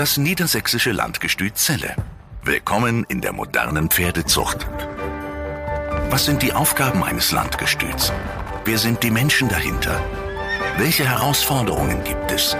Das 0.00 0.16
niedersächsische 0.16 0.92
Landgestüt 0.92 1.56
Celle. 1.56 1.94
Willkommen 2.42 3.04
in 3.10 3.20
der 3.20 3.34
modernen 3.34 3.90
Pferdezucht. 3.90 4.66
Was 6.08 6.24
sind 6.24 6.40
die 6.40 6.54
Aufgaben 6.54 7.04
eines 7.04 7.32
Landgestüts? 7.32 8.10
Wer 8.64 8.78
sind 8.78 9.02
die 9.02 9.10
Menschen 9.10 9.50
dahinter? 9.50 10.02
Welche 10.78 11.06
Herausforderungen 11.06 12.02
gibt 12.02 12.32
es? 12.32 12.56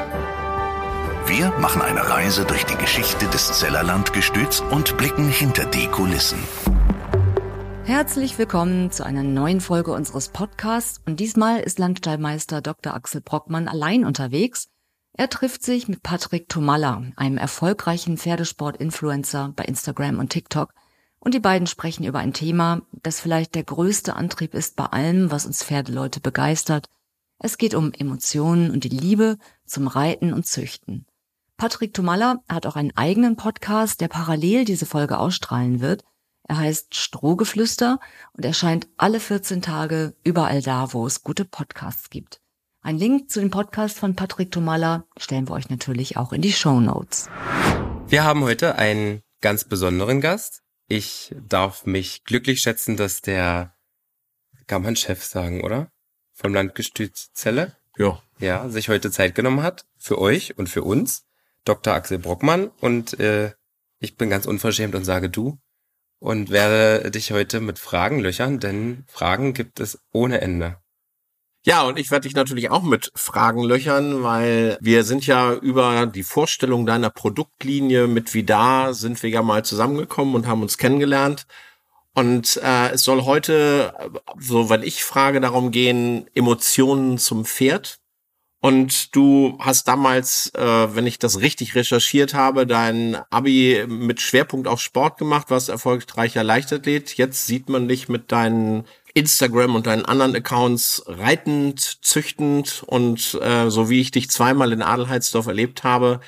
Wir 1.24 1.50
machen 1.52 1.80
eine 1.80 2.10
Reise 2.10 2.44
durch 2.44 2.66
die 2.66 2.76
Geschichte 2.76 3.24
des 3.28 3.58
Zeller 3.58 3.84
Landgestüts 3.84 4.60
und 4.60 4.98
blicken 4.98 5.30
hinter 5.30 5.64
die 5.64 5.86
Kulissen. 5.86 6.40
Herzlich 7.84 8.36
willkommen 8.36 8.90
zu 8.90 9.02
einer 9.02 9.22
neuen 9.22 9.62
Folge 9.62 9.92
unseres 9.92 10.28
Podcasts 10.28 11.00
und 11.06 11.18
diesmal 11.18 11.60
ist 11.60 11.78
Landstallmeister 11.78 12.60
Dr. 12.60 12.92
Axel 12.92 13.22
Brockmann 13.22 13.66
allein 13.66 14.04
unterwegs. 14.04 14.68
Er 15.20 15.28
trifft 15.28 15.62
sich 15.62 15.86
mit 15.86 16.02
Patrick 16.02 16.48
Tomalla, 16.48 17.02
einem 17.14 17.36
erfolgreichen 17.36 18.16
Pferdesport-Influencer 18.16 19.52
bei 19.54 19.64
Instagram 19.64 20.18
und 20.18 20.30
TikTok 20.30 20.72
und 21.18 21.34
die 21.34 21.40
beiden 21.40 21.66
sprechen 21.66 22.04
über 22.04 22.20
ein 22.20 22.32
Thema, 22.32 22.80
das 23.02 23.20
vielleicht 23.20 23.54
der 23.54 23.64
größte 23.64 24.16
Antrieb 24.16 24.54
ist 24.54 24.76
bei 24.76 24.86
allem, 24.86 25.30
was 25.30 25.44
uns 25.44 25.62
Pferdeleute 25.62 26.20
begeistert. 26.20 26.88
Es 27.38 27.58
geht 27.58 27.74
um 27.74 27.92
Emotionen 27.92 28.70
und 28.70 28.84
die 28.84 28.88
Liebe 28.88 29.36
zum 29.66 29.88
Reiten 29.88 30.32
und 30.32 30.46
Züchten. 30.46 31.04
Patrick 31.58 31.92
Tomalla 31.92 32.42
hat 32.48 32.64
auch 32.64 32.76
einen 32.76 32.96
eigenen 32.96 33.36
Podcast, 33.36 34.00
der 34.00 34.08
parallel 34.08 34.64
diese 34.64 34.86
Folge 34.86 35.18
ausstrahlen 35.18 35.82
wird. 35.82 36.02
Er 36.44 36.56
heißt 36.56 36.94
Strohgeflüster 36.94 38.00
und 38.32 38.46
erscheint 38.46 38.88
alle 38.96 39.20
14 39.20 39.60
Tage 39.60 40.16
überall 40.24 40.62
da, 40.62 40.94
wo 40.94 41.06
es 41.06 41.22
gute 41.22 41.44
Podcasts 41.44 42.08
gibt. 42.08 42.40
Ein 42.82 42.96
Link 42.96 43.30
zu 43.30 43.40
dem 43.40 43.50
Podcast 43.50 43.98
von 43.98 44.16
Patrick 44.16 44.50
Tomalla 44.50 45.04
stellen 45.18 45.46
wir 45.46 45.52
euch 45.52 45.68
natürlich 45.68 46.16
auch 46.16 46.32
in 46.32 46.40
die 46.40 46.52
Show 46.52 46.80
Notes. 46.80 47.28
Wir 48.08 48.24
haben 48.24 48.42
heute 48.42 48.76
einen 48.76 49.20
ganz 49.42 49.64
besonderen 49.64 50.22
Gast. 50.22 50.62
Ich 50.88 51.34
darf 51.46 51.84
mich 51.84 52.24
glücklich 52.24 52.62
schätzen, 52.62 52.96
dass 52.96 53.20
der, 53.20 53.76
kann 54.66 54.80
man 54.80 54.96
Chef 54.96 55.22
sagen, 55.22 55.62
oder? 55.62 55.92
Vom 56.32 56.54
Landgestüt 56.54 57.18
Zelle? 57.34 57.76
Ja. 57.98 58.22
Ja, 58.38 58.66
sich 58.70 58.88
heute 58.88 59.10
Zeit 59.10 59.34
genommen 59.34 59.62
hat. 59.62 59.84
Für 59.98 60.18
euch 60.18 60.56
und 60.56 60.70
für 60.70 60.82
uns. 60.82 61.26
Dr. 61.66 61.92
Axel 61.92 62.18
Brockmann. 62.18 62.68
Und 62.80 63.20
äh, 63.20 63.52
ich 63.98 64.16
bin 64.16 64.30
ganz 64.30 64.46
unverschämt 64.46 64.94
und 64.94 65.04
sage 65.04 65.28
du. 65.28 65.58
Und 66.18 66.48
werde 66.48 67.10
dich 67.10 67.30
heute 67.32 67.60
mit 67.60 67.78
Fragen 67.78 68.20
löchern, 68.20 68.58
denn 68.58 69.04
Fragen 69.06 69.52
gibt 69.52 69.80
es 69.80 69.98
ohne 70.12 70.40
Ende. 70.40 70.79
Ja, 71.66 71.82
und 71.82 71.98
ich 71.98 72.10
werde 72.10 72.26
dich 72.26 72.34
natürlich 72.34 72.70
auch 72.70 72.82
mit 72.82 73.12
Fragen 73.14 73.62
löchern, 73.62 74.22
weil 74.22 74.78
wir 74.80 75.04
sind 75.04 75.26
ja 75.26 75.52
über 75.52 76.06
die 76.06 76.22
Vorstellung 76.22 76.86
deiner 76.86 77.10
Produktlinie 77.10 78.06
mit 78.06 78.32
Vidar 78.32 78.94
sind 78.94 79.22
wir 79.22 79.28
ja 79.28 79.42
mal 79.42 79.62
zusammengekommen 79.62 80.34
und 80.34 80.46
haben 80.46 80.62
uns 80.62 80.78
kennengelernt. 80.78 81.46
Und 82.14 82.56
äh, 82.62 82.90
es 82.90 83.04
soll 83.04 83.24
heute, 83.24 83.94
so 84.38 84.70
wenn 84.70 84.82
ich 84.82 85.04
frage, 85.04 85.40
darum 85.40 85.70
gehen, 85.70 86.26
Emotionen 86.34 87.18
zum 87.18 87.44
Pferd. 87.44 88.00
Und 88.62 89.14
du 89.16 89.56
hast 89.58 89.88
damals, 89.88 90.52
äh, 90.54 90.94
wenn 90.94 91.06
ich 91.06 91.18
das 91.18 91.40
richtig 91.40 91.74
recherchiert 91.74 92.34
habe, 92.34 92.66
dein 92.66 93.16
Abi 93.30 93.84
mit 93.88 94.20
Schwerpunkt 94.20 94.68
auf 94.68 94.80
Sport 94.80 95.18
gemacht, 95.18 95.50
warst 95.50 95.70
erfolgreicher 95.70 96.44
Leichtathlet. 96.44 97.16
Jetzt 97.16 97.46
sieht 97.46 97.68
man 97.70 97.88
dich 97.88 98.08
mit 98.08 98.32
deinen 98.32 98.84
Instagram 99.14 99.74
und 99.74 99.86
deinen 99.86 100.04
anderen 100.04 100.34
Accounts 100.34 101.02
reitend, 101.06 102.04
züchtend 102.04 102.82
und 102.86 103.38
äh, 103.42 103.70
so 103.70 103.90
wie 103.90 104.00
ich 104.00 104.10
dich 104.10 104.30
zweimal 104.30 104.72
in 104.72 104.82
Adelheidsdorf 104.82 105.46
erlebt 105.46 105.84
habe, 105.84 106.20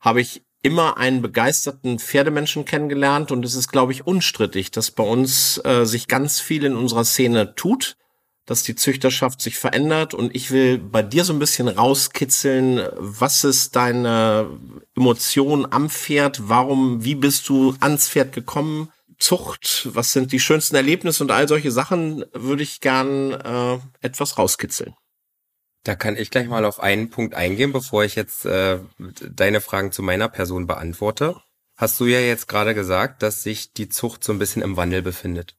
habe 0.00 0.20
ich 0.20 0.42
immer 0.62 0.98
einen 0.98 1.22
begeisterten 1.22 1.98
Pferdemenschen 1.98 2.64
kennengelernt 2.64 3.32
und 3.32 3.44
es 3.44 3.54
ist, 3.54 3.68
glaube 3.68 3.92
ich, 3.92 4.06
unstrittig, 4.06 4.70
dass 4.70 4.90
bei 4.90 5.04
uns 5.04 5.60
äh, 5.64 5.84
sich 5.84 6.06
ganz 6.06 6.40
viel 6.40 6.64
in 6.64 6.76
unserer 6.76 7.04
Szene 7.04 7.54
tut, 7.54 7.96
dass 8.44 8.62
die 8.62 8.74
Züchterschaft 8.74 9.40
sich 9.40 9.56
verändert 9.56 10.12
und 10.12 10.34
ich 10.34 10.50
will 10.50 10.78
bei 10.78 11.02
dir 11.02 11.24
so 11.24 11.32
ein 11.32 11.38
bisschen 11.38 11.68
rauskitzeln, 11.68 12.86
was 12.96 13.44
ist 13.44 13.76
deine 13.76 14.48
Emotion 14.96 15.66
am 15.70 15.88
Pferd, 15.88 16.48
warum, 16.48 17.04
wie 17.04 17.14
bist 17.14 17.48
du 17.48 17.74
ans 17.80 18.08
Pferd 18.08 18.32
gekommen? 18.32 18.90
Zucht, 19.20 19.88
was 19.92 20.12
sind 20.12 20.32
die 20.32 20.40
schönsten 20.40 20.76
Erlebnisse 20.76 21.22
und 21.22 21.30
all 21.30 21.46
solche 21.46 21.70
Sachen 21.70 22.24
würde 22.32 22.62
ich 22.62 22.80
gern 22.80 23.32
äh, 23.32 23.78
etwas 24.00 24.38
rauskitzeln. 24.38 24.94
Da 25.84 25.94
kann 25.94 26.16
ich 26.16 26.30
gleich 26.30 26.48
mal 26.48 26.64
auf 26.64 26.80
einen 26.80 27.10
Punkt 27.10 27.34
eingehen, 27.34 27.72
bevor 27.72 28.04
ich 28.04 28.14
jetzt 28.14 28.44
äh, 28.44 28.80
deine 28.98 29.60
Fragen 29.60 29.92
zu 29.92 30.02
meiner 30.02 30.28
Person 30.28 30.66
beantworte. 30.66 31.36
Hast 31.76 31.98
du 32.00 32.04
ja 32.04 32.20
jetzt 32.20 32.48
gerade 32.48 32.74
gesagt, 32.74 33.22
dass 33.22 33.42
sich 33.42 33.72
die 33.72 33.88
Zucht 33.88 34.22
so 34.22 34.32
ein 34.32 34.38
bisschen 34.38 34.62
im 34.62 34.76
Wandel 34.76 35.00
befindet. 35.00 35.56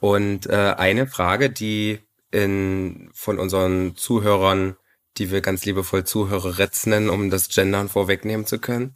Und 0.00 0.46
äh, 0.46 0.74
eine 0.76 1.06
Frage, 1.06 1.50
die 1.50 2.00
in, 2.30 3.10
von 3.12 3.38
unseren 3.38 3.94
Zuhörern, 3.96 4.76
die 5.18 5.30
wir 5.30 5.42
ganz 5.42 5.64
liebevoll 5.64 6.04
Zuhörerretz 6.04 6.86
nennen, 6.86 7.10
um 7.10 7.28
das 7.28 7.48
Gendern 7.48 7.90
vorwegnehmen 7.90 8.46
zu 8.46 8.58
können, 8.58 8.94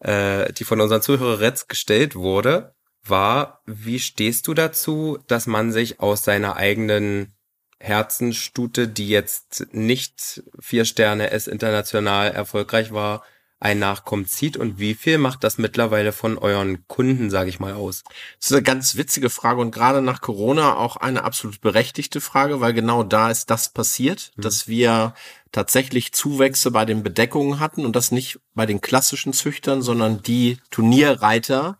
äh, 0.00 0.52
die 0.52 0.64
von 0.64 0.80
unseren 0.80 1.00
Zuhörerretz 1.00 1.66
gestellt 1.66 2.14
wurde, 2.14 2.74
war, 3.04 3.60
wie 3.66 3.98
stehst 3.98 4.46
du 4.46 4.54
dazu, 4.54 5.18
dass 5.26 5.46
man 5.46 5.72
sich 5.72 6.00
aus 6.00 6.22
seiner 6.22 6.56
eigenen 6.56 7.32
Herzensstute, 7.78 8.88
die 8.88 9.08
jetzt 9.08 9.66
nicht 9.72 10.42
vier 10.58 10.84
Sterne 10.84 11.30
S 11.30 11.46
international 11.46 12.30
erfolgreich 12.30 12.92
war, 12.92 13.22
ein 13.64 13.78
Nachkommen 13.78 14.26
zieht 14.26 14.58
und 14.58 14.78
wie 14.78 14.94
viel 14.94 15.16
macht 15.16 15.42
das 15.42 15.56
mittlerweile 15.56 16.12
von 16.12 16.36
euren 16.36 16.86
Kunden, 16.86 17.30
sage 17.30 17.48
ich 17.48 17.60
mal, 17.60 17.72
aus? 17.72 18.04
Das 18.38 18.50
ist 18.50 18.52
eine 18.52 18.62
ganz 18.62 18.96
witzige 18.96 19.30
Frage 19.30 19.60
und 19.60 19.70
gerade 19.70 20.02
nach 20.02 20.20
Corona 20.20 20.76
auch 20.76 20.96
eine 20.96 21.24
absolut 21.24 21.62
berechtigte 21.62 22.20
Frage, 22.20 22.60
weil 22.60 22.74
genau 22.74 23.02
da 23.04 23.30
ist 23.30 23.48
das 23.48 23.72
passiert, 23.72 24.32
mhm. 24.36 24.42
dass 24.42 24.68
wir 24.68 25.14
tatsächlich 25.50 26.12
Zuwächse 26.12 26.72
bei 26.72 26.84
den 26.84 27.02
Bedeckungen 27.02 27.58
hatten 27.58 27.86
und 27.86 27.96
das 27.96 28.10
nicht 28.10 28.38
bei 28.54 28.66
den 28.66 28.82
klassischen 28.82 29.32
Züchtern, 29.32 29.80
sondern 29.80 30.20
die 30.20 30.58
Turnierreiter, 30.70 31.78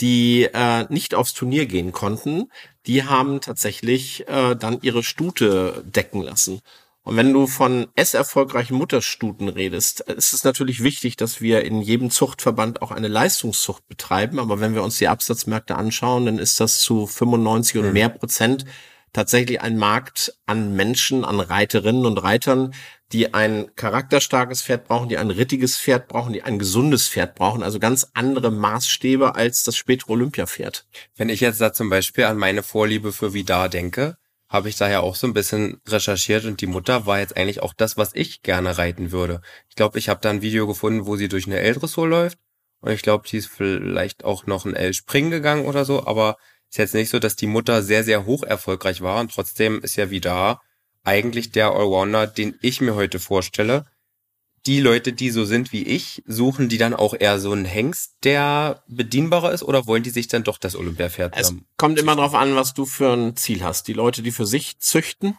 die 0.00 0.48
äh, 0.52 0.86
nicht 0.92 1.14
aufs 1.14 1.34
Turnier 1.34 1.66
gehen 1.66 1.92
konnten, 1.92 2.50
die 2.86 3.04
haben 3.04 3.40
tatsächlich 3.40 4.28
äh, 4.28 4.54
dann 4.56 4.80
ihre 4.82 5.02
Stute 5.02 5.84
decken 5.86 6.22
lassen. 6.22 6.60
Und 7.04 7.16
wenn 7.16 7.34
du 7.34 7.46
von 7.46 7.86
S-erfolgreichen 7.96 8.76
Mutterstuten 8.76 9.48
redest, 9.50 10.00
ist 10.00 10.32
es 10.32 10.42
natürlich 10.42 10.82
wichtig, 10.82 11.16
dass 11.16 11.42
wir 11.42 11.62
in 11.62 11.82
jedem 11.82 12.10
Zuchtverband 12.10 12.80
auch 12.80 12.90
eine 12.90 13.08
Leistungszucht 13.08 13.86
betreiben. 13.86 14.38
Aber 14.38 14.58
wenn 14.58 14.74
wir 14.74 14.82
uns 14.82 14.96
die 14.96 15.08
Absatzmärkte 15.08 15.76
anschauen, 15.76 16.24
dann 16.24 16.38
ist 16.38 16.60
das 16.60 16.80
zu 16.80 17.06
95 17.06 17.76
und 17.78 17.86
mhm. 17.88 17.92
mehr 17.92 18.08
Prozent 18.08 18.64
tatsächlich 19.14 19.62
ein 19.62 19.78
Markt 19.78 20.36
an 20.44 20.74
Menschen, 20.74 21.24
an 21.24 21.40
Reiterinnen 21.40 22.04
und 22.04 22.18
Reitern, 22.18 22.74
die 23.12 23.32
ein 23.32 23.74
charakterstarkes 23.76 24.62
Pferd 24.62 24.88
brauchen, 24.88 25.08
die 25.08 25.16
ein 25.16 25.30
rittiges 25.30 25.78
Pferd 25.78 26.08
brauchen, 26.08 26.34
die 26.34 26.42
ein 26.42 26.58
gesundes 26.58 27.08
Pferd 27.08 27.36
brauchen, 27.36 27.62
also 27.62 27.78
ganz 27.78 28.10
andere 28.12 28.50
Maßstäbe 28.50 29.36
als 29.36 29.62
das 29.62 29.76
spätere 29.76 30.10
Olympiapferd. 30.10 30.86
Wenn 31.16 31.28
ich 31.30 31.40
jetzt 31.40 31.60
da 31.60 31.72
zum 31.72 31.88
Beispiel 31.88 32.24
an 32.24 32.36
meine 32.36 32.62
Vorliebe 32.62 33.12
für 33.12 33.32
Vidar 33.32 33.68
denke, 33.68 34.16
habe 34.48 34.68
ich 34.68 34.76
daher 34.76 35.02
auch 35.02 35.14
so 35.14 35.26
ein 35.26 35.32
bisschen 35.32 35.80
recherchiert 35.88 36.44
und 36.44 36.60
die 36.60 36.66
Mutter 36.66 37.06
war 37.06 37.20
jetzt 37.20 37.36
eigentlich 37.36 37.62
auch 37.62 37.72
das, 37.72 37.96
was 37.96 38.10
ich 38.14 38.42
gerne 38.42 38.76
reiten 38.78 39.10
würde. 39.12 39.40
Ich 39.68 39.76
glaube, 39.76 39.98
ich 39.98 40.08
habe 40.08 40.20
da 40.20 40.30
ein 40.30 40.42
Video 40.42 40.66
gefunden, 40.66 41.06
wo 41.06 41.16
sie 41.16 41.28
durch 41.28 41.46
eine 41.46 41.60
L-Dressur 41.60 42.08
läuft 42.08 42.38
und 42.80 42.92
ich 42.92 43.02
glaube, 43.02 43.26
die 43.28 43.38
ist 43.38 43.48
vielleicht 43.48 44.24
auch 44.24 44.46
noch 44.46 44.66
ein 44.66 44.74
L-Springen 44.74 45.30
gegangen 45.30 45.66
oder 45.66 45.84
so, 45.84 46.06
aber 46.06 46.36
ist 46.70 46.78
jetzt 46.78 46.94
nicht 46.94 47.10
so, 47.10 47.18
dass 47.18 47.36
die 47.36 47.46
Mutter 47.46 47.82
sehr, 47.82 48.04
sehr 48.04 48.26
hoch 48.26 48.42
erfolgreich 48.42 49.00
war 49.00 49.20
und 49.20 49.32
trotzdem 49.32 49.80
ist 49.80 49.96
ja 49.96 50.10
Vidar 50.10 50.62
eigentlich 51.04 51.52
der 51.52 51.70
Allrounder, 51.70 52.26
den 52.26 52.58
ich 52.62 52.80
mir 52.80 52.94
heute 52.94 53.18
vorstelle. 53.18 53.86
Die 54.66 54.80
Leute, 54.80 55.12
die 55.12 55.30
so 55.30 55.44
sind 55.44 55.72
wie 55.72 55.82
ich, 55.82 56.22
suchen 56.26 56.70
die 56.70 56.78
dann 56.78 56.94
auch 56.94 57.14
eher 57.18 57.38
so 57.38 57.52
einen 57.52 57.66
Hengst, 57.66 58.14
der 58.24 58.82
bedienbarer 58.88 59.52
ist, 59.52 59.62
oder 59.62 59.86
wollen 59.86 60.02
die 60.02 60.10
sich 60.10 60.26
dann 60.26 60.42
doch 60.42 60.56
das 60.56 60.74
Olympiapferd 60.74 61.34
Es 61.36 61.54
kommt 61.76 61.98
immer 61.98 62.16
darauf 62.16 62.34
an, 62.34 62.56
was 62.56 62.72
du 62.72 62.86
für 62.86 63.12
ein 63.12 63.36
Ziel 63.36 63.62
hast. 63.62 63.88
Die 63.88 63.92
Leute, 63.92 64.22
die 64.22 64.30
für 64.30 64.46
sich 64.46 64.78
züchten, 64.78 65.36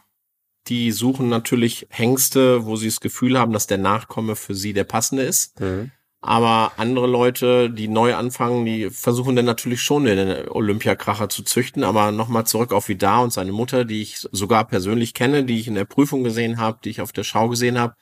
die 0.68 0.92
suchen 0.92 1.28
natürlich 1.28 1.86
Hengste, 1.90 2.66
wo 2.66 2.76
sie 2.76 2.86
das 2.86 3.00
Gefühl 3.00 3.36
haben, 3.36 3.52
dass 3.52 3.66
der 3.66 3.78
Nachkomme 3.78 4.36
für 4.36 4.54
sie 4.54 4.72
der 4.72 4.84
passende 4.84 5.24
ist. 5.24 5.58
Mhm. 5.60 5.90
Aber 6.20 6.72
andere 6.76 7.06
Leute, 7.06 7.70
die 7.70 7.88
neu 7.88 8.14
anfangen, 8.14 8.64
die 8.64 8.90
versuchen 8.90 9.36
dann 9.36 9.44
natürlich 9.44 9.82
schon 9.82 10.04
den 10.04 10.48
Olympiakracher 10.48 11.28
zu 11.28 11.42
züchten. 11.42 11.84
Aber 11.84 12.10
nochmal 12.10 12.46
zurück 12.46 12.72
auf 12.72 12.88
Vidar 12.88 13.22
und 13.22 13.32
seine 13.32 13.52
Mutter, 13.52 13.84
die 13.84 14.02
ich 14.02 14.26
sogar 14.32 14.66
persönlich 14.66 15.14
kenne, 15.14 15.44
die 15.44 15.60
ich 15.60 15.68
in 15.68 15.74
der 15.74 15.84
Prüfung 15.84 16.24
gesehen 16.24 16.58
habe, 16.58 16.78
die 16.82 16.90
ich 16.90 17.00
auf 17.00 17.12
der 17.12 17.24
Schau 17.24 17.48
gesehen 17.48 17.78
habe. 17.78 17.94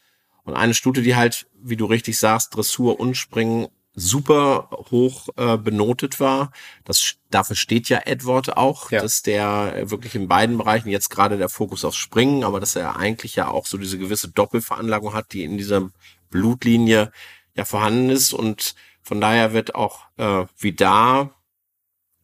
Und 0.44 0.54
eine 0.54 0.74
Stute, 0.74 1.02
die 1.02 1.16
halt, 1.16 1.46
wie 1.62 1.76
du 1.76 1.86
richtig 1.86 2.18
sagst, 2.18 2.54
Dressur 2.54 3.00
und 3.00 3.16
Springen 3.16 3.68
super 3.94 4.68
hoch 4.90 5.28
äh, 5.36 5.56
benotet 5.56 6.18
war. 6.18 6.50
Das 6.84 7.14
dafür 7.30 7.56
steht 7.56 7.88
ja 7.88 8.00
Edward 8.04 8.56
auch, 8.56 8.90
ja. 8.90 9.00
dass 9.00 9.22
der 9.22 9.90
wirklich 9.90 10.14
in 10.14 10.28
beiden 10.28 10.58
Bereichen 10.58 10.88
jetzt 10.88 11.10
gerade 11.10 11.38
der 11.38 11.48
Fokus 11.48 11.84
aufs 11.84 11.96
Springen, 11.96 12.44
aber 12.44 12.60
dass 12.60 12.76
er 12.76 12.96
eigentlich 12.96 13.36
ja 13.36 13.48
auch 13.48 13.66
so 13.66 13.78
diese 13.78 13.98
gewisse 13.98 14.28
Doppelveranlagung 14.28 15.14
hat, 15.14 15.32
die 15.32 15.44
in 15.44 15.56
dieser 15.56 15.90
Blutlinie 16.30 17.12
ja 17.54 17.64
vorhanden 17.64 18.10
ist 18.10 18.32
und 18.32 18.74
Von 19.04 19.20
daher 19.20 19.52
wird 19.52 19.74
auch 19.74 20.06
äh, 20.16 20.46
wie 20.56 20.72
da 20.72 21.30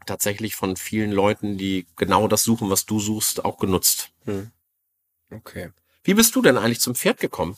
tatsächlich 0.06 0.56
von 0.56 0.76
vielen 0.76 1.12
Leuten, 1.12 1.58
die 1.58 1.86
genau 1.96 2.26
das 2.26 2.42
suchen, 2.42 2.70
was 2.70 2.86
du 2.86 2.98
suchst, 3.00 3.44
auch 3.44 3.58
genutzt. 3.58 4.12
Hm. 4.24 4.50
Okay. 5.30 5.70
Wie 6.02 6.14
bist 6.14 6.34
du 6.34 6.42
denn 6.42 6.56
eigentlich 6.56 6.80
zum 6.80 6.94
Pferd 6.94 7.20
gekommen? 7.20 7.56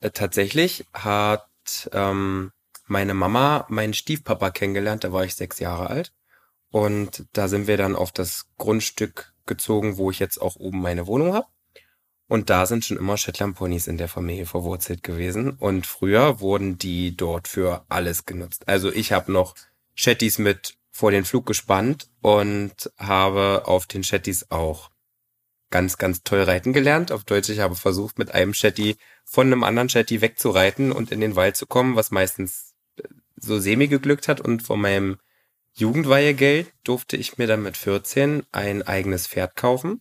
Äh, 0.00 0.10
tatsächlich 0.10 0.86
hat 0.94 1.48
ähm, 1.92 2.52
meine 2.86 3.14
Mama 3.14 3.66
meinen 3.68 3.94
Stiefpapa 3.94 4.50
kennengelernt, 4.50 5.02
da 5.02 5.12
war 5.12 5.24
ich 5.24 5.34
sechs 5.34 5.58
Jahre 5.58 5.90
alt. 5.90 6.12
Und 6.70 7.26
da 7.32 7.48
sind 7.48 7.66
wir 7.66 7.76
dann 7.76 7.96
auf 7.96 8.12
das 8.12 8.46
Grundstück 8.58 9.34
gezogen, 9.44 9.96
wo 9.96 10.10
ich 10.12 10.20
jetzt 10.20 10.40
auch 10.40 10.56
oben 10.56 10.80
meine 10.80 11.08
Wohnung 11.08 11.34
habe. 11.34 11.48
Und 12.28 12.50
da 12.50 12.66
sind 12.66 12.84
schon 12.84 12.96
immer 12.96 13.16
Shetland 13.16 13.56
Ponys 13.56 13.86
in 13.86 13.98
der 13.98 14.08
Familie 14.08 14.46
verwurzelt 14.46 15.02
gewesen. 15.02 15.50
Und 15.50 15.86
früher 15.86 16.40
wurden 16.40 16.76
die 16.76 17.16
dort 17.16 17.46
für 17.46 17.84
alles 17.88 18.26
genutzt. 18.26 18.68
Also 18.68 18.92
ich 18.92 19.12
habe 19.12 19.30
noch 19.30 19.54
Shetties 19.94 20.38
mit 20.38 20.76
vor 20.90 21.10
den 21.10 21.24
Flug 21.24 21.46
gespannt 21.46 22.08
und 22.22 22.90
habe 22.96 23.62
auf 23.66 23.86
den 23.86 24.02
Shetties 24.02 24.50
auch 24.50 24.90
ganz, 25.70 25.98
ganz 25.98 26.22
toll 26.22 26.42
reiten 26.42 26.72
gelernt. 26.72 27.12
Auf 27.12 27.24
Deutsch, 27.24 27.48
ich 27.48 27.60
habe 27.60 27.76
versucht, 27.76 28.18
mit 28.18 28.32
einem 28.32 28.54
Shetty 28.54 28.96
von 29.24 29.46
einem 29.46 29.62
anderen 29.62 29.88
Shetty 29.88 30.20
wegzureiten 30.20 30.92
und 30.92 31.12
in 31.12 31.20
den 31.20 31.36
Wald 31.36 31.56
zu 31.56 31.66
kommen, 31.66 31.96
was 31.96 32.10
meistens 32.10 32.74
so 33.36 33.60
semi 33.60 33.88
geglückt 33.88 34.26
hat. 34.26 34.40
Und 34.40 34.62
von 34.62 34.80
meinem 34.80 35.18
Jugendweihegeld 35.74 36.72
durfte 36.82 37.16
ich 37.16 37.38
mir 37.38 37.46
dann 37.46 37.62
mit 37.62 37.76
14 37.76 38.44
ein 38.50 38.82
eigenes 38.82 39.26
Pferd 39.26 39.54
kaufen. 39.54 40.00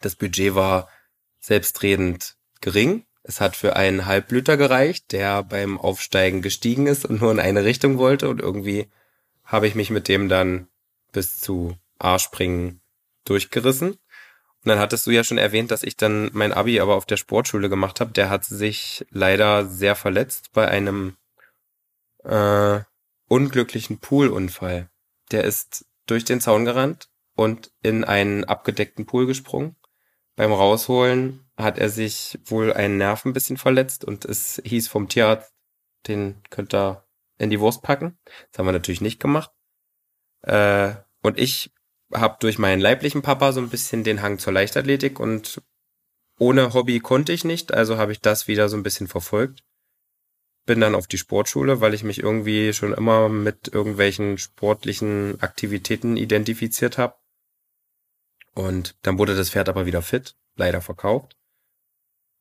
Das 0.00 0.16
Budget 0.16 0.54
war 0.54 0.88
selbstredend 1.46 2.36
gering. 2.60 3.06
Es 3.22 3.40
hat 3.40 3.56
für 3.56 3.76
einen 3.76 4.06
Halbblüter 4.06 4.56
gereicht, 4.56 5.12
der 5.12 5.44
beim 5.44 5.78
Aufsteigen 5.78 6.42
gestiegen 6.42 6.86
ist 6.86 7.04
und 7.04 7.20
nur 7.20 7.30
in 7.30 7.40
eine 7.40 7.64
Richtung 7.64 7.98
wollte 7.98 8.28
und 8.28 8.40
irgendwie 8.40 8.88
habe 9.44 9.68
ich 9.68 9.76
mich 9.76 9.90
mit 9.90 10.08
dem 10.08 10.28
dann 10.28 10.66
bis 11.12 11.40
zu 11.40 11.76
A-Springen 11.98 12.80
durchgerissen. 13.24 13.90
Und 13.90 14.70
dann 14.70 14.80
hattest 14.80 15.06
du 15.06 15.12
ja 15.12 15.22
schon 15.22 15.38
erwähnt, 15.38 15.70
dass 15.70 15.84
ich 15.84 15.96
dann 15.96 16.30
mein 16.32 16.52
Abi 16.52 16.80
aber 16.80 16.96
auf 16.96 17.06
der 17.06 17.16
Sportschule 17.16 17.68
gemacht 17.68 18.00
habe. 18.00 18.10
Der 18.10 18.28
hat 18.28 18.44
sich 18.44 19.06
leider 19.10 19.66
sehr 19.66 19.94
verletzt 19.94 20.52
bei 20.52 20.66
einem 20.66 21.16
äh, 22.24 22.80
unglücklichen 23.28 24.00
Poolunfall. 24.00 24.88
Der 25.30 25.44
ist 25.44 25.86
durch 26.06 26.24
den 26.24 26.40
Zaun 26.40 26.64
gerannt 26.64 27.08
und 27.36 27.70
in 27.82 28.02
einen 28.02 28.44
abgedeckten 28.44 29.06
Pool 29.06 29.26
gesprungen 29.26 29.76
beim 30.36 30.52
Rausholen 30.52 31.44
hat 31.56 31.78
er 31.78 31.88
sich 31.88 32.38
wohl 32.44 32.72
einen 32.72 32.98
Nerv 32.98 33.24
ein 33.24 33.32
bisschen 33.32 33.56
verletzt 33.56 34.04
und 34.04 34.24
es 34.24 34.60
hieß 34.64 34.88
vom 34.88 35.08
Tierarzt, 35.08 35.54
den 36.06 36.42
könnt 36.50 36.74
ihr 36.74 37.04
in 37.38 37.50
die 37.50 37.60
Wurst 37.60 37.82
packen. 37.82 38.18
Das 38.50 38.58
haben 38.58 38.66
wir 38.66 38.72
natürlich 38.72 39.00
nicht 39.00 39.18
gemacht. 39.18 39.50
Äh, 40.42 40.94
und 41.22 41.38
ich 41.38 41.72
habe 42.14 42.36
durch 42.40 42.58
meinen 42.58 42.80
leiblichen 42.80 43.22
Papa 43.22 43.52
so 43.52 43.60
ein 43.60 43.70
bisschen 43.70 44.04
den 44.04 44.22
Hang 44.22 44.38
zur 44.38 44.52
Leichtathletik 44.52 45.18
und 45.18 45.62
ohne 46.38 46.74
Hobby 46.74 47.00
konnte 47.00 47.32
ich 47.32 47.44
nicht, 47.44 47.72
also 47.72 47.96
habe 47.96 48.12
ich 48.12 48.20
das 48.20 48.46
wieder 48.46 48.68
so 48.68 48.76
ein 48.76 48.82
bisschen 48.82 49.08
verfolgt. 49.08 49.64
Bin 50.66 50.80
dann 50.80 50.94
auf 50.94 51.06
die 51.06 51.18
Sportschule, 51.18 51.80
weil 51.80 51.94
ich 51.94 52.04
mich 52.04 52.18
irgendwie 52.18 52.72
schon 52.72 52.92
immer 52.92 53.28
mit 53.28 53.68
irgendwelchen 53.68 54.36
sportlichen 54.36 55.40
Aktivitäten 55.40 56.16
identifiziert 56.16 56.98
habe. 56.98 57.14
Und 58.56 58.96
dann 59.02 59.18
wurde 59.18 59.36
das 59.36 59.50
Pferd 59.50 59.68
aber 59.68 59.84
wieder 59.84 60.00
fit, 60.00 60.34
leider 60.56 60.80
verkauft. 60.80 61.36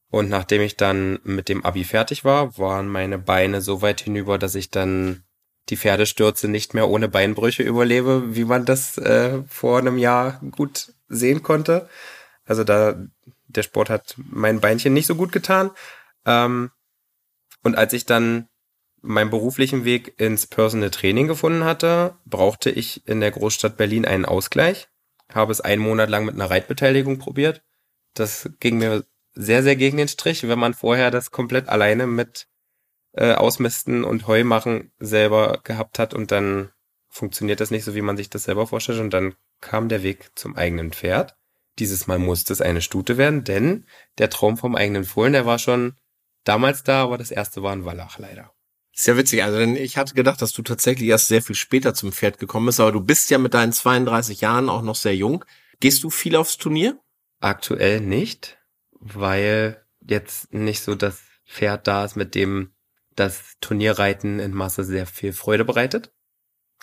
Und 0.10 0.30
nachdem 0.30 0.62
ich 0.62 0.78
dann 0.78 1.20
mit 1.24 1.50
dem 1.50 1.66
Abi 1.66 1.84
fertig 1.84 2.24
war, 2.24 2.58
waren 2.58 2.88
meine 2.88 3.20
Beine 3.20 3.60
so 3.60 3.82
weit 3.82 4.00
hinüber, 4.00 4.38
dass 4.38 4.56
ich 4.56 4.72
dann 4.72 5.26
die 5.68 5.76
Pferdestürze 5.76 6.48
nicht 6.48 6.74
mehr 6.74 6.88
ohne 6.88 7.10
Beinbrüche 7.10 7.64
überlebe, 7.64 8.34
wie 8.34 8.46
man 8.46 8.64
das 8.64 8.98
äh, 8.98 9.44
vor 9.50 9.80
einem 9.80 9.98
Jahr 9.98 10.40
gut 10.52 10.94
sehen 11.10 11.44
konnte. 11.44 11.90
Also 12.46 12.64
da 12.64 12.96
der 13.48 13.64
Sport 13.64 13.90
hat 13.90 14.16
mein 14.18 14.62
Beinchen 14.62 14.94
nicht 14.94 15.08
so 15.08 15.16
gut 15.16 15.34
getan. 15.34 15.72
Ähm, 16.26 16.72
und 17.62 17.76
als 17.76 17.92
ich 17.92 18.06
dann 18.06 18.48
meinen 19.02 19.32
beruflichen 19.32 19.84
Weg 19.84 20.18
ins 20.18 20.48
Personal 20.48 20.92
Training 20.92 21.28
gefunden 21.28 21.66
hatte, 21.66 22.16
brauchte 22.26 22.70
ich 22.70 23.06
in 23.06 23.20
der 23.20 23.32
Großstadt 23.32 23.76
Berlin 23.76 24.06
einen 24.06 24.24
Ausgleich 24.24 24.88
habe 25.34 25.52
es 25.52 25.62
einen 25.62 25.82
Monat 25.82 26.10
lang 26.10 26.26
mit 26.26 26.36
einer 26.36 26.50
Reitbeteiligung 26.50 27.18
probiert. 27.18 27.64
Das 28.14 28.50
ging 28.60 28.78
mir 28.78 29.06
sehr, 29.34 29.64
sehr 29.64 29.76
gegen 29.76 29.98
den 29.98 30.08
Strich, 30.08 30.48
wenn 30.48 30.60
man 30.60 30.74
vorher 30.74 31.12
das 31.12 31.32
komplett 31.32 31.68
alleine 31.68 32.08
mit 32.08 32.48
äh, 33.14 33.34
Ausmisten 33.34 34.04
und 34.04 34.28
Heu 34.28 34.44
machen 34.44 34.92
selber 34.98 35.60
gehabt 35.64 36.00
hat 36.00 36.14
und 36.14 36.32
dann 36.32 36.72
funktioniert 37.10 37.60
das 37.60 37.72
nicht 37.72 37.84
so, 37.84 37.96
wie 37.96 38.02
man 38.02 38.18
sich 38.18 38.30
das 38.30 38.44
selber 38.44 38.68
vorstellt 38.68 39.00
und 39.00 39.12
dann 39.12 39.36
kam 39.62 39.90
der 39.90 40.04
Weg 40.04 40.32
zum 40.36 40.56
eigenen 40.56 40.92
Pferd. 40.92 41.36
Dieses 41.80 42.08
Mal 42.08 42.20
musste 42.20 42.54
es 42.54 42.62
eine 42.62 42.82
Stute 42.82 43.18
werden, 43.18 43.44
denn 43.44 43.86
der 44.18 44.30
Traum 44.30 44.58
vom 44.58 44.76
eigenen 44.76 45.04
Fohlen, 45.04 45.34
der 45.34 45.46
war 45.46 45.60
schon 45.60 45.96
damals 46.44 46.84
da, 46.84 47.04
aber 47.04 47.18
das 47.18 47.32
erste 47.32 47.64
war 47.64 47.74
ein 47.74 47.86
Wallach 47.86 48.18
leider. 48.18 48.55
Sehr 48.98 49.18
witzig. 49.18 49.44
Also 49.44 49.60
denn 49.60 49.76
ich 49.76 49.98
hatte 49.98 50.14
gedacht, 50.14 50.42
dass 50.42 50.54
du 50.54 50.62
tatsächlich 50.62 51.10
erst 51.10 51.28
sehr 51.28 51.42
viel 51.42 51.56
später 51.56 51.94
zum 51.94 52.14
Pferd 52.14 52.40
gekommen 52.40 52.68
bist, 52.68 52.80
aber 52.80 52.94
du 52.94 53.02
bist 53.02 53.30
ja 53.30 53.38
mit 53.38 53.54
deinen 53.54 53.74
32 53.74 54.40
Jahren 54.40 54.70
auch 54.70 54.82
noch 54.82 54.96
sehr 54.96 55.16
jung. 55.16 55.44
Gehst 55.82 56.02
du 56.06 56.10
viel 56.10 56.38
aufs 56.38 56.58
Turnier? 56.58 56.98
Aktuell 57.42 58.00
nicht, 58.00 58.58
weil 58.94 59.86
jetzt 60.00 60.54
nicht 60.54 60.82
so 60.82 60.96
das 60.96 61.22
Pferd 61.46 61.88
da 61.88 62.06
ist, 62.06 62.16
mit 62.16 62.36
dem 62.36 62.72
das 63.18 63.56
Turnierreiten 63.60 64.40
in 64.40 64.54
Masse 64.54 64.86
sehr 64.86 65.06
viel 65.06 65.34
Freude 65.34 65.66
bereitet. 65.66 66.14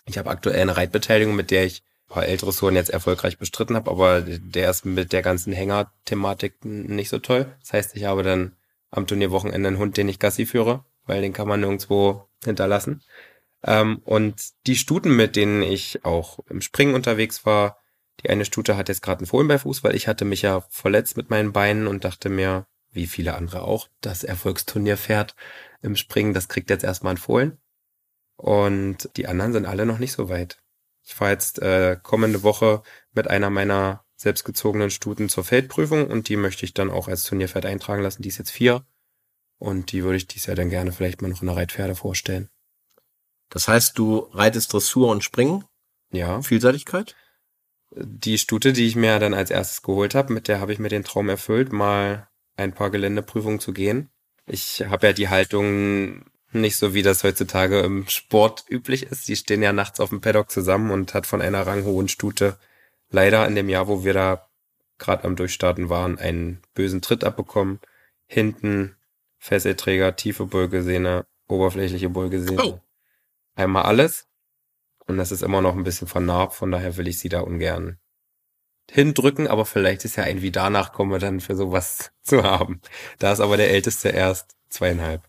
Ich 0.05 0.19
habe 0.19 0.29
aktuell 0.29 0.61
eine 0.61 0.77
Reitbeteiligung, 0.77 1.35
mit 1.35 1.51
der 1.51 1.65
ich 1.65 1.83
ein 2.09 2.15
paar 2.15 2.27
ältere 2.27 2.53
Touren 2.53 2.77
jetzt 2.77 2.91
erfolgreich 2.91 3.39
bestritten 3.39 3.75
habe, 3.75 3.91
aber 3.91 4.21
der 4.21 4.69
ist 4.69 4.85
mit 4.85 5.15
der 5.15 5.23
ganzen 5.23 5.55
Hänger-Thematik 5.55 6.63
nicht 6.63 7.09
so 7.09 7.19
toll. 7.19 7.57
Das 7.61 7.73
heißt, 7.73 7.97
ich 7.97 8.05
habe 8.05 8.23
dann 8.23 8.55
am 8.91 9.07
Turnierwochenende 9.07 9.69
einen 9.69 9.79
Hund, 9.79 9.97
den 9.97 10.11
ich 10.11 10.19
Gassi 10.19 10.45
führe 10.45 10.85
weil 11.05 11.23
den 11.23 11.33
kann 11.33 11.49
man 11.49 11.61
nirgendwo 11.61 12.29
hinterlassen. 12.45 13.03
Ähm, 13.65 14.01
und 14.05 14.67
die 14.67 14.77
Stuten, 14.77 15.15
mit 15.15 15.37
denen 15.37 15.63
ich 15.63 16.05
auch 16.05 16.41
im 16.49 16.61
Springen 16.61 16.95
unterwegs 16.95 17.47
war, 17.47 17.79
die 18.21 18.31
eine 18.31 18.45
Stute 18.45 18.77
hat 18.77 18.89
jetzt 18.89 19.03
gerade 19.03 19.21
einen 19.21 19.27
Fohlen 19.27 19.49
bei 19.49 19.59
Fuß, 19.59 19.83
weil 19.85 19.95
ich 19.95 20.09
hatte 20.09 20.25
mich 20.25 20.43
ja 20.43 20.61
verletzt 20.71 21.17
mit 21.17 21.31
meinen 21.31 21.53
Beinen 21.53 21.87
und 21.87 22.05
dachte 22.05 22.29
mir, 22.29 22.67
wie 22.91 23.07
viele 23.07 23.35
andere 23.35 23.63
auch, 23.63 23.89
das 24.01 24.23
Erfolgsturnier 24.23 24.97
fährt 24.97 25.35
im 25.81 25.97
Springen, 25.97 26.35
das 26.35 26.49
kriegt 26.49 26.71
jetzt 26.71 26.85
erstmal 26.85 27.15
ein 27.15 27.19
Fohlen. 27.19 27.59
Und 28.37 29.09
die 29.17 29.27
anderen 29.27 29.53
sind 29.53 29.67
alle 29.67 29.87
noch 29.87 29.99
nicht 29.99 30.13
so 30.13 30.29
weit. 30.29 30.59
Ich 31.05 31.15
fahre 31.15 31.33
jetzt 31.33 31.61
äh, 31.61 31.97
kommende 32.01 32.43
Woche 32.43 32.83
mit 33.13 33.29
einer 33.29 33.51
meiner 33.51 34.05
selbstgezogenen 34.17 34.91
Stuten 34.91 35.29
zur 35.29 35.45
Feldprüfung 35.45 36.07
und 36.07 36.29
die 36.29 36.37
möchte 36.37 36.65
ich 36.65 36.75
dann 36.75 36.91
auch 36.91 37.09
als 37.09 37.25
Turnierpferd 37.25 37.67
eintragen 37.67 38.03
lassen. 38.03 38.23
Die 38.23 38.29
ist 38.29 38.39
jetzt 38.39 38.53
vier 38.53 38.85
und 39.63 39.93
die 39.93 40.03
würde 40.03 40.17
ich 40.17 40.27
dies 40.27 40.47
ja 40.47 40.57
dann 40.57 40.71
gerne 40.71 40.91
vielleicht 40.91 41.23
mal 41.23 41.29
noch 41.29 41.41
in 41.41 41.47
der 41.47 41.57
Reitpferde 41.57 41.95
vorstellen. 41.95 42.49
Das 43.49 43.69
heißt, 43.69 43.97
du 43.97 44.29
reitest 44.33 44.73
Dressur 44.73 45.09
und 45.09 45.23
Springen? 45.23 45.65
Ja. 46.11 46.43
Vielseitigkeit? 46.43 47.15
Die 47.95 48.39
Stute, 48.39 48.73
die 48.73 48.87
ich 48.87 48.97
mir 48.97 49.21
dann 49.21 49.35
als 49.35 49.51
erstes 49.53 49.83
geholt 49.83 50.17
habe, 50.17 50.33
mit 50.33 50.49
der 50.49 50.59
habe 50.59 50.73
ich 50.73 50.81
mir 50.81 50.89
den 50.89 51.05
Traum 51.05 51.29
erfüllt, 51.29 51.73
mal 51.73 52.29
ein 52.57 52.73
paar 52.73 52.91
Geländeprüfungen 52.91 53.61
zu 53.61 53.73
gehen. 53.73 54.11
Ich 54.47 54.85
habe 54.89 55.07
ja 55.07 55.13
die 55.13 55.29
Haltung 55.29 56.25
nicht 56.51 56.77
so, 56.77 56.93
wie 56.93 57.03
das 57.03 57.23
heutzutage 57.23 57.81
im 57.81 58.09
Sport 58.09 58.65
üblich 58.69 59.05
ist. 59.05 59.29
Die 59.29 59.37
stehen 59.37 59.63
ja 59.63 59.73
nachts 59.73 60.01
auf 60.01 60.09
dem 60.09 60.21
Paddock 60.21 60.51
zusammen 60.51 60.91
und 60.91 61.15
hat 61.15 61.27
von 61.27 61.41
einer 61.41 61.65
ranghohen 61.67 62.09
Stute 62.09 62.59
leider 63.11 63.47
in 63.47 63.55
dem 63.55 63.69
Jahr, 63.69 63.87
wo 63.87 64.03
wir 64.03 64.13
da 64.13 64.49
gerade 64.99 65.23
am 65.23 65.37
Durchstarten 65.37 65.89
waren, 65.89 66.19
einen 66.19 66.63
bösen 66.75 67.01
Tritt 67.01 67.23
abbekommen. 67.23 67.79
Hinten 68.27 68.97
Fesselträger, 69.43 70.15
tiefe 70.15 70.47
Beugesehne, 70.47 71.27
oberflächliche 71.49 72.09
Beugesehne. 72.09 72.63
Oh. 72.63 72.81
Einmal 73.57 73.83
alles. 73.83 74.29
Und 75.09 75.19
das 75.19 75.33
ist 75.33 75.43
immer 75.43 75.61
noch 75.61 75.75
ein 75.75 75.83
bisschen 75.83 76.07
vernarbt, 76.07 76.55
von 76.55 76.71
daher 76.71 76.97
will 76.97 77.09
ich 77.09 77.19
sie 77.19 77.29
da 77.29 77.41
ungern 77.41 77.99
hindrücken, 78.91 79.49
aber 79.49 79.65
vielleicht 79.65 80.05
ist 80.05 80.17
ja 80.17 80.25
ein 80.25 80.43
wie 80.43 80.51
danach 80.51 80.93
komme 80.93 81.19
dann 81.19 81.41
für 81.41 81.57
sowas 81.57 82.13
zu 82.23 82.45
haben. 82.45 82.81
Da 83.19 83.33
ist 83.33 83.41
aber 83.41 83.57
der 83.57 83.71
Älteste 83.71 84.11
erst 84.11 84.55
zweieinhalb. 84.69 85.23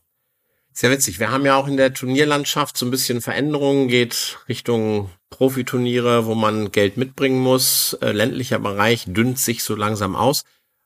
Sehr 0.71 0.91
witzig. 0.91 1.19
Wir 1.19 1.31
haben 1.31 1.45
ja 1.45 1.55
auch 1.55 1.67
in 1.67 1.77
der 1.77 1.93
Turnierlandschaft 1.93 2.77
so 2.77 2.85
ein 2.85 2.91
bisschen 2.91 3.21
Veränderungen, 3.21 3.87
geht 3.87 4.39
Richtung 4.47 5.09
Profiturniere, 5.29 6.27
wo 6.27 6.35
man 6.35 6.71
Geld 6.71 6.97
mitbringen 6.97 7.39
muss. 7.39 7.93
Äh, 8.01 8.11
ländlicher 8.11 8.59
Bereich 8.59 9.05
dünnt 9.07 9.39
sich 9.39 9.63
so 9.63 9.75
langsam 9.75 10.15
aus. 10.15 10.43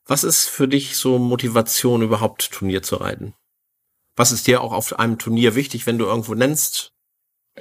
Was 0.08 0.24
ist 0.24 0.48
für 0.48 0.66
dich 0.66 0.96
so 0.96 1.18
Motivation, 1.18 2.00
überhaupt 2.00 2.50
Turnier 2.50 2.82
zu 2.82 2.96
reiten? 2.96 3.34
Was 4.16 4.32
ist 4.32 4.46
dir 4.46 4.62
auch 4.62 4.72
auf 4.72 4.98
einem 4.98 5.18
Turnier 5.18 5.54
wichtig, 5.54 5.86
wenn 5.86 5.98
du 5.98 6.06
irgendwo 6.06 6.34
nennst? 6.34 6.94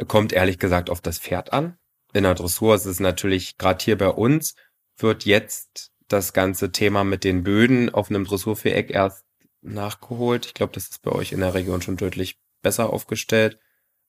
Kommt 0.08 0.32
ehrlich 0.32 0.58
gesagt 0.58 0.90
auf 0.90 1.02
das 1.02 1.20
Pferd 1.20 1.52
an. 1.52 1.78
In 2.14 2.24
der 2.24 2.36
Dressur 2.36 2.74
ist 2.74 2.86
es 2.86 3.02
natürlich, 3.02 3.58
gerade 3.58 3.84
hier 3.84 3.98
bei 3.98 4.08
uns, 4.08 4.56
wird 4.98 5.26
jetzt 5.26 5.92
das 6.08 6.32
ganze 6.32 6.72
Thema 6.72 7.04
mit 7.04 7.26
den 7.26 7.44
Böden 7.44 7.94
auf 7.94 8.10
einem 8.10 8.24
Dressurviereck 8.24 8.92
erst 8.92 9.26
nachgeholt. 9.62 10.46
Ich 10.46 10.54
glaube, 10.54 10.72
das 10.72 10.88
ist 10.88 11.02
bei 11.02 11.12
euch 11.12 11.34
in 11.34 11.42
der 11.42 11.54
Region 11.54 11.82
schon 11.82 11.98
deutlich 11.98 12.40
besser 12.62 12.94
aufgestellt. 12.94 13.60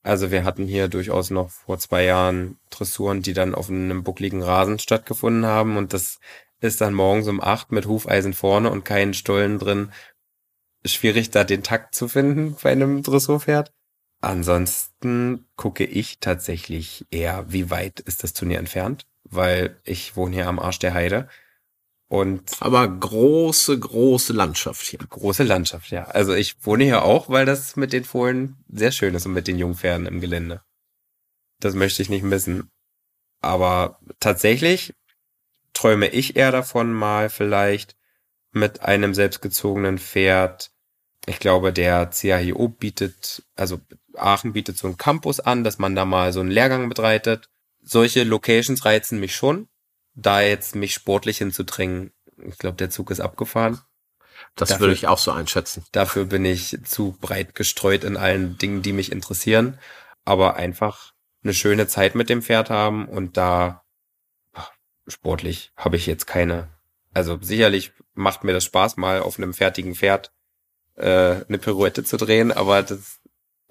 Also 0.05 0.31
wir 0.31 0.45
hatten 0.45 0.65
hier 0.65 0.87
durchaus 0.87 1.31
noch 1.31 1.51
vor 1.51 1.81
zwei 1.81 2.05
Jahren 2.05 2.61
Dressuren, 2.71 3.21
die 3.21 3.33
dann 3.33 3.57
auf 3.57 3.69
einem 3.69 4.05
buckligen 4.05 4.45
Rasen 4.45 4.79
stattgefunden 4.79 5.45
haben 5.45 5.77
und 5.77 5.93
das 5.93 6.21
ist 6.61 6.81
dann 6.81 6.95
morgens 6.95 7.29
um 7.29 7.41
acht 7.41 7.73
mit 7.73 7.87
Hufeisen 7.87 8.35
vorne 8.35 8.71
und 8.71 8.85
keinen 8.85 9.15
Stollen 9.15 9.59
drin. 9.59 9.93
Schwierig 10.85 11.31
da 11.31 11.45
den 11.45 11.63
Takt 11.63 11.95
zu 11.95 12.09
finden 12.09 12.57
bei 12.63 12.73
einem 12.73 13.03
Dressurpferd. 13.03 13.73
Ansonsten 14.21 15.47
gucke 15.57 15.85
ich 15.85 16.19
tatsächlich 16.19 17.07
eher, 17.11 17.45
wie 17.53 17.71
weit 17.71 18.01
ist 18.01 18.25
das 18.25 18.33
Turnier 18.33 18.59
entfernt, 18.59 19.07
weil 19.25 19.81
ich 19.85 20.17
wohne 20.17 20.35
hier 20.35 20.49
am 20.49 20.59
Arsch 20.59 20.81
der 20.81 20.95
Heide. 20.95 21.29
Und 22.09 22.57
Aber 22.61 22.89
große, 22.89 23.79
große 23.79 24.33
Landschaft 24.33 24.87
hier. 24.87 24.99
große 24.99 25.43
Landschaft, 25.43 25.91
ja. 25.91 26.05
Also 26.05 26.35
ich 26.35 26.65
wohne 26.65 26.85
hier 26.85 27.03
auch, 27.05 27.29
weil 27.29 27.45
das 27.45 27.77
mit 27.77 27.93
den 27.93 28.05
Fohlen 28.05 28.57
sehr 28.69 28.93
schön 28.93 29.15
ist 29.15 29.27
und 29.27 29.35
mit 29.35 29.47
den 29.47 29.59
Jungpferden 29.59 30.07
im 30.07 30.21
Gelände. 30.21 30.63
Das 31.61 31.75
möchte 31.75 32.01
ich 32.03 32.09
nicht 32.09 32.23
missen. 32.23 32.71
Aber 33.41 34.01
tatsächlich 34.21 34.95
träume 35.79 36.09
ich 36.09 36.35
eher 36.35 36.51
davon, 36.51 36.93
mal 36.93 37.31
vielleicht 37.31 37.95
mit 38.51 38.83
einem 38.83 39.15
selbstgezogenen 39.15 39.99
Pferd. 39.99 40.73
Ich 41.27 41.39
glaube, 41.39 41.73
der 41.73 42.07
CAHO 42.07 42.69
bietet, 42.69 43.45
also 43.55 43.81
Aachen 44.17 44.55
bietet 44.55 44.77
so 44.77 44.89
einen 44.89 44.97
Campus 44.97 45.39
an, 45.39 45.63
dass 45.63 45.79
man 45.79 45.95
da 45.95 46.05
mal 46.05 46.33
so 46.33 46.41
einen 46.41 46.51
Lehrgang 46.51 46.89
betreitet. 46.89 47.49
Solche 47.81 48.25
Locations 48.25 48.85
reizen 48.85 49.21
mich 49.21 49.37
schon. 49.37 49.69
Da 50.15 50.41
jetzt 50.41 50.75
mich 50.75 50.95
sportlich 50.95 51.39
hinzudrängen, 51.39 52.13
ich 52.39 52.59
glaube, 52.59 52.77
der 52.77 52.91
Zug 52.91 53.13
ist 53.13 53.21
abgefahren. 53.21 53.81
Das 54.57 54.71
Dafür- 54.71 54.81
würde 54.81 54.95
ich 54.95 55.07
auch 55.07 55.19
so 55.19 55.31
einschätzen. 55.31 55.85
Dafür 55.93 56.25
bin 56.25 56.45
ich 56.45 56.77
zu 56.85 57.17
breit 57.21 57.55
gestreut 57.55 58.03
in 58.03 58.17
allen 58.17 58.59
Dingen, 58.59 58.83
die 58.83 58.93
mich 58.93 59.13
interessieren. 59.13 59.79
Aber 60.25 60.57
einfach 60.57 61.13
eine 61.45 61.55
schöne 61.55 61.87
Zeit 61.87 62.17
mit 62.17 62.29
dem 62.29 62.43
Pferd 62.43 62.69
haben 62.69 63.07
und 63.09 63.37
da 63.37 63.85
sportlich 65.09 65.73
habe 65.77 65.97
ich 65.97 66.07
jetzt 66.07 66.27
keine. 66.27 66.69
Also 67.13 67.39
sicherlich 67.41 67.93
macht 68.15 68.45
mir 68.45 68.53
das 68.53 68.65
Spaß, 68.65 68.97
mal 68.97 69.21
auf 69.21 69.39
einem 69.39 69.55
fertigen 69.55 69.95
Pferd 69.95 70.33
äh, 70.97 71.45
eine 71.49 71.59
Pirouette 71.59 72.05
zu 72.05 72.17
drehen, 72.17 72.53
aber 72.53 72.83
das 72.83 73.21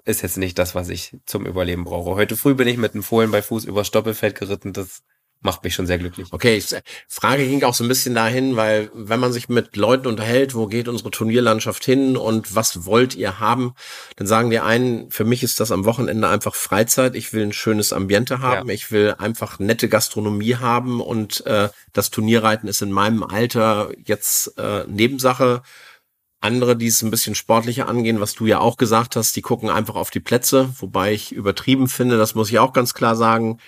ist 0.04 0.22
jetzt 0.22 0.38
nicht 0.38 0.58
das, 0.58 0.74
was 0.74 0.88
ich 0.88 1.16
zum 1.26 1.46
Überleben 1.46 1.84
brauche. 1.84 2.14
Heute 2.14 2.36
früh 2.36 2.54
bin 2.54 2.66
ich 2.66 2.78
mit 2.78 2.94
einem 2.94 3.02
Fohlen 3.02 3.30
bei 3.30 3.42
Fuß 3.42 3.64
über 3.64 3.84
Stoppelfeld 3.84 4.34
geritten. 4.34 4.72
Das 4.72 5.02
macht 5.40 5.62
mich 5.62 5.74
schon 5.74 5.86
sehr 5.86 5.98
glücklich. 5.98 6.28
Okay, 6.32 6.56
ich, 6.56 6.74
Frage 7.06 7.46
ging 7.46 7.62
auch 7.62 7.74
so 7.74 7.84
ein 7.84 7.88
bisschen 7.88 8.14
dahin, 8.14 8.56
weil 8.56 8.90
wenn 8.92 9.20
man 9.20 9.32
sich 9.32 9.48
mit 9.48 9.76
Leuten 9.76 10.08
unterhält, 10.08 10.54
wo 10.54 10.66
geht 10.66 10.88
unsere 10.88 11.10
Turnierlandschaft 11.10 11.84
hin 11.84 12.16
und 12.16 12.54
was 12.54 12.86
wollt 12.86 13.14
ihr 13.14 13.38
haben, 13.38 13.74
dann 14.16 14.26
sagen 14.26 14.50
die 14.50 14.58
einen, 14.58 15.10
für 15.10 15.24
mich 15.24 15.42
ist 15.42 15.60
das 15.60 15.70
am 15.70 15.84
Wochenende 15.84 16.28
einfach 16.28 16.54
Freizeit. 16.54 17.14
Ich 17.14 17.32
will 17.32 17.44
ein 17.44 17.52
schönes 17.52 17.92
Ambiente 17.92 18.40
haben, 18.40 18.68
ich 18.70 18.90
will 18.90 19.14
einfach 19.18 19.58
nette 19.58 19.88
Gastronomie 19.88 20.56
haben 20.56 21.00
und 21.00 21.46
äh, 21.46 21.68
das 21.92 22.10
Turnierreiten 22.10 22.68
ist 22.68 22.82
in 22.82 22.90
meinem 22.90 23.22
Alter 23.22 23.90
jetzt 24.04 24.58
äh, 24.58 24.84
Nebensache. 24.88 25.62
Andere, 26.40 26.76
die 26.76 26.86
es 26.86 27.02
ein 27.02 27.10
bisschen 27.10 27.34
sportlicher 27.34 27.88
angehen, 27.88 28.20
was 28.20 28.34
du 28.34 28.46
ja 28.46 28.60
auch 28.60 28.76
gesagt 28.76 29.16
hast, 29.16 29.34
die 29.34 29.42
gucken 29.42 29.70
einfach 29.70 29.96
auf 29.96 30.10
die 30.10 30.20
Plätze, 30.20 30.72
wobei 30.78 31.12
ich 31.12 31.32
übertrieben 31.32 31.88
finde, 31.88 32.16
das 32.16 32.36
muss 32.36 32.50
ich 32.50 32.60
auch 32.60 32.72
ganz 32.72 32.94
klar 32.94 33.16
sagen, 33.16 33.58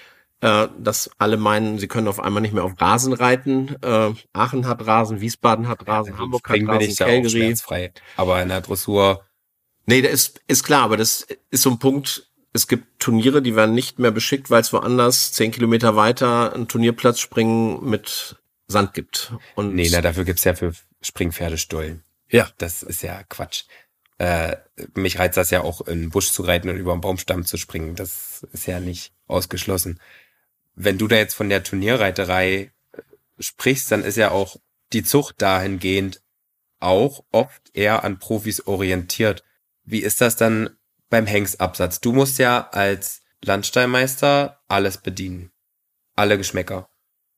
äh, 0.41 0.69
dass 0.79 1.11
alle 1.19 1.37
meinen, 1.37 1.79
sie 1.79 1.89
können 1.89 2.09
auf 2.09 2.21
einmal 2.21 2.43
nicht 2.43 2.55
mehr 2.55 2.65
auf 2.65 2.81
Rasen 2.81 3.13
reiten. 3.13 3.77
Äh, 3.83 4.13
Aachen 4.33 4.67
hat 4.67 4.87
Rasen, 4.87 5.21
Wiesbaden 5.21 5.69
hat 5.69 5.87
Rasen, 5.87 6.19
Hamburg 6.19 6.49
hat 6.49 6.57
Springen 6.57 6.67
bin 6.67 6.77
Rasen, 6.77 6.91
ich 6.91 6.99
Calgary. 6.99 7.91
Aber 8.17 8.43
in 8.43 8.49
der 8.49 8.61
Dressur 8.61 9.25
Nee, 9.87 10.03
das 10.03 10.13
ist, 10.13 10.41
ist 10.47 10.63
klar, 10.63 10.83
aber 10.83 10.97
das 10.97 11.27
ist 11.51 11.63
so 11.63 11.71
ein 11.71 11.81
Punkt, 11.81 12.31
es 12.53 12.69
gibt 12.69 13.01
Turniere, 13.01 13.43
die 13.43 13.57
werden 13.57 13.75
nicht 13.75 13.99
mehr 13.99 14.13
beschickt, 14.13 14.49
weil 14.49 14.61
es 14.61 14.73
woanders 14.73 15.33
zehn 15.33 15.51
Kilometer 15.51 15.97
weiter 15.97 16.53
einen 16.55 16.69
Turnierplatz 16.69 17.19
springen 17.19 17.85
mit 17.89 18.37
Sand 18.69 18.95
gibt. 18.95 19.33
Und 19.57 19.75
Nee, 19.75 19.89
na, 19.91 20.01
dafür 20.01 20.25
gibt's 20.25 20.45
ja 20.45 20.55
für 20.55 20.75
Springpferde 21.01 21.59
Stollen. 21.59 22.05
ja, 22.31 22.49
Das 22.59 22.83
ist 22.83 23.03
ja 23.03 23.23
Quatsch. 23.25 23.65
Äh, 24.19 24.59
mich 24.95 25.19
reizt 25.19 25.37
das 25.37 25.51
ja 25.51 25.63
auch, 25.63 25.81
in 25.89 26.03
den 26.03 26.11
Busch 26.11 26.31
zu 26.31 26.43
reiten 26.43 26.69
und 26.69 26.77
über 26.77 26.93
einen 26.93 27.01
Baumstamm 27.01 27.45
zu 27.45 27.57
springen. 27.57 27.97
Das 27.97 28.47
ist 28.53 28.67
ja 28.67 28.79
nicht 28.79 29.13
ausgeschlossen. 29.27 29.99
Wenn 30.83 30.97
du 30.97 31.09
da 31.09 31.17
jetzt 31.17 31.35
von 31.35 31.51
der 31.51 31.63
Turnierreiterei 31.63 32.73
äh, 32.93 33.03
sprichst, 33.39 33.93
dann 33.93 34.03
ist 34.03 34.17
ja 34.17 34.31
auch 34.31 34.57
die 34.95 35.03
Zucht 35.03 35.43
dahingehend 35.43 36.23
auch 36.79 37.23
oft 37.33 37.61
eher 37.75 38.03
an 38.03 38.19
Profis 38.19 38.67
orientiert. 38.67 39.45
Wie 39.85 39.99
ist 39.99 40.23
das 40.23 40.37
dann 40.37 40.71
beim 41.11 41.27
Hengstabsatz? 41.27 42.01
Du 42.01 42.13
musst 42.13 42.39
ja 42.39 42.71
als 42.71 43.21
Landstallmeister 43.45 44.63
alles 44.69 44.99
bedienen. 44.99 45.51
Alle 46.17 46.39
Geschmäcker. 46.39 46.89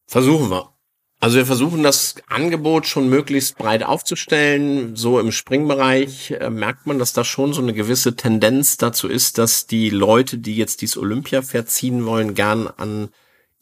Versuchen 0.06 0.48
wir. 0.48 0.72
Also 1.18 1.36
wir 1.36 1.46
versuchen 1.46 1.82
das 1.82 2.14
Angebot 2.28 2.86
schon 2.86 3.08
möglichst 3.08 3.58
breit 3.58 3.82
aufzustellen. 3.82 4.94
So 4.94 5.18
im 5.18 5.32
Springbereich 5.32 6.30
äh, 6.30 6.48
merkt 6.48 6.86
man, 6.86 7.00
dass 7.00 7.12
da 7.12 7.24
schon 7.24 7.52
so 7.52 7.60
eine 7.60 7.74
gewisse 7.74 8.14
Tendenz 8.14 8.76
dazu 8.76 9.08
ist, 9.08 9.38
dass 9.38 9.66
die 9.66 9.90
Leute, 9.90 10.38
die 10.38 10.56
jetzt 10.56 10.80
dieses 10.80 10.96
Olympia-Pferd 10.96 11.68
ziehen 11.68 12.06
wollen, 12.06 12.34
gern 12.34 12.68
an 12.68 13.08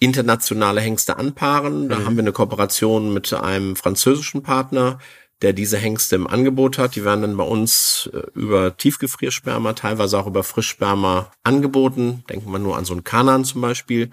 internationale 0.01 0.81
Hengste 0.81 1.17
anpaaren. 1.19 1.89
Da 1.89 1.99
Mhm. 1.99 2.05
haben 2.07 2.17
wir 2.17 2.23
eine 2.25 2.33
Kooperation 2.33 3.13
mit 3.15 3.33
einem 3.33 3.77
französischen 3.77 4.43
Partner, 4.43 4.99
der 5.43 5.53
diese 5.53 5.79
Hengste 5.79 6.17
im 6.17 6.27
Angebot 6.27 6.77
hat. 6.79 6.97
Die 6.97 7.05
werden 7.05 7.23
dann 7.23 7.37
bei 7.37 7.45
uns 7.45 8.11
äh, 8.13 8.23
über 8.35 8.77
Tiefgefriersperma, 8.77 9.75
teilweise 9.75 10.19
auch 10.19 10.27
über 10.27 10.43
Frischsperma 10.43 11.31
angeboten. 11.45 12.25
Denken 12.29 12.51
wir 12.51 12.59
nur 12.59 12.77
an 12.77 12.85
so 12.85 12.95
einen 12.95 13.05
Kanan 13.05 13.45
zum 13.45 13.61
Beispiel. 13.61 14.11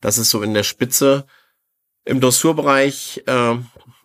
Das 0.00 0.18
ist 0.18 0.30
so 0.30 0.42
in 0.42 0.54
der 0.54 0.62
Spitze. 0.62 1.26
Im 2.04 2.20
Dressurbereich 2.20 3.22
äh, 3.26 3.56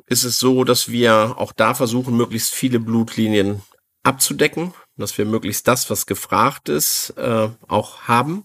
ist 0.07 0.23
es 0.23 0.39
so, 0.39 0.63
dass 0.63 0.89
wir 0.91 1.35
auch 1.37 1.51
da 1.51 1.73
versuchen, 1.73 2.15
möglichst 2.15 2.53
viele 2.53 2.79
Blutlinien 2.79 3.61
abzudecken, 4.03 4.73
dass 4.95 5.17
wir 5.17 5.25
möglichst 5.25 5.67
das, 5.67 5.89
was 5.89 6.05
gefragt 6.05 6.69
ist, 6.69 7.11
äh, 7.17 7.49
auch 7.67 8.03
haben. 8.03 8.43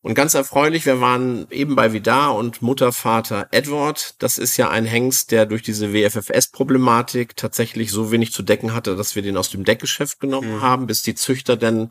Und 0.00 0.14
ganz 0.14 0.34
erfreulich, 0.34 0.86
wir 0.86 1.00
waren 1.00 1.46
eben 1.50 1.74
bei 1.74 1.92
Vidar 1.92 2.36
und 2.36 2.62
Mutter, 2.62 2.92
Vater 2.92 3.48
Edward. 3.50 4.14
Das 4.20 4.38
ist 4.38 4.56
ja 4.56 4.70
ein 4.70 4.84
Hengst, 4.84 5.32
der 5.32 5.44
durch 5.44 5.62
diese 5.62 5.92
WFFS-Problematik 5.92 7.36
tatsächlich 7.36 7.90
so 7.90 8.12
wenig 8.12 8.32
zu 8.32 8.42
decken 8.42 8.74
hatte, 8.74 8.94
dass 8.96 9.16
wir 9.16 9.22
den 9.22 9.36
aus 9.36 9.50
dem 9.50 9.64
Deckgeschäft 9.64 10.20
genommen 10.20 10.56
Mhm. 10.56 10.62
haben, 10.62 10.86
bis 10.86 11.02
die 11.02 11.14
Züchter 11.16 11.56
denn 11.56 11.90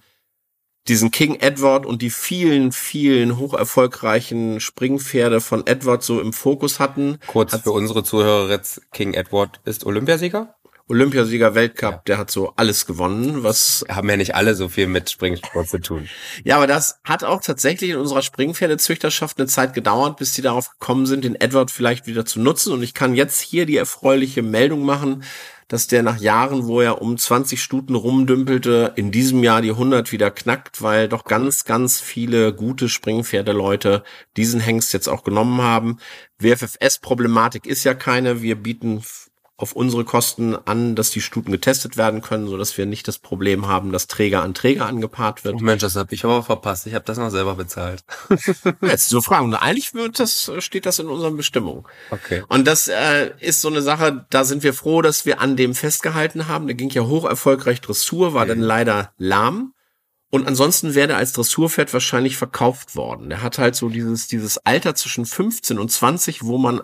diesen 0.87 1.11
King 1.11 1.35
Edward 1.41 1.85
und 1.85 2.01
die 2.01 2.09
vielen, 2.09 2.71
vielen 2.71 3.37
hocherfolgreichen 3.37 4.61
Springpferde 4.61 5.41
von 5.41 5.67
Edward 5.67 6.01
so 6.01 6.21
im 6.21 6.31
Fokus 6.31 6.79
hatten. 6.79 7.19
Kurz 7.27 7.51
Hat's- 7.51 7.63
für 7.63 7.71
unsere 7.71 8.05
Zuhörer 8.05 8.49
jetzt, 8.49 8.81
King 8.93 9.13
Edward 9.13 9.59
ist 9.65 9.85
Olympiasieger. 9.85 10.55
Olympiasieger 10.89 11.53
Weltcup, 11.53 12.05
der 12.05 12.17
hat 12.17 12.31
so 12.31 12.53
alles 12.55 12.85
gewonnen, 12.85 13.43
was 13.43 13.83
Haben 13.89 14.09
ja 14.09 14.17
nicht 14.17 14.35
alle 14.35 14.55
so 14.55 14.69
viel 14.69 14.87
mit 14.87 15.09
Springsport 15.09 15.67
zu 15.67 15.79
tun. 15.79 16.09
Ja, 16.43 16.55
aber 16.57 16.67
das 16.67 16.99
hat 17.03 17.23
auch 17.23 17.41
tatsächlich 17.41 17.91
in 17.91 17.97
unserer 17.97 18.21
Springpferdezüchterschaft 18.21 19.37
eine 19.37 19.47
Zeit 19.47 19.73
gedauert, 19.73 20.17
bis 20.17 20.33
die 20.33 20.41
darauf 20.41 20.71
gekommen 20.71 21.05
sind, 21.05 21.23
den 21.23 21.35
Edward 21.35 21.71
vielleicht 21.71 22.07
wieder 22.07 22.25
zu 22.25 22.39
nutzen. 22.39 22.71
Und 22.71 22.83
ich 22.83 22.93
kann 22.93 23.15
jetzt 23.15 23.41
hier 23.41 23.65
die 23.65 23.77
erfreuliche 23.77 24.41
Meldung 24.41 24.85
machen, 24.85 25.23
dass 25.67 25.87
der 25.87 26.01
nach 26.01 26.17
Jahren, 26.17 26.65
wo 26.65 26.79
er 26.79 27.01
um 27.01 27.17
20 27.17 27.61
Stuten 27.61 27.95
rumdümpelte, 27.95 28.93
in 28.95 29.11
diesem 29.11 29.43
Jahr 29.43 29.61
die 29.61 29.71
100 29.71 30.11
wieder 30.13 30.31
knackt, 30.31 30.81
weil 30.81 31.09
doch 31.09 31.25
ganz, 31.25 31.65
ganz 31.65 31.99
viele 31.99 32.53
gute 32.53 32.87
Springpferdeleute 32.87 34.03
diesen 34.37 34.61
Hengst 34.61 34.93
jetzt 34.93 35.09
auch 35.09 35.23
genommen 35.23 35.61
haben. 35.61 35.97
WFFS-Problematik 36.39 37.65
ist 37.65 37.83
ja 37.83 37.93
keine. 37.93 38.41
Wir 38.41 38.55
bieten 38.55 39.03
auf 39.59 39.73
unsere 39.73 40.05
Kosten 40.05 40.55
an, 40.55 40.95
dass 40.95 41.09
die 41.09 41.19
Stuten 41.19 41.51
getestet 41.51 41.97
werden 41.97 42.21
können, 42.21 42.47
so 42.47 42.57
dass 42.57 42.77
wir 42.77 42.85
nicht 42.85 43.07
das 43.07 43.17
Problem 43.17 43.67
haben, 43.67 43.91
dass 43.91 44.05
Träger 44.05 44.43
an 44.43 44.53
Träger 44.53 44.85
angepaart 44.85 45.43
wird. 45.43 45.55
Oh 45.55 45.63
Mensch, 45.63 45.81
das 45.81 45.95
habe 45.95 46.13
ich 46.13 46.23
aber 46.23 46.43
verpasst. 46.43 46.85
Ich 46.85 46.93
habe 46.93 47.05
das 47.05 47.17
noch 47.17 47.31
selber 47.31 47.55
bezahlt. 47.55 48.03
Jetzt 48.81 49.09
so 49.09 49.19
fragen. 49.19 49.55
Eigentlich 49.55 49.95
wird 49.95 50.19
das, 50.19 50.51
steht 50.59 50.85
das 50.85 50.99
in 50.99 51.07
unseren 51.07 51.37
Bestimmungen. 51.37 51.85
Okay. 52.11 52.43
Und 52.49 52.67
das 52.67 52.87
äh, 52.87 53.31
ist 53.39 53.61
so 53.61 53.67
eine 53.67 53.81
Sache, 53.81 54.27
da 54.29 54.43
sind 54.43 54.61
wir 54.61 54.75
froh, 54.75 55.01
dass 55.01 55.25
wir 55.25 55.41
an 55.41 55.55
dem 55.55 55.73
festgehalten 55.73 56.47
haben. 56.47 56.67
Der 56.67 56.75
ging 56.75 56.91
ja 56.91 57.01
hoch 57.01 57.25
erfolgreich 57.25 57.81
Dressur, 57.81 58.35
war 58.35 58.45
dann 58.45 58.61
leider 58.61 59.11
lahm. 59.17 59.73
Und 60.29 60.45
ansonsten 60.45 60.93
wäre 60.93 61.13
er 61.13 61.17
als 61.17 61.31
Dressurpferd 61.33 61.93
wahrscheinlich 61.93 62.37
verkauft 62.37 62.95
worden. 62.95 63.29
Der 63.29 63.41
hat 63.41 63.57
halt 63.57 63.75
so 63.75 63.89
dieses, 63.89 64.27
dieses 64.27 64.57
Alter 64.59 64.93
zwischen 64.93 65.25
15 65.25 65.79
und 65.79 65.89
20, 65.89 66.43
wo 66.43 66.57
man, 66.57 66.81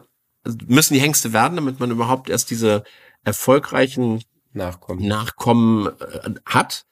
müssen 0.67 0.93
die 0.93 1.01
Hengste 1.01 1.33
werden, 1.33 1.55
damit 1.55 1.79
man 1.79 1.91
überhaupt 1.91 2.29
erst 2.29 2.50
diese 2.51 2.83
erfolgreichen 3.23 4.23
Nachkommen. 4.53 5.07
Nachkommen 5.07 5.88
äh, 5.88 6.31
hat. 6.45 6.85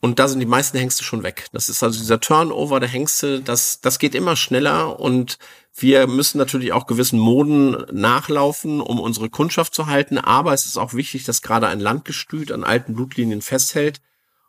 Und 0.00 0.18
da 0.18 0.28
sind 0.28 0.40
die 0.40 0.46
meisten 0.46 0.78
Hengste 0.78 1.04
schon 1.04 1.22
weg. 1.22 1.46
Das 1.52 1.68
ist 1.68 1.82
also 1.82 1.98
dieser 1.98 2.20
Turnover 2.20 2.80
der 2.80 2.88
Hengste, 2.88 3.40
das, 3.40 3.80
das 3.80 3.98
geht 3.98 4.14
immer 4.14 4.36
schneller 4.36 5.00
und 5.00 5.38
wir 5.74 6.06
müssen 6.06 6.38
natürlich 6.38 6.72
auch 6.72 6.86
gewissen 6.86 7.18
Moden 7.18 7.84
nachlaufen, 7.92 8.80
um 8.80 8.98
unsere 8.98 9.30
Kundschaft 9.30 9.74
zu 9.74 9.86
halten. 9.86 10.18
Aber 10.18 10.52
es 10.54 10.64
ist 10.64 10.78
auch 10.78 10.94
wichtig, 10.94 11.24
dass 11.24 11.42
gerade 11.42 11.66
ein 11.66 11.80
Landgestüt 11.80 12.50
an 12.50 12.64
alten 12.64 12.94
Blutlinien 12.94 13.42
festhält. 13.42 14.00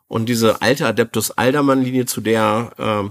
Und 0.06 0.30
diese 0.30 0.62
alte 0.62 0.86
Adeptus 0.86 1.32
Aldermann-Linie, 1.32 2.06
zu 2.06 2.22
der 2.22 2.72
äh, 2.78 3.10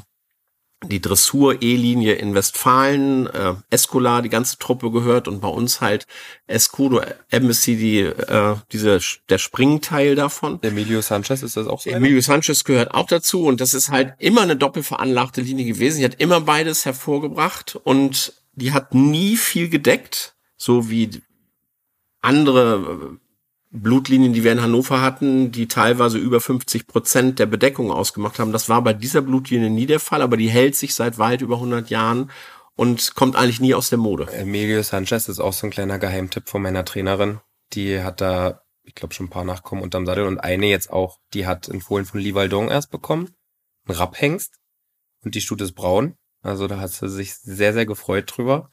die 0.83 1.01
Dressur-E-Linie 1.01 2.13
in 2.13 2.35
Westfalen, 2.35 3.27
äh, 3.27 3.55
Escola, 3.71 4.21
die 4.21 4.29
ganze 4.29 4.57
Truppe 4.59 4.91
gehört 4.91 5.27
und 5.27 5.41
bei 5.41 5.47
uns 5.47 5.81
halt 5.81 6.05
Escudo 6.45 7.01
Embassy, 7.29 7.75
die, 7.75 7.99
äh, 8.01 8.55
diese, 8.71 8.99
der 9.29 9.37
Springteil 9.39 10.15
davon. 10.15 10.59
Emilio 10.61 11.01
Sanchez, 11.01 11.41
ist 11.41 11.57
das 11.57 11.67
auch 11.67 11.81
so? 11.81 11.89
Emilio 11.89 12.21
Sanchez 12.21 12.63
gehört 12.63 12.93
auch 12.93 13.07
dazu 13.07 13.45
und 13.45 13.59
das 13.59 13.73
ist 13.73 13.89
halt 13.89 14.13
immer 14.19 14.41
eine 14.41 14.55
doppelveranlagte 14.55 15.41
Linie 15.41 15.65
gewesen. 15.65 15.99
Die 15.99 16.05
hat 16.05 16.19
immer 16.19 16.41
beides 16.41 16.85
hervorgebracht 16.85 17.79
und 17.83 18.33
die 18.53 18.71
hat 18.71 18.93
nie 18.93 19.35
viel 19.35 19.69
gedeckt, 19.69 20.35
so 20.57 20.89
wie 20.89 21.09
andere 22.21 23.17
Blutlinien, 23.81 24.33
die 24.33 24.43
wir 24.43 24.51
in 24.51 24.61
Hannover 24.61 25.01
hatten, 25.01 25.51
die 25.51 25.67
teilweise 25.67 26.17
über 26.17 26.41
50 26.41 26.87
Prozent 26.87 27.39
der 27.39 27.45
Bedeckung 27.45 27.91
ausgemacht 27.91 28.39
haben. 28.39 28.51
Das 28.51 28.69
war 28.69 28.81
bei 28.81 28.93
dieser 28.93 29.21
Blutlinie 29.21 29.69
nie 29.69 29.85
der 29.85 29.99
Fall, 29.99 30.21
aber 30.21 30.37
die 30.37 30.49
hält 30.49 30.75
sich 30.75 30.93
seit 30.93 31.17
weit 31.17 31.41
über 31.41 31.55
100 31.55 31.89
Jahren 31.89 32.31
und 32.75 33.15
kommt 33.15 33.35
eigentlich 33.35 33.59
nie 33.59 33.73
aus 33.73 33.89
der 33.89 33.97
Mode. 33.97 34.27
Emilio 34.31 34.81
Sanchez 34.83 35.27
ist 35.27 35.39
auch 35.39 35.53
so 35.53 35.67
ein 35.67 35.71
kleiner 35.71 35.99
Geheimtipp 35.99 36.47
von 36.47 36.61
meiner 36.61 36.85
Trainerin. 36.85 37.39
Die 37.73 38.01
hat 38.01 38.21
da, 38.21 38.61
ich 38.83 38.95
glaube, 38.95 39.13
schon 39.13 39.25
ein 39.25 39.31
paar 39.31 39.43
Nachkommen 39.43 39.81
unterm 39.81 40.05
Sattel 40.05 40.25
und 40.25 40.39
eine 40.39 40.67
jetzt 40.67 40.91
auch, 40.91 41.19
die 41.33 41.45
hat 41.45 41.67
in 41.67 41.81
Fohlen 41.81 42.05
von 42.05 42.19
Livaldon 42.19 42.69
erst 42.69 42.91
bekommen. 42.91 43.35
Ein 43.87 43.95
Rapphengst. 43.95 44.55
Und 45.23 45.35
die 45.35 45.41
Stute 45.41 45.63
ist 45.63 45.73
braun. 45.73 46.15
Also 46.41 46.67
da 46.67 46.79
hat 46.79 46.91
sie 46.91 47.09
sich 47.09 47.35
sehr, 47.35 47.73
sehr 47.73 47.85
gefreut 47.85 48.31
drüber. 48.35 48.69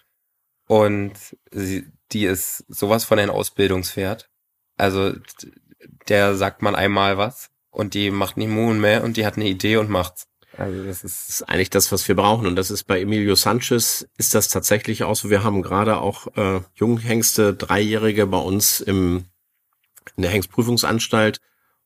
Und 0.68 1.14
sie, 1.50 1.86
die 2.12 2.26
ist 2.26 2.64
sowas 2.68 3.04
von 3.04 3.18
ein 3.18 3.30
Ausbildungspferd. 3.30 4.28
Also 4.76 5.12
der 6.08 6.36
sagt 6.36 6.62
man 6.62 6.74
einmal 6.74 7.18
was 7.18 7.50
und 7.70 7.94
die 7.94 8.10
macht 8.10 8.36
nicht 8.36 8.50
Moon 8.50 8.80
mehr 8.80 9.04
und 9.04 9.16
die 9.16 9.26
hat 9.26 9.36
eine 9.36 9.48
Idee 9.48 9.76
und 9.76 9.90
macht's. 9.90 10.26
Also 10.56 10.84
das 10.84 11.02
ist, 11.02 11.28
das 11.28 11.28
ist 11.28 11.42
eigentlich 11.48 11.70
das, 11.70 11.90
was 11.90 12.06
wir 12.06 12.14
brauchen. 12.14 12.46
Und 12.46 12.56
das 12.56 12.70
ist 12.70 12.84
bei 12.84 13.00
Emilio 13.00 13.34
Sanchez 13.34 14.06
ist 14.16 14.34
das 14.34 14.48
tatsächlich 14.48 15.02
auch 15.02 15.16
so. 15.16 15.30
Wir 15.30 15.42
haben 15.42 15.62
gerade 15.62 15.98
auch 15.98 16.28
äh, 16.36 16.60
Junghengste, 16.74 17.54
Dreijährige 17.54 18.26
bei 18.26 18.38
uns 18.38 18.80
im, 18.80 19.24
in 20.16 20.22
der 20.22 20.30
Hengstprüfungsanstalt. 20.30 21.40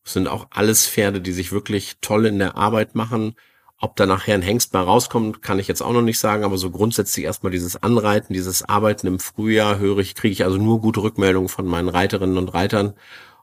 Das 0.04 0.12
sind 0.12 0.28
auch 0.28 0.49
alles 0.50 0.87
Pferde, 0.87 1.21
die 1.21 1.33
sich 1.33 1.52
wirklich 1.52 1.97
toll 2.00 2.26
in 2.26 2.38
der 2.38 2.57
Arbeit 2.57 2.95
machen. 2.95 3.37
Ob 3.80 3.94
da 3.94 4.06
nachher 4.06 4.35
ein 4.35 4.42
Hengst 4.42 4.73
bei 4.73 4.80
rauskommt, 4.80 5.40
kann 5.40 5.61
ich 5.61 5.68
jetzt 5.68 5.82
auch 5.82 5.92
noch 5.92 6.02
nicht 6.02 6.18
sagen, 6.18 6.42
aber 6.42 6.58
so 6.58 6.70
grundsätzlich 6.70 7.25
erstmal 7.25 7.52
dieses 7.52 7.80
Anreiten, 7.80 8.32
dieses 8.32 8.68
Arbeiten 8.68 9.06
im 9.06 9.20
Frühjahr 9.20 9.78
höre 9.78 9.99
ich, 9.99 10.16
kriege 10.16 10.32
ich 10.32 10.44
also 10.44 10.56
nur 10.56 10.80
gute 10.80 11.02
Rückmeldungen 11.02 11.49
von 11.49 11.64
meinen 11.64 11.88
Reiterinnen 11.88 12.38
und 12.38 12.49
Reitern. 12.54 12.94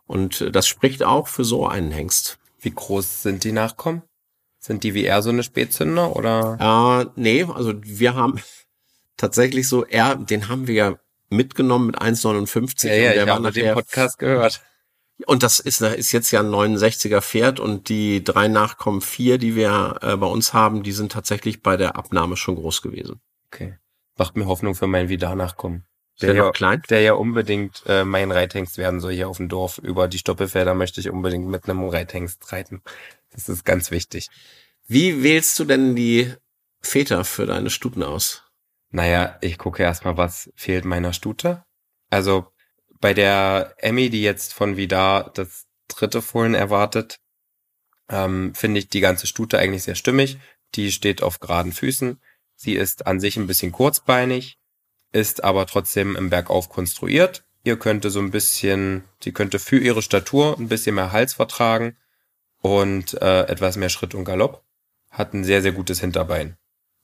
Und 0.07 0.53
das 0.53 0.67
spricht 0.67 1.03
auch 1.03 1.29
für 1.29 1.45
so 1.45 1.67
einen 1.67 1.91
Hengst. 1.91 2.37
Wie 2.59 2.71
groß 2.71 3.23
sind 3.23 3.45
die 3.45 3.53
Nachkommen? 3.53 4.01
Sind 4.59 4.83
die 4.83 4.93
wie 4.93 5.05
er 5.05 5.21
so 5.21 5.29
eine 5.29 5.43
Spätzünder 5.43 6.15
oder? 6.15 7.05
Äh, 7.05 7.11
nee, 7.15 7.43
also 7.43 7.73
wir 7.81 8.15
haben 8.15 8.39
tatsächlich 9.17 9.69
so, 9.69 9.85
er, 9.85 10.15
den 10.15 10.49
haben 10.49 10.67
wir 10.67 10.75
ja 10.75 10.95
mitgenommen 11.29 11.87
mit 11.87 12.01
1,59. 12.01 12.87
Ja, 12.87 12.93
ja, 12.93 13.13
der 13.13 13.23
ich 13.23 13.29
habe 13.29 13.51
den 13.51 13.73
Podcast 13.73 14.19
gehört. 14.19 14.61
Und 15.25 15.43
das 15.43 15.59
ist, 15.59 15.81
ist 15.81 16.11
jetzt 16.11 16.31
ja 16.31 16.41
ein 16.41 16.49
69er 16.49 17.21
Pferd 17.21 17.59
und 17.59 17.87
die 17.87 18.23
drei 18.23 18.47
Nachkommen 18.49 19.01
vier, 19.01 19.37
die 19.37 19.55
wir 19.55 19.99
äh, 20.01 20.17
bei 20.17 20.27
uns 20.27 20.53
haben, 20.53 20.83
die 20.83 20.91
sind 20.91 21.13
tatsächlich 21.13 21.61
bei 21.63 21.77
der 21.77 21.95
Abnahme 21.95 22.35
schon 22.35 22.55
groß 22.55 22.81
gewesen. 22.81 23.21
Okay. 23.47 23.77
Macht 24.17 24.35
mir 24.35 24.45
Hoffnung 24.45 24.75
für 24.75 24.87
meinen 24.87 25.07
Vidar-Nachkommen. 25.07 25.85
Der, 26.21 26.33
der 26.33 26.43
ja, 26.43 26.51
klein? 26.51 26.81
Der 26.89 27.01
ja 27.01 27.13
unbedingt 27.13 27.83
äh, 27.87 28.03
mein 28.03 28.31
Reithengst 28.31 28.77
werden 28.77 28.99
soll 28.99 29.13
hier 29.13 29.29
auf 29.29 29.37
dem 29.37 29.49
Dorf. 29.49 29.77
Über 29.77 30.07
die 30.07 30.17
Stoppelfelder 30.17 30.73
möchte 30.73 30.99
ich 30.99 31.09
unbedingt 31.09 31.47
mit 31.47 31.67
einem 31.67 31.83
Reithengst 31.83 32.51
reiten. 32.51 32.81
Das 33.31 33.49
ist 33.49 33.65
ganz 33.65 33.91
wichtig. 33.91 34.29
Wie 34.87 35.23
wählst 35.23 35.57
du 35.59 35.65
denn 35.65 35.95
die 35.95 36.33
Väter 36.81 37.25
für 37.25 37.45
deine 37.45 37.69
Stuten 37.69 38.03
aus? 38.03 38.43
Naja, 38.91 39.37
ich 39.41 39.57
gucke 39.57 39.83
erstmal, 39.83 40.15
was 40.15 40.51
fehlt 40.55 40.85
meiner 40.85 41.11
Stute. 41.11 41.63
Also 42.09 42.47
bei 43.05 43.13
der 43.13 43.75
Emmy, 43.77 44.09
die 44.09 44.23
jetzt 44.23 44.55
von 44.55 44.77
Vidar 44.77 45.29
das 45.35 45.67
dritte 45.87 46.23
Fohlen 46.23 46.55
erwartet, 46.55 47.19
ähm, 48.09 48.55
finde 48.55 48.79
ich 48.79 48.89
die 48.89 48.99
ganze 48.99 49.27
Stute 49.27 49.59
eigentlich 49.59 49.83
sehr 49.83 49.93
stimmig. 49.93 50.39
Die 50.73 50.91
steht 50.91 51.21
auf 51.21 51.39
geraden 51.39 51.71
Füßen. 51.71 52.19
Sie 52.55 52.73
ist 52.73 53.05
an 53.05 53.19
sich 53.19 53.37
ein 53.37 53.45
bisschen 53.45 53.71
kurzbeinig, 53.71 54.57
ist 55.11 55.43
aber 55.43 55.67
trotzdem 55.67 56.15
im 56.15 56.31
Bergauf 56.31 56.67
konstruiert. 56.67 57.43
Ihr 57.63 57.77
könnte 57.77 58.09
so 58.09 58.19
ein 58.19 58.31
bisschen, 58.31 59.03
sie 59.23 59.33
könnte 59.33 59.59
für 59.59 59.77
ihre 59.77 60.01
Statur 60.01 60.57
ein 60.57 60.67
bisschen 60.67 60.95
mehr 60.95 61.11
Hals 61.11 61.35
vertragen 61.35 61.95
und 62.63 63.21
äh, 63.21 63.41
etwas 63.43 63.77
mehr 63.77 63.89
Schritt 63.89 64.15
und 64.15 64.25
Galopp. 64.25 64.63
Hat 65.11 65.31
ein 65.35 65.43
sehr, 65.43 65.61
sehr 65.61 65.73
gutes 65.73 65.99
Hinterbein. 65.99 66.57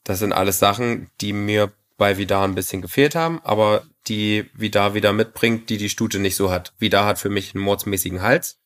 Das 0.04 0.18
sind 0.18 0.34
alles 0.34 0.58
Sachen, 0.58 1.12
die 1.22 1.32
mir 1.32 1.72
bei 2.00 2.18
Vidar 2.18 2.44
ein 2.44 2.56
bisschen 2.56 2.82
gefehlt 2.82 3.14
haben, 3.14 3.40
aber 3.44 3.84
die 4.08 4.50
Vidar 4.54 4.94
wieder 4.94 5.14
mitbringt, 5.14 5.70
die 5.70 5.78
die 5.78 5.90
Stute 5.90 6.20
nicht 6.20 6.36
so 6.36 6.52
hat. 6.52 6.74
Vidar 6.80 7.06
hat 7.06 7.20
für 7.20 7.30
mich 7.30 7.54
einen 7.54 7.64
mordsmäßigen 7.64 8.22
Hals. 8.22 8.60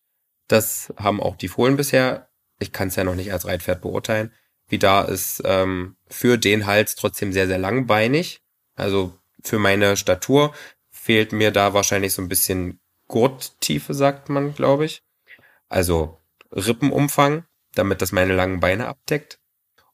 Das 0.47 0.93
haben 0.97 1.21
auch 1.21 1.35
die 1.35 1.47
Fohlen 1.47 1.75
bisher. 1.75 2.29
Ich 2.59 2.71
kann 2.71 2.87
es 2.87 2.95
ja 2.95 3.03
noch 3.03 3.15
nicht 3.15 3.31
als 3.31 3.45
Reitpferd 3.45 3.81
beurteilen. 3.81 4.31
Vidar 4.67 5.09
ist 5.09 5.41
ähm, 5.45 5.97
für 6.07 6.37
den 6.37 6.65
Hals 6.65 6.95
trotzdem 6.95 7.33
sehr, 7.33 7.47
sehr 7.47 7.57
langbeinig. 7.57 8.41
Also 8.75 9.17
für 9.43 9.59
meine 9.59 9.97
Statur 9.97 10.53
fehlt 10.89 11.31
mir 11.31 11.51
da 11.51 11.73
wahrscheinlich 11.73 12.13
so 12.13 12.21
ein 12.21 12.29
bisschen 12.29 12.79
Gurttiefe, 13.07 13.93
sagt 13.93 14.29
man, 14.29 14.55
glaube 14.55 14.85
ich. 14.85 15.03
Also 15.69 16.19
Rippenumfang, 16.51 17.45
damit 17.75 18.01
das 18.01 18.11
meine 18.11 18.35
langen 18.35 18.59
Beine 18.59 18.87
abdeckt. 18.87 19.39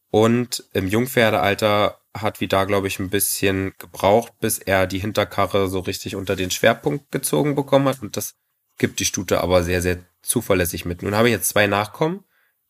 Und 0.10 0.66
im 0.74 0.88
Jungpferdealter 0.88 2.01
hat 2.14 2.42
Vidar, 2.42 2.66
glaube 2.66 2.88
ich, 2.88 3.00
ein 3.00 3.10
bisschen 3.10 3.74
gebraucht, 3.78 4.34
bis 4.40 4.60
er 4.60 4.88
die 4.88 5.00
Hinterkarre 5.00 5.68
so 5.70 5.80
richtig 5.80 6.16
unter 6.16 6.36
den 6.36 6.52
Schwerpunkt 6.52 7.12
gezogen 7.12 7.56
bekommen 7.56 7.88
hat. 7.88 8.02
Und 8.02 8.18
das 8.18 8.36
gibt 8.78 9.00
die 9.00 9.06
Stute 9.06 9.42
aber 9.42 9.64
sehr, 9.64 9.82
sehr 9.82 10.00
zuverlässig 10.22 10.86
mit. 10.86 11.04
Nun 11.04 11.16
habe 11.16 11.30
ich 11.30 11.34
jetzt 11.34 11.50
zwei 11.50 11.68
Nachkommen, 11.68 12.24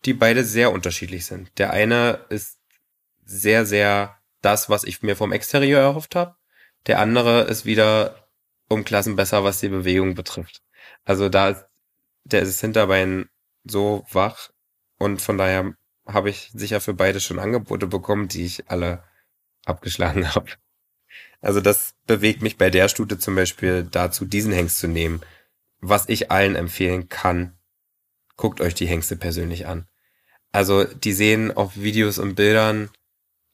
die 0.06 0.14
beide 0.14 0.44
sehr 0.44 0.72
unterschiedlich 0.72 1.26
sind. 1.26 1.52
Der 1.58 1.72
eine 1.72 2.26
ist 2.30 2.60
sehr, 3.26 3.66
sehr 3.66 4.18
das, 4.42 4.70
was 4.70 4.84
ich 4.84 5.02
mir 5.02 5.16
vom 5.16 5.32
Exterieur 5.32 5.82
erhofft 5.82 6.16
habe. 6.16 6.36
Der 6.88 7.00
andere 7.00 7.42
ist 7.44 7.66
wieder 7.66 8.28
um 8.68 8.84
Klassen 8.84 9.16
besser, 9.16 9.44
was 9.44 9.60
die 9.60 9.70
Bewegung 9.70 10.16
betrifft. 10.16 10.62
Also 11.06 11.30
da 11.30 11.50
ist, 11.50 11.66
der 12.24 12.42
ist 12.42 12.50
das 12.50 12.62
Hinterbein 12.62 13.30
so 13.64 14.06
wach 14.12 14.50
und 14.98 15.22
von 15.22 15.38
daher 15.38 15.74
habe 16.08 16.30
ich 16.30 16.52
sicher 16.54 16.82
für 16.82 16.94
beide 16.94 17.20
schon 17.20 17.40
Angebote 17.40 17.88
bekommen, 17.88 18.28
die 18.28 18.46
ich 18.46 18.70
alle 18.70 19.04
abgeschlagen 19.72 20.36
habe. 20.36 20.52
Also 21.42 21.60
das 21.60 21.96
bewegt 22.06 22.42
mich 22.42 22.58
bei 22.58 22.70
der 22.70 22.88
Stute 22.88 23.18
zum 23.18 23.36
Beispiel 23.36 23.84
dazu, 23.90 24.26
diesen 24.26 24.54
Hengst 24.54 24.78
zu 24.78 24.88
nehmen. 24.88 25.22
Was 25.80 26.08
ich 26.08 26.30
allen 26.30 26.56
empfehlen 26.56 27.10
kann, 27.10 27.58
guckt 28.38 28.62
euch 28.62 28.76
die 28.76 28.86
Hengste 28.86 29.16
persönlich 29.16 29.66
an. 29.66 29.88
Also 30.52 30.84
die 30.84 31.14
sehen 31.14 31.56
auf 31.56 31.78
Videos 31.78 32.20
und 32.20 32.36
Bildern 32.36 32.90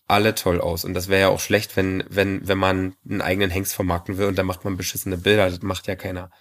alle 0.08 0.36
toll 0.36 0.62
aus. 0.62 0.86
Und 0.86 0.94
das 0.94 1.10
wäre 1.10 1.22
ja 1.22 1.28
auch 1.30 1.40
schlecht, 1.40 1.76
wenn, 1.76 2.04
wenn, 2.10 2.48
wenn 2.48 2.58
man 2.58 2.96
einen 3.08 3.22
eigenen 3.22 3.50
Hengst 3.50 3.76
vermarkten 3.76 4.18
will 4.18 4.28
und 4.28 4.38
dann 4.38 4.46
macht 4.46 4.64
man 4.64 4.78
beschissene 4.78 5.18
Bilder. 5.18 5.50
Das 5.50 5.62
macht 5.62 5.88
ja 5.88 5.96
keiner. 5.96 6.32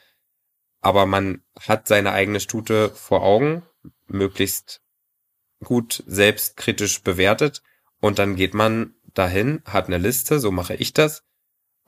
Aber 0.80 1.06
man 1.06 1.42
hat 1.60 1.88
seine 1.88 2.12
eigene 2.12 2.40
Stute 2.40 2.90
vor 2.90 3.22
Augen, 3.22 3.62
möglichst 4.06 4.82
gut 5.64 6.04
selbstkritisch 6.06 7.02
bewertet. 7.02 7.62
Und 8.00 8.18
dann 8.18 8.36
geht 8.36 8.54
man 8.54 8.94
dahin, 9.18 9.62
hat 9.64 9.86
eine 9.86 9.98
Liste, 9.98 10.40
so 10.40 10.50
mache 10.50 10.74
ich 10.74 10.92
das. 10.92 11.22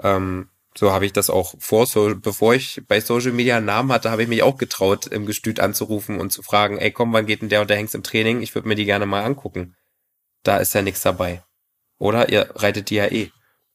Ähm, 0.03 0.49
so 0.77 0.93
habe 0.93 1.07
ich 1.07 1.12
das 1.12 1.29
auch 1.29 1.55
vor, 1.59 1.87
so, 1.87 2.14
bevor 2.17 2.55
ich 2.55 2.83
bei 2.87 3.01
Social 3.01 3.33
Media 3.33 3.57
einen 3.57 3.67
Namen 3.67 3.91
hatte, 3.91 4.11
habe 4.11 4.23
ich 4.23 4.29
mich 4.29 4.43
auch 4.43 4.59
getraut, 4.59 5.07
im 5.07 5.27
Gestüt 5.27 5.61
anzurufen 5.61 6.21
und 6.21 6.31
zu 6.31 6.43
fragen, 6.43 6.79
ey 6.79 6.93
komm, 6.93 7.12
wann 7.12 7.27
geht 7.27 7.43
denn 7.43 7.49
der 7.49 7.62
und 7.62 7.71
der 7.71 7.77
Hengst 7.77 7.97
im 7.97 8.05
Training? 8.05 8.43
Ich 8.43 8.55
würde 8.55 8.69
mir 8.69 8.77
die 8.77 8.85
gerne 8.85 9.07
mal 9.07 9.25
angucken. 9.25 9.75
Da 10.45 10.59
ist 10.59 10.75
ja 10.75 10.83
nichts 10.83 11.03
dabei. 11.03 11.43
Oder 11.99 12.29
ihr 12.29 12.51
reitet 12.55 12.91
die 12.91 12.97
ja 12.97 13.07
eh. 13.07 13.33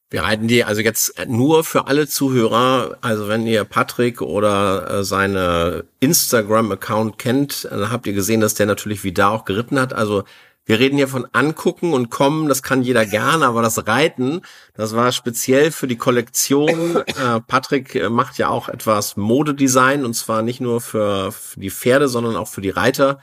Wir 0.10 0.24
reiten 0.24 0.48
die 0.48 0.63
also 0.63 0.82
jetzt 0.82 1.28
nur 1.28 1.63
für 1.63 1.88
alle 1.88 2.08
Zuhörer. 2.08 2.98
Also 3.02 3.28
wenn 3.28 3.48
ihr 3.48 3.63
Patrick 3.66 4.22
oder 4.22 5.00
äh, 5.00 5.04
seine 5.04 5.86
Instagram-Account 6.00 7.18
kennt, 7.18 7.66
dann 7.66 7.92
habt 7.92 8.08
ihr 8.08 8.13
gesehen, 8.13 8.39
dass 8.39 8.54
der 8.54 8.68
natürlich 8.68 9.04
wie 9.04 9.12
da 9.12 9.30
auch 9.30 9.44
geritten 9.44 9.80
hat. 9.80 9.92
Also 9.92 10.24
wir 10.65 10.80
reden 10.80 10.95
hier 10.95 11.10
von 11.10 11.28
angucken 11.34 11.93
und 11.93 12.10
kommen, 12.10 12.47
das 12.47 12.63
kann 12.63 12.84
jeder 12.84 13.06
gerne, 13.06 13.47
aber 13.47 13.62
das 13.62 13.86
Reiten, 13.86 14.41
das 14.73 14.95
war 14.95 15.12
speziell 15.12 15.71
für 15.71 15.88
die 15.88 15.97
Kollektion. 15.97 17.04
Äh, 17.13 17.41
Patrick 17.41 17.95
äh, 17.95 18.10
macht 18.10 18.38
ja 18.38 18.49
auch 18.49 18.69
etwas 18.69 19.17
Modedesign 19.17 20.04
und 20.04 20.13
zwar 20.15 20.41
nicht 20.41 20.62
nur 20.62 20.82
für, 20.82 21.32
für 21.32 21.60
die 21.60 21.69
Pferde, 21.69 22.08
sondern 22.08 22.36
auch 22.36 22.47
für 22.47 22.62
die 22.62 22.69
Reiter, 22.69 23.19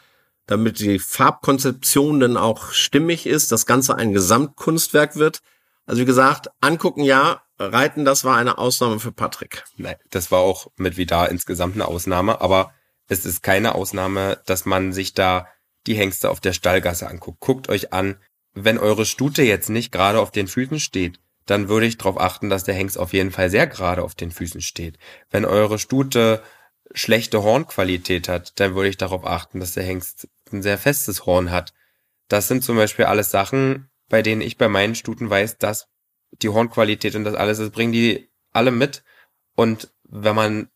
damit 0.47 0.79
die 0.79 0.99
Farbkonzeption 0.99 2.21
dann 2.21 2.37
auch 2.37 2.73
stimmig 2.73 3.27
ist, 3.27 3.53
das 3.53 3.67
Ganze 3.67 3.97
ein 3.97 4.13
Gesamtkunstwerk 4.13 5.17
wird. 5.17 5.41
Also 5.87 6.03
wie 6.03 6.07
gesagt, 6.07 6.51
angucken 6.61 7.03
ja, 7.03 7.43
reiten, 7.59 8.05
das 8.05 8.25
war 8.25 8.37
eine 8.37 8.59
Ausnahme 8.59 9.01
für 9.01 9.13
Patrick. 9.13 9.65
Nein, 9.77 9.97
das 10.11 10.31
war 10.31 10.41
auch 10.41 10.69
mit 10.77 10.97
Vidar 10.97 11.31
insgesamt 11.31 11.75
eine 11.75 11.89
Ausnahme, 11.89 12.41
aber 12.41 12.73
es 13.09 13.27
ist 13.27 13.43
keine 13.43 13.75
Ausnahme, 13.75 14.41
dass 14.47 14.67
man 14.67 14.93
sich 14.93 15.15
da 15.15 15.49
die 15.87 15.95
Hengste 15.95 16.31
auf 16.31 16.41
der 16.41 16.53
Stallgasse 16.53 17.09
anguckt. 17.09 17.41
Guckt 17.41 17.69
euch 17.69 17.93
an, 17.93 18.17
wenn 18.53 18.79
eure 18.79 19.07
Stute 19.07 19.43
jetzt 19.43 19.71
nicht 19.71 19.93
gerade 19.93 20.21
auf 20.21 20.31
den 20.31 20.49
Füßen 20.49 20.81
steht, 20.81 21.21
dann 21.47 21.69
würde 21.69 21.87
ich 21.87 21.99
darauf 21.99 22.21
achten, 22.21 22.51
dass 22.51 22.65
der 22.65 22.75
Hengst 22.75 22.99
auf 22.99 23.13
jeden 23.13 23.31
Fall 23.31 23.51
sehr 23.51 23.67
gerade 23.67 24.03
auf 24.03 24.15
den 24.15 24.31
Füßen 24.31 24.61
steht. 24.61 24.99
Wenn 25.31 25.45
eure 25.45 25.79
Stute 25.79 26.43
schlechte 26.93 27.43
Hornqualität 27.43 28.29
hat, 28.29 28.59
dann 28.61 28.75
würde 28.75 28.89
ich 28.89 28.97
darauf 28.97 29.25
achten, 29.25 29.61
dass 29.61 29.73
der 29.73 29.85
Hengst 29.85 30.29
ein 30.53 30.63
sehr 30.63 30.79
festes 30.79 31.27
Horn 31.27 31.51
hat. 31.51 31.73
Das 32.29 32.49
sind 32.49 32.65
zum 32.65 32.77
Beispiel 32.77 33.05
alles 33.05 33.31
Sachen, 33.31 33.89
bei 34.09 34.23
denen 34.23 34.41
ich 34.41 34.59
bei 34.59 34.69
meinen 34.69 34.95
Stuten 34.95 35.31
weiß, 35.31 35.59
dass 35.59 35.89
die 36.33 36.49
Hornqualität 36.49 37.15
und 37.15 37.25
das 37.25 37.35
alles, 37.35 37.59
das 37.59 37.71
bringen 37.71 37.93
die 37.93 38.31
alle 38.53 38.71
mit. 38.71 39.03
Und 39.55 39.93
wenn 40.05 40.35
man 40.35 40.69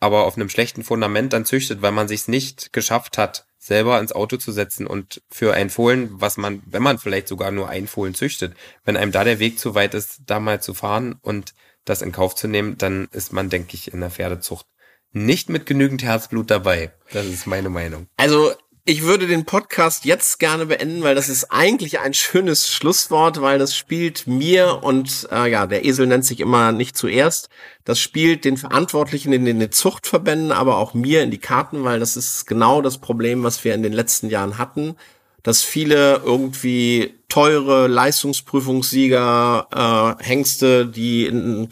aber 0.00 0.24
auf 0.24 0.36
einem 0.36 0.48
schlechten 0.48 0.84
Fundament 0.84 1.32
dann 1.32 1.44
züchtet, 1.44 1.82
weil 1.82 1.92
man 1.92 2.08
sich's 2.08 2.28
nicht 2.28 2.72
geschafft 2.72 3.18
hat, 3.18 3.47
selber 3.58 4.00
ins 4.00 4.12
Auto 4.12 4.36
zu 4.36 4.52
setzen 4.52 4.86
und 4.86 5.20
für 5.30 5.54
ein 5.54 5.70
Fohlen, 5.70 6.08
was 6.12 6.36
man, 6.36 6.62
wenn 6.66 6.82
man 6.82 6.98
vielleicht 6.98 7.28
sogar 7.28 7.50
nur 7.50 7.68
ein 7.68 7.86
Fohlen 7.86 8.14
züchtet, 8.14 8.54
wenn 8.84 8.96
einem 8.96 9.12
da 9.12 9.24
der 9.24 9.40
Weg 9.40 9.58
zu 9.58 9.74
weit 9.74 9.94
ist, 9.94 10.20
da 10.26 10.40
mal 10.40 10.62
zu 10.62 10.74
fahren 10.74 11.16
und 11.20 11.54
das 11.84 12.02
in 12.02 12.12
Kauf 12.12 12.34
zu 12.34 12.48
nehmen, 12.48 12.78
dann 12.78 13.08
ist 13.12 13.32
man, 13.32 13.50
denke 13.50 13.74
ich, 13.74 13.92
in 13.92 14.00
der 14.00 14.10
Pferdezucht 14.10 14.66
nicht 15.12 15.48
mit 15.48 15.66
genügend 15.66 16.02
Herzblut 16.02 16.50
dabei. 16.50 16.92
Das 17.12 17.26
ist 17.26 17.46
meine 17.46 17.70
Meinung. 17.70 18.08
Also 18.16 18.52
ich 18.88 19.02
würde 19.02 19.26
den 19.26 19.44
Podcast 19.44 20.06
jetzt 20.06 20.38
gerne 20.38 20.64
beenden, 20.64 21.02
weil 21.02 21.14
das 21.14 21.28
ist 21.28 21.52
eigentlich 21.52 21.98
ein 21.98 22.14
schönes 22.14 22.70
Schlusswort, 22.70 23.42
weil 23.42 23.58
das 23.58 23.76
spielt 23.76 24.26
mir 24.26 24.82
und 24.82 25.28
äh, 25.30 25.50
ja, 25.50 25.66
der 25.66 25.84
Esel 25.84 26.06
nennt 26.06 26.24
sich 26.24 26.40
immer 26.40 26.72
nicht 26.72 26.96
zuerst. 26.96 27.50
Das 27.84 28.00
spielt 28.00 28.46
den 28.46 28.56
Verantwortlichen 28.56 29.34
in 29.34 29.44
den 29.44 29.70
Zuchtverbänden, 29.70 30.52
aber 30.52 30.78
auch 30.78 30.94
mir 30.94 31.22
in 31.22 31.30
die 31.30 31.36
Karten, 31.36 31.84
weil 31.84 32.00
das 32.00 32.16
ist 32.16 32.46
genau 32.46 32.80
das 32.80 32.96
Problem, 32.96 33.42
was 33.42 33.62
wir 33.62 33.74
in 33.74 33.82
den 33.82 33.92
letzten 33.92 34.30
Jahren 34.30 34.56
hatten, 34.56 34.96
dass 35.42 35.62
viele 35.62 36.22
irgendwie 36.24 37.12
teure 37.28 37.88
Leistungsprüfungssieger, 37.88 40.16
äh, 40.18 40.24
Hengste, 40.24 40.86
die 40.86 41.26
in 41.26 41.68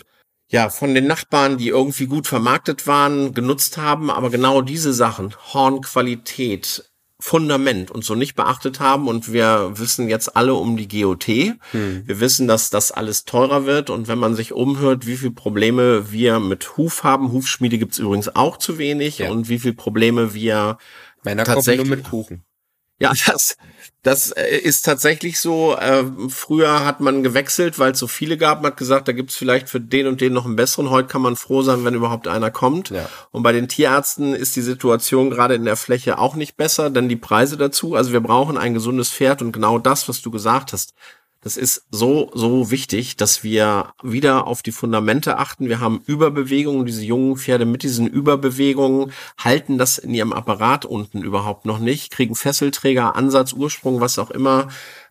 ja, 0.48 0.68
von 0.68 0.94
den 0.94 1.06
Nachbarn, 1.06 1.56
die 1.56 1.68
irgendwie 1.68 2.06
gut 2.06 2.26
vermarktet 2.26 2.86
waren, 2.86 3.32
genutzt 3.32 3.78
haben, 3.78 4.10
aber 4.10 4.28
genau 4.28 4.60
diese 4.60 4.92
Sachen, 4.92 5.34
Hornqualität, 5.54 6.84
Fundament 7.18 7.90
und 7.90 8.04
so 8.04 8.14
nicht 8.14 8.34
beachtet 8.34 8.78
haben 8.78 9.08
und 9.08 9.32
wir 9.32 9.72
wissen 9.74 10.08
jetzt 10.08 10.36
alle 10.36 10.54
um 10.54 10.76
die 10.76 10.86
GOT. 10.86 11.26
Hm. 11.26 12.02
Wir 12.04 12.20
wissen, 12.20 12.46
dass 12.46 12.68
das 12.68 12.92
alles 12.92 13.24
teurer 13.24 13.64
wird 13.64 13.88
und 13.88 14.06
wenn 14.06 14.18
man 14.18 14.34
sich 14.34 14.52
umhört, 14.52 15.06
wie 15.06 15.16
viel 15.16 15.30
Probleme 15.30 16.12
wir 16.12 16.40
mit 16.40 16.76
Huf 16.76 17.04
haben, 17.04 17.32
Hufschmiede 17.32 17.78
gibt's 17.78 17.98
übrigens 17.98 18.34
auch 18.36 18.58
zu 18.58 18.78
wenig 18.78 19.18
ja. 19.18 19.30
und 19.30 19.48
wie 19.48 19.58
viel 19.58 19.72
Probleme 19.72 20.34
wir 20.34 20.76
Meiner 21.24 21.44
tatsächlich 21.44 21.88
nur 21.88 21.96
mit 21.96 22.04
Kuchen. 22.06 22.44
Ja, 22.98 23.12
das, 23.26 23.56
das 24.02 24.30
äh, 24.30 24.56
ist 24.56 24.84
tatsächlich 24.84 25.40
so. 25.40 25.76
Äh, 25.76 26.04
früher 26.28 26.84
hat 26.84 27.00
man 27.00 27.22
gewechselt, 27.22 27.78
weil 27.78 27.92
es 27.92 27.98
so 27.98 28.06
viele 28.06 28.36
gab. 28.36 28.62
Man 28.62 28.72
hat 28.72 28.78
gesagt, 28.78 29.08
da 29.08 29.12
gibt's 29.12 29.36
vielleicht 29.36 29.68
für 29.68 29.80
den 29.80 30.06
und 30.06 30.20
den 30.20 30.32
noch 30.32 30.44
einen 30.44 30.56
besseren. 30.56 30.90
Heute 30.90 31.08
kann 31.08 31.22
man 31.22 31.36
froh 31.36 31.62
sein, 31.62 31.84
wenn 31.84 31.94
überhaupt 31.94 32.28
einer 32.28 32.50
kommt. 32.50 32.90
Ja. 32.90 33.08
Und 33.30 33.42
bei 33.42 33.52
den 33.52 33.68
Tierärzten 33.68 34.34
ist 34.34 34.56
die 34.56 34.62
Situation 34.62 35.30
gerade 35.30 35.54
in 35.54 35.64
der 35.64 35.76
Fläche 35.76 36.18
auch 36.18 36.34
nicht 36.34 36.56
besser, 36.56 36.90
denn 36.90 37.08
die 37.08 37.16
Preise 37.16 37.56
dazu. 37.56 37.94
Also 37.94 38.12
wir 38.12 38.20
brauchen 38.20 38.56
ein 38.56 38.74
gesundes 38.74 39.10
Pferd 39.10 39.42
und 39.42 39.52
genau 39.52 39.78
das, 39.78 40.08
was 40.08 40.22
du 40.22 40.30
gesagt 40.30 40.72
hast. 40.72 40.94
Das 41.42 41.56
ist 41.56 41.86
so, 41.90 42.30
so 42.34 42.70
wichtig, 42.70 43.16
dass 43.16 43.44
wir 43.44 43.92
wieder 44.02 44.46
auf 44.46 44.62
die 44.62 44.72
Fundamente 44.72 45.38
achten. 45.38 45.68
Wir 45.68 45.78
haben 45.78 46.02
Überbewegungen. 46.06 46.86
Diese 46.86 47.04
jungen 47.04 47.36
Pferde 47.36 47.66
mit 47.66 47.82
diesen 47.82 48.08
Überbewegungen 48.08 49.12
halten 49.38 49.78
das 49.78 49.98
in 49.98 50.12
ihrem 50.12 50.32
Apparat 50.32 50.84
unten 50.84 51.22
überhaupt 51.22 51.64
noch 51.64 51.78
nicht, 51.78 52.10
kriegen 52.10 52.34
Fesselträger, 52.34 53.14
Ansatz, 53.14 53.52
Ursprung, 53.52 54.00
was 54.00 54.18
auch 54.18 54.30
immer. 54.30 54.68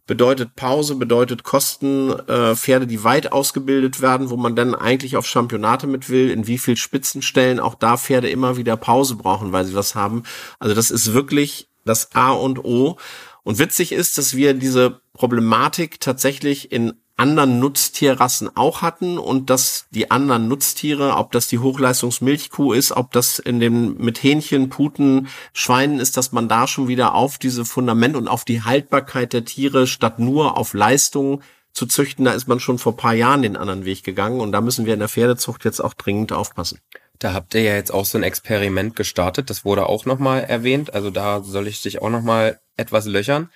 Bedeutet 0.07 0.55
Pause, 0.55 0.95
bedeutet 0.95 1.43
Kosten, 1.43 2.11
äh, 2.11 2.55
Pferde, 2.55 2.85
die 2.85 3.03
weit 3.03 3.31
ausgebildet 3.31 4.01
werden, 4.01 4.29
wo 4.29 4.37
man 4.37 4.55
dann 4.55 4.75
eigentlich 4.75 5.17
auf 5.17 5.25
Championate 5.25 5.87
mit 5.87 6.09
will, 6.09 6.29
in 6.29 6.45
wie 6.45 6.59
viel 6.59 6.77
Spitzenstellen 6.77 7.59
auch 7.59 7.75
da 7.75 7.97
Pferde 7.97 8.29
immer 8.29 8.57
wieder 8.57 8.77
Pause 8.77 9.15
brauchen, 9.15 9.51
weil 9.51 9.65
sie 9.65 9.73
was 9.73 9.95
haben. 9.95 10.23
Also 10.59 10.75
das 10.75 10.91
ist 10.91 11.13
wirklich 11.13 11.69
das 11.85 12.13
A 12.13 12.31
und 12.31 12.63
O. 12.63 12.97
Und 13.45 13.59
witzig 13.59 13.91
ist, 13.91 14.17
dass 14.17 14.35
wir 14.35 14.55
diese 14.55 15.01
Problematik 15.13 15.99
tatsächlich 15.99 16.71
in 16.71 16.93
anderen 17.15 17.59
Nutztierrassen 17.59 18.57
auch 18.57 18.81
hatten 18.81 19.19
und 19.19 19.51
dass 19.51 19.85
die 19.91 20.09
anderen 20.09 20.47
Nutztiere, 20.47 21.15
ob 21.15 21.31
das 21.31 21.47
die 21.47 21.59
Hochleistungsmilchkuh 21.59 22.73
ist, 22.73 22.91
ob 22.91 23.11
das 23.11 23.37
in 23.37 23.59
dem 23.59 23.97
mit 23.97 24.21
Hähnchen, 24.23 24.69
Puten, 24.69 25.27
Schweinen 25.53 25.99
ist, 25.99 26.17
dass 26.17 26.31
man 26.31 26.49
da 26.49 26.67
schon 26.67 26.87
wieder 26.87 27.13
auf 27.13 27.37
diese 27.37 27.65
Fundament 27.65 28.15
und 28.15 28.27
auf 28.27 28.45
die 28.45 28.63
Haltbarkeit 28.63 29.31
der 29.31 29.45
Tiere 29.45 29.85
statt 29.85 30.17
nur 30.17 30.57
auf 30.57 30.73
Leistung 30.73 31.41
zu 31.71 31.85
züchten, 31.85 32.25
da 32.25 32.31
ist 32.31 32.47
man 32.47 32.59
schon 32.59 32.79
vor 32.79 32.97
paar 32.97 33.13
Jahren 33.13 33.43
den 33.43 33.57
anderen 33.57 33.85
Weg 33.85 34.03
gegangen 34.03 34.39
und 34.39 34.53
da 34.53 34.59
müssen 34.59 34.87
wir 34.87 34.93
in 34.93 34.99
der 34.99 35.09
Pferdezucht 35.09 35.65
jetzt 35.65 35.81
auch 35.81 35.93
dringend 35.93 36.33
aufpassen. 36.33 36.79
Da 37.19 37.33
habt 37.33 37.53
ihr 37.55 37.61
ja 37.61 37.75
jetzt 37.75 37.93
auch 37.93 38.05
so 38.05 38.17
ein 38.17 38.23
Experiment 38.23 38.95
gestartet, 38.95 39.49
das 39.49 39.65
wurde 39.65 39.87
auch 39.87 40.05
nochmal 40.05 40.43
erwähnt, 40.43 40.93
also 40.93 41.09
da 41.09 41.41
soll 41.41 41.67
ich 41.67 41.81
dich 41.81 42.01
auch 42.01 42.09
nochmal 42.09 42.59
etwas 42.75 43.05
löchern. 43.05 43.49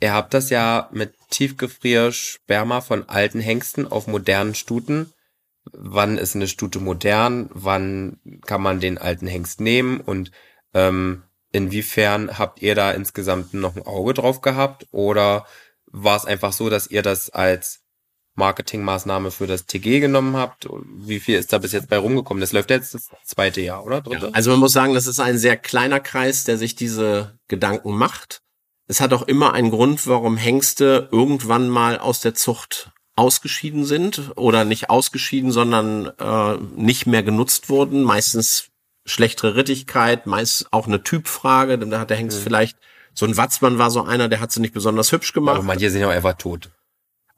Ihr 0.00 0.12
habt 0.12 0.34
das 0.34 0.50
ja 0.50 0.88
mit 0.92 1.14
Tiefgefriersperma 1.30 2.80
von 2.80 3.08
alten 3.08 3.40
Hengsten 3.40 3.86
auf 3.86 4.06
modernen 4.06 4.54
Stuten. 4.54 5.12
Wann 5.72 6.18
ist 6.18 6.36
eine 6.36 6.46
Stute 6.46 6.78
modern? 6.78 7.50
Wann 7.52 8.20
kann 8.46 8.62
man 8.62 8.80
den 8.80 8.96
alten 8.96 9.26
Hengst 9.26 9.60
nehmen? 9.60 10.00
Und 10.00 10.30
ähm, 10.72 11.24
inwiefern 11.50 12.38
habt 12.38 12.62
ihr 12.62 12.74
da 12.74 12.92
insgesamt 12.92 13.54
noch 13.54 13.74
ein 13.74 13.86
Auge 13.86 14.14
drauf 14.14 14.40
gehabt? 14.40 14.86
Oder 14.92 15.46
war 15.86 16.16
es 16.16 16.24
einfach 16.24 16.52
so, 16.52 16.70
dass 16.70 16.86
ihr 16.86 17.02
das 17.02 17.30
als 17.30 17.80
Marketingmaßnahme 18.38 19.30
für 19.30 19.46
das 19.46 19.66
TG 19.66 20.00
genommen 20.00 20.36
habt? 20.36 20.68
Wie 20.84 21.20
viel 21.20 21.38
ist 21.38 21.52
da 21.52 21.58
bis 21.58 21.72
jetzt 21.72 21.88
bei 21.88 21.98
rumgekommen? 21.98 22.40
Das 22.40 22.52
läuft 22.52 22.70
jetzt 22.70 22.94
das 22.94 23.10
zweite 23.24 23.60
Jahr, 23.60 23.84
oder? 23.84 24.00
Dritte? 24.00 24.26
Ja, 24.26 24.32
also 24.32 24.50
man 24.50 24.60
muss 24.60 24.72
sagen, 24.72 24.94
das 24.94 25.06
ist 25.06 25.20
ein 25.20 25.38
sehr 25.38 25.56
kleiner 25.56 26.00
Kreis, 26.00 26.44
der 26.44 26.56
sich 26.56 26.74
diese 26.74 27.38
Gedanken 27.48 27.96
macht. 27.96 28.40
Es 28.86 29.00
hat 29.00 29.12
auch 29.12 29.22
immer 29.22 29.52
einen 29.52 29.70
Grund, 29.70 30.06
warum 30.06 30.36
Hengste 30.36 31.08
irgendwann 31.12 31.68
mal 31.68 31.98
aus 31.98 32.20
der 32.20 32.34
Zucht 32.34 32.90
ausgeschieden 33.16 33.84
sind 33.84 34.32
oder 34.36 34.64
nicht 34.64 34.88
ausgeschieden, 34.90 35.50
sondern 35.50 36.06
äh, 36.18 36.56
nicht 36.76 37.06
mehr 37.06 37.22
genutzt 37.22 37.68
wurden. 37.68 38.02
Meistens 38.02 38.68
schlechtere 39.04 39.56
Rittigkeit, 39.56 40.26
meist 40.26 40.72
auch 40.72 40.86
eine 40.86 41.02
Typfrage, 41.02 41.78
denn 41.78 41.90
da 41.90 42.00
hat 42.00 42.10
der 42.10 42.16
Hengst 42.16 42.38
mhm. 42.38 42.42
vielleicht 42.44 42.78
so 43.18 43.26
ein 43.26 43.36
Watzmann 43.36 43.78
war 43.78 43.90
so 43.90 44.04
einer, 44.04 44.28
der 44.28 44.38
hat 44.38 44.52
sie 44.52 44.60
nicht 44.60 44.72
besonders 44.72 45.10
hübsch 45.10 45.32
gemacht. 45.32 45.56
Aber 45.56 45.64
manche 45.64 45.90
sind 45.90 46.00
ja 46.00 46.06
auch 46.06 46.12
einfach 46.12 46.34
tot. 46.34 46.70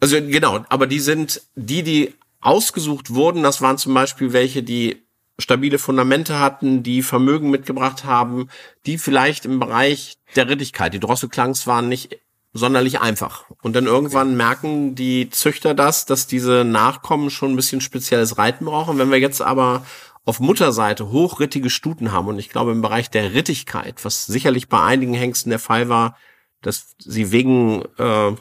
Also 0.01 0.17
genau, 0.17 0.65
aber 0.69 0.87
die 0.87 1.01
sind 1.01 1.43
die, 1.55 1.83
die 1.83 2.15
ausgesucht 2.41 3.11
wurden. 3.11 3.43
Das 3.43 3.61
waren 3.61 3.79
zum 3.79 3.95
Beispiel 3.95 4.33
welche, 4.33 4.63
die 4.63 5.03
stabile 5.39 5.79
Fundamente 5.79 6.39
hatten, 6.39 6.83
die 6.83 7.03
Vermögen 7.03 7.51
mitgebracht 7.51 8.05
haben, 8.05 8.49
die 8.87 8.99
vielleicht 8.99 9.45
im 9.45 9.59
Bereich 9.59 10.19
der 10.37 10.49
Rittigkeit, 10.49 10.95
die 10.95 11.01
Drosselklangs 11.01 11.67
waren 11.67 11.89
nicht 11.89 12.19
sonderlich 12.53 13.01
einfach. 13.01 13.45
Und 13.63 13.77
dann 13.77 13.87
irgendwann 13.87 14.37
merken 14.37 14.95
die 14.95 15.31
Züchter 15.31 15.75
das, 15.75 16.05
dass 16.07 16.27
diese 16.27 16.65
Nachkommen 16.65 17.31
schon 17.31 17.53
ein 17.53 17.57
bisschen 17.57 17.81
spezielles 17.81 18.39
Reiten 18.39 18.65
brauchen. 18.65 18.99
Wenn 18.99 19.11
wir 19.11 19.19
jetzt 19.19 19.41
aber 19.41 19.87
auf 20.25 20.41
Mutterseite 20.41 21.11
hochrittige 21.11 21.71
Stuten 21.71 22.13
haben 22.13 22.29
und 22.29 22.39
ich 22.39 22.51
glaube 22.51 22.73
im 22.73 22.83
Bereich 22.83 23.09
der 23.11 23.33
Rittigkeit, 23.35 24.05
was 24.05 24.27
sicherlich 24.27 24.69
bei 24.69 24.83
einigen 24.83 25.15
Hengsten 25.15 25.51
der 25.51 25.59
Fall 25.59 25.89
war, 25.89 26.17
dass 26.61 26.95
sie 26.99 27.31
wegen 27.31 27.83
äh, 27.99 28.33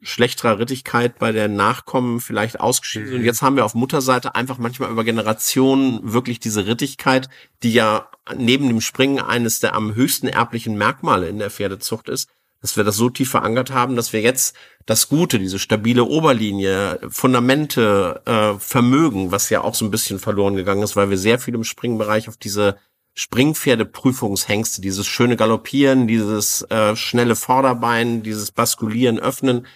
schlechterer 0.00 0.58
Rittigkeit 0.58 1.18
bei 1.18 1.32
der 1.32 1.48
Nachkommen 1.48 2.20
vielleicht 2.20 2.60
ausgeschieden. 2.60 3.14
Und 3.14 3.20
mhm. 3.20 3.24
jetzt 3.24 3.42
haben 3.42 3.56
wir 3.56 3.64
auf 3.64 3.74
Mutterseite 3.74 4.34
einfach 4.34 4.58
manchmal 4.58 4.90
über 4.90 5.04
Generationen 5.04 6.00
wirklich 6.12 6.38
diese 6.38 6.66
Rittigkeit, 6.66 7.28
die 7.62 7.72
ja 7.72 8.08
neben 8.36 8.68
dem 8.68 8.80
Springen 8.80 9.18
eines 9.18 9.60
der 9.60 9.74
am 9.74 9.94
höchsten 9.94 10.28
erblichen 10.28 10.76
Merkmale 10.76 11.28
in 11.28 11.38
der 11.38 11.50
Pferdezucht 11.50 12.08
ist, 12.08 12.28
dass 12.60 12.76
wir 12.76 12.84
das 12.84 12.96
so 12.96 13.10
tief 13.10 13.30
verankert 13.30 13.70
haben, 13.70 13.96
dass 13.96 14.12
wir 14.12 14.20
jetzt 14.20 14.56
das 14.86 15.08
Gute, 15.08 15.38
diese 15.38 15.58
stabile 15.58 16.04
Oberlinie, 16.04 17.00
Fundamente, 17.08 18.22
äh, 18.24 18.58
Vermögen, 18.58 19.30
was 19.30 19.50
ja 19.50 19.62
auch 19.62 19.74
so 19.74 19.84
ein 19.84 19.90
bisschen 19.90 20.18
verloren 20.18 20.56
gegangen 20.56 20.82
ist, 20.82 20.96
weil 20.96 21.10
wir 21.10 21.18
sehr 21.18 21.38
viel 21.38 21.54
im 21.54 21.64
Springbereich 21.64 22.28
auf 22.28 22.36
diese 22.36 22.76
Springpferdeprüfungshengste, 23.14 24.80
dieses 24.80 25.06
schöne 25.06 25.36
Galoppieren, 25.36 26.06
dieses 26.06 26.62
äh, 26.70 26.94
schnelle 26.94 27.34
Vorderbein, 27.34 28.22
dieses 28.22 28.52
Baskulieren, 28.52 29.18
Öffnen, 29.18 29.66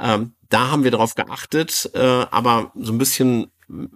ähm, 0.00 0.34
da 0.48 0.70
haben 0.70 0.84
wir 0.84 0.90
darauf 0.90 1.14
geachtet, 1.14 1.90
äh, 1.94 1.98
aber 1.98 2.72
so 2.74 2.92
ein 2.92 2.98
bisschen 2.98 3.50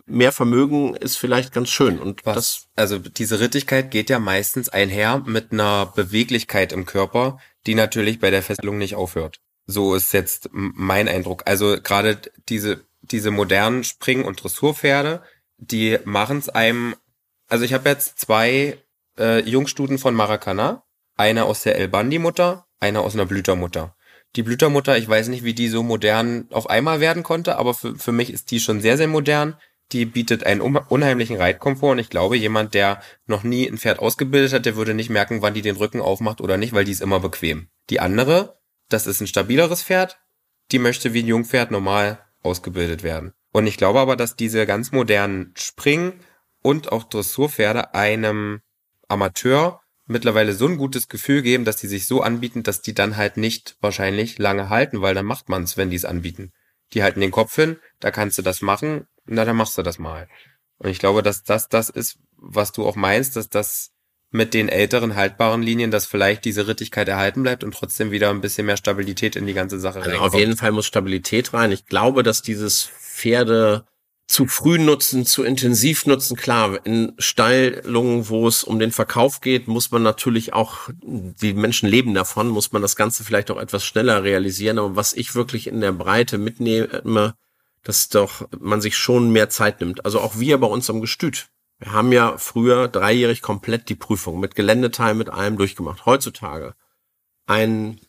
mehr 0.07 0.31
Vermögen 0.31 0.95
ist 0.95 1.17
vielleicht 1.17 1.53
ganz 1.53 1.69
schön. 1.69 1.99
Und 1.99 2.25
Was, 2.25 2.35
das 2.35 2.69
also 2.77 2.99
diese 2.99 3.41
Rittigkeit 3.41 3.91
geht 3.91 4.09
ja 4.09 4.21
meistens 4.21 4.69
einher 4.69 5.23
mit 5.27 5.53
einer 5.53 5.87
Beweglichkeit 5.87 6.73
im 6.73 6.87
Körper, 6.87 7.39
die 7.67 7.75
natürlich 7.75 8.21
bei 8.21 8.31
der 8.31 8.43
Fesselung 8.43 8.79
nicht 8.79 8.95
aufhört. 8.95 9.41
So 9.67 9.95
ist 9.95 10.13
jetzt 10.13 10.51
mein 10.53 11.09
Eindruck. 11.09 11.43
Also 11.47 11.77
gerade 11.83 12.19
diese 12.49 12.85
diese 13.11 13.31
modernen 13.31 13.85
Spring- 13.85 14.25
und 14.25 14.43
Dressurpferde, 14.43 15.23
die 15.59 15.99
machen 16.05 16.39
es 16.39 16.49
einem. 16.49 16.95
Also 17.49 17.65
ich 17.65 17.75
habe 17.75 17.89
jetzt 17.89 18.19
zwei 18.19 18.79
äh, 19.19 19.41
Jungstuten 19.49 19.99
von 19.99 20.15
Maracana, 20.15 20.83
eine 21.17 21.45
aus 21.45 21.63
der 21.63 21.77
El 21.77 21.89
Bandi 21.89 22.19
Mutter, 22.19 22.67
eine 22.81 23.01
aus 23.01 23.15
einer 23.15 23.27
Blütermutter. 23.27 23.95
Die 24.37 24.43
Blütermutter, 24.43 24.99
ich 24.99 25.09
weiß 25.09 25.29
nicht, 25.29 25.45
wie 25.45 25.55
die 25.55 25.69
so 25.69 25.83
modern 25.83 26.49
auf 26.51 26.69
einmal 26.69 27.01
werden 27.01 27.23
konnte, 27.23 27.57
aber 27.57 27.75
für, 27.75 27.95
für 27.97 28.13
mich 28.13 28.33
ist 28.33 28.51
die 28.51 28.61
schon 28.61 28.81
sehr, 28.81 28.97
sehr 28.97 29.07
modern. 29.07 29.57
Die 29.93 30.07
bietet 30.07 30.45
einen 30.45 30.61
unheimlichen 30.61 31.37
Reitkomfort 31.37 31.93
und 31.93 31.99
ich 31.99 32.11
glaube, 32.11 32.37
jemand, 32.37 32.75
der 32.75 33.01
noch 33.27 33.45
nie 33.45 33.69
ein 33.69 33.79
Pferd 33.79 34.01
ausgebildet 34.01 34.53
hat, 34.53 34.67
der 34.67 34.77
würde 34.77 34.95
nicht 34.95 35.11
merken, 35.11 35.43
wann 35.43 35.55
die 35.55 35.63
den 35.63 35.77
Rücken 35.77 36.01
aufmacht 36.01 36.41
oder 36.41 36.57
nicht, 36.57 36.73
weil 36.73 36.85
die 36.85 36.93
ist 36.93 37.03
immer 37.03 37.21
bequem. 37.21 37.69
Die 37.91 38.01
andere, 38.01 38.59
das 38.89 39.07
ist 39.07 39.21
ein 39.21 39.27
stabileres 39.27 39.83
Pferd, 39.83 40.19
die 40.73 40.79
möchte 40.79 41.13
wie 41.13 41.23
ein 41.23 41.29
Jungpferd 41.29 41.71
normal 41.71 42.19
ausgebildet 42.43 43.03
werden. 43.03 43.35
Und 43.53 43.67
ich 43.67 43.77
glaube 43.77 44.01
aber, 44.01 44.17
dass 44.17 44.37
diese 44.37 44.67
ganz 44.67 44.91
modernen 44.91 45.53
Springen 45.57 46.15
und 46.63 46.91
auch 46.91 47.05
Dressurpferde 47.05 47.95
einem 47.95 48.63
Amateur 49.07 49.81
mittlerweile 50.07 50.53
so 50.53 50.67
ein 50.67 50.77
gutes 50.77 51.09
Gefühl 51.09 51.43
geben, 51.43 51.65
dass 51.65 51.77
die 51.77 51.87
sich 51.87 52.07
so 52.07 52.23
anbieten, 52.23 52.63
dass 52.63 52.83
die 52.83 52.95
dann 52.95 53.17
halt 53.17 53.37
nicht 53.37 53.77
wahrscheinlich 53.81 54.39
lange 54.39 54.69
halten, 54.69 55.01
weil 55.01 55.15
dann 55.15 55.27
macht 55.27 55.49
man's, 55.49 55.77
wenn 55.77 55.91
die 55.91 55.97
es 55.97 56.05
anbieten. 56.05 56.53
Die 56.93 57.03
halten 57.03 57.21
den 57.21 57.31
Kopf 57.31 57.55
hin, 57.55 57.79
da 58.01 58.11
kannst 58.11 58.39
du 58.39 58.43
das 58.43 58.61
machen, 58.61 59.07
na 59.27 59.45
dann 59.45 59.57
machst 59.57 59.79
du 59.79 59.83
das 59.83 59.99
mal. 59.99 60.29
Und 60.79 60.91
ich 60.91 60.99
glaube, 60.99 61.23
dass 61.23 61.43
das 61.43 61.69
das 61.69 61.89
ist, 61.89 62.19
was 62.37 62.73
du 62.73 62.87
auch 62.87 62.97
meinst, 62.97 63.37
dass 63.37 63.49
das 63.49 63.93
mit 64.31 64.53
den 64.53 64.69
älteren 64.69 65.15
haltbaren 65.15 65.63
Linien, 65.63 65.93
dass 65.93 66.07
vielleicht 66.07 66.45
diese 66.45 66.67
Rittigkeit 66.67 67.09
erhalten 67.09 67.45
bleibt 67.45 67.63
und 67.63 67.73
trotzdem 67.73 68.11
wieder 68.11 68.31
ein 68.31 68.41
bisschen 68.41 68.67
mehr 68.67 68.77
Stabilität 68.77 69.37
in 69.37 69.47
die 69.47 69.55
ganze 69.55 69.79
Sache 69.79 70.03
also 70.03 70.19
Auf 70.19 70.35
jeden 70.35 70.57
Fall 70.57 70.73
muss 70.73 70.87
Stabilität 70.87 71.55
rein. 71.55 71.71
Ich 71.71 71.87
glaube, 71.87 72.25
dass 72.25 72.43
dieses 72.43 72.83
Pferde 72.83 73.87
zu 74.35 74.49
früh 74.49 74.81
nutzen, 74.81 75.25
zu 75.25 75.45
intensiv 75.45 76.07
nutzen. 76.07 76.37
Klar, 76.37 76.85
in 76.85 77.13
Stallungen, 77.19 78.29
wo 78.29 78.49
es 78.49 78.65
um 78.65 78.81
den 78.81 78.91
Verkauf 78.91 79.41
geht, 79.41 79.69
muss 79.69 79.93
man 79.93 80.03
natürlich 80.03 80.53
auch, 80.53 80.91
die 81.01 81.55
Menschen 81.55 81.89
leben 81.89 82.15
davon, 82.15 82.49
muss 82.49 82.73
man 82.73 82.83
das 82.83 82.97
Ganze 82.97 83.23
vielleicht 83.23 83.53
auch 83.53 83.61
etwas 83.61 83.85
schneller 83.85 84.25
realisieren. 84.25 84.81
Aber 84.81 84.97
was 84.97 85.13
ich 85.13 85.37
wirklich 85.37 85.69
in 85.69 85.81
der 85.81 85.93
Breite 85.93 86.39
mitnehme, 86.39 87.37
dass 87.85 88.09
doch 88.09 88.49
man 88.59 88.81
sich 88.81 88.97
schon 88.97 89.31
mehr 89.31 89.51
Zeit 89.51 89.79
nimmt. 89.79 90.05
Also 90.05 90.19
auch 90.19 90.37
wir 90.37 90.59
bei 90.59 90.67
uns 90.67 90.91
am 90.91 91.01
Gestüt. 91.01 91.47
Wir 91.79 91.93
haben 91.93 92.11
ja 92.11 92.37
früher 92.37 92.89
dreijährig 92.89 93.41
komplett 93.41 93.89
die 93.89 93.95
Prüfung 93.95 94.41
mit 94.41 94.57
Geländeteil, 94.57 95.15
mit 95.15 95.31
allem 95.31 95.57
durchgemacht. 95.57 96.07
Heutzutage 96.07 96.75
ein 97.47 98.01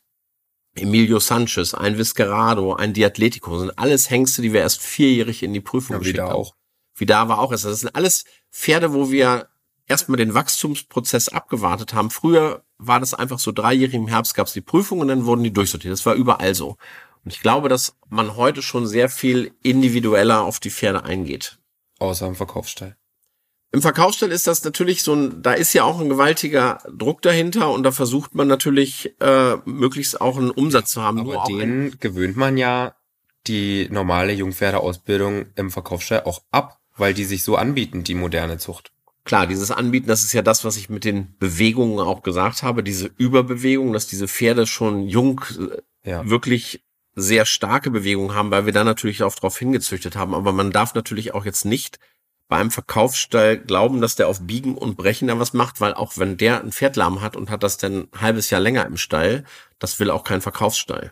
Emilio 0.76 1.20
Sanchez, 1.20 1.74
ein 1.74 1.98
Viscerado, 1.98 2.74
ein 2.74 2.94
Diatletico 2.94 3.58
sind 3.58 3.78
alles 3.80 4.10
Hengste, 4.10 4.42
die 4.42 4.54
wir 4.54 4.62
erst 4.62 4.82
vierjährig 4.82 5.42
in 5.42 5.54
die 5.54 5.62
Prüfung 5.62 5.96
ja, 5.96 6.00
geschickt 6.00 6.20
haben. 6.20 6.34
auch. 6.34 6.56
Wieder 6.98 7.28
war 7.28 7.40
auch 7.40 7.52
erst. 7.52 7.66
Das 7.66 7.80
sind 7.80 7.96
alles 7.96 8.26
Pferde, 8.52 8.94
wo 8.94 9.10
wir 9.10 9.48
erstmal 9.88 10.18
den 10.18 10.34
Wachstumsprozess 10.34 11.30
abgewartet 11.30 11.94
haben. 11.94 12.10
Früher 12.10 12.64
war 12.78 13.00
das 13.00 13.14
einfach 13.14 13.40
so 13.40 13.52
dreijährig 13.52 13.94
im 13.94 14.08
Herbst 14.08 14.36
gab 14.36 14.48
es 14.48 14.54
die 14.54 14.62
Prüfung 14.62 15.00
und 15.00 15.08
dann 15.08 15.26
wurden 15.26 15.44
die 15.44 15.54
durchsortiert. 15.54 15.94
Das 15.94 16.06
war 16.06 16.16
überall 16.16 16.56
so. 16.56 16.78
Und 17.24 17.34
ich 17.34 17.42
glaube, 17.42 17.70
dass 17.70 17.96
man 18.10 18.36
heute 18.36 18.62
schon 18.62 18.86
sehr 18.86 19.10
viel 19.10 19.54
individueller 19.64 20.44
auf 20.44 20.60
die 20.60 20.70
Pferde 20.70 21.04
eingeht. 21.04 21.58
Außer 22.00 22.28
im 22.28 22.36
Verkaufsstall. 22.36 22.98
Im 23.76 23.82
Verkaufsstall 23.82 24.32
ist 24.32 24.48
das 24.48 24.64
natürlich 24.64 25.04
so 25.04 25.14
ein, 25.14 25.42
da 25.42 25.52
ist 25.52 25.74
ja 25.74 25.84
auch 25.84 26.00
ein 26.00 26.08
gewaltiger 26.08 26.78
Druck 26.98 27.22
dahinter 27.22 27.74
und 27.74 27.84
da 27.84 27.92
versucht 27.92 28.34
man 28.34 28.48
natürlich 28.48 29.14
äh, 29.20 29.58
möglichst 29.66 30.22
auch 30.22 30.38
einen 30.38 30.50
Umsatz 30.50 30.92
zu 30.92 31.02
haben. 31.02 31.20
Aber 31.20 31.44
den 31.46 31.98
gewöhnt 32.00 32.38
man 32.38 32.56
ja 32.56 32.96
die 33.48 33.90
normale 33.92 34.32
Jungpferdeausbildung 34.32 35.48
im 35.58 35.72
Verkaufsstall 35.72 36.24
auch 36.24 36.42
ab, 36.52 36.80
weil 36.96 37.14
die 37.14 37.26
sich 37.26 37.44
so 37.44 37.58
anbieten, 37.58 38.06
die 38.06 38.16
moderne 38.16 38.60
Zucht. 38.60 38.94
Klar, 39.26 39.46
dieses 39.46 39.72
Anbieten, 39.72 40.08
das 40.08 40.24
ist 40.24 40.32
ja 40.32 40.42
das, 40.42 40.64
was 40.64 40.78
ich 40.78 40.88
mit 40.88 41.04
den 41.04 41.36
Bewegungen 41.38 42.00
auch 42.00 42.24
gesagt 42.24 42.64
habe, 42.64 42.82
diese 42.82 43.12
Überbewegung, 43.18 43.92
dass 43.92 44.08
diese 44.08 44.30
Pferde 44.30 44.68
schon 44.68 45.06
jung 45.10 45.42
äh, 46.04 46.12
ja. 46.12 46.30
wirklich 46.30 46.82
sehr 47.14 47.46
starke 47.46 47.92
Bewegungen 47.92 48.36
haben, 48.36 48.52
weil 48.52 48.66
wir 48.66 48.74
da 48.74 48.86
natürlich 48.86 49.22
auch 49.24 49.36
drauf 49.36 49.58
hingezüchtet 49.58 50.16
haben. 50.16 50.34
Aber 50.34 50.54
man 50.54 50.72
darf 50.72 50.96
natürlich 50.96 51.34
auch 51.34 51.44
jetzt 51.44 51.66
nicht 51.66 52.00
bei 52.48 52.58
einem 52.58 52.72
Verkaufsstall 52.72 53.58
glauben, 53.58 54.02
dass 54.02 54.16
der 54.16 54.28
auf 54.28 54.42
Biegen 54.42 54.78
und 54.78 54.96
Brechen 54.96 55.28
da 55.28 55.40
was 55.40 55.54
macht, 55.54 55.82
weil 55.82 55.94
auch 55.94 56.18
wenn 56.18 56.38
der 56.38 56.62
ein 56.62 56.72
Pferdlamm 56.72 57.22
hat 57.22 57.36
und 57.36 57.50
hat 57.50 57.64
das 57.64 57.78
dann 57.78 58.08
ein 58.14 58.22
halbes 58.22 58.50
Jahr 58.50 58.62
länger 58.62 58.86
im 58.86 58.98
Stall, 58.98 59.46
das 59.80 60.00
will 60.00 60.12
auch 60.12 60.24
kein 60.24 60.42
Verkaufsstall. 60.42 61.12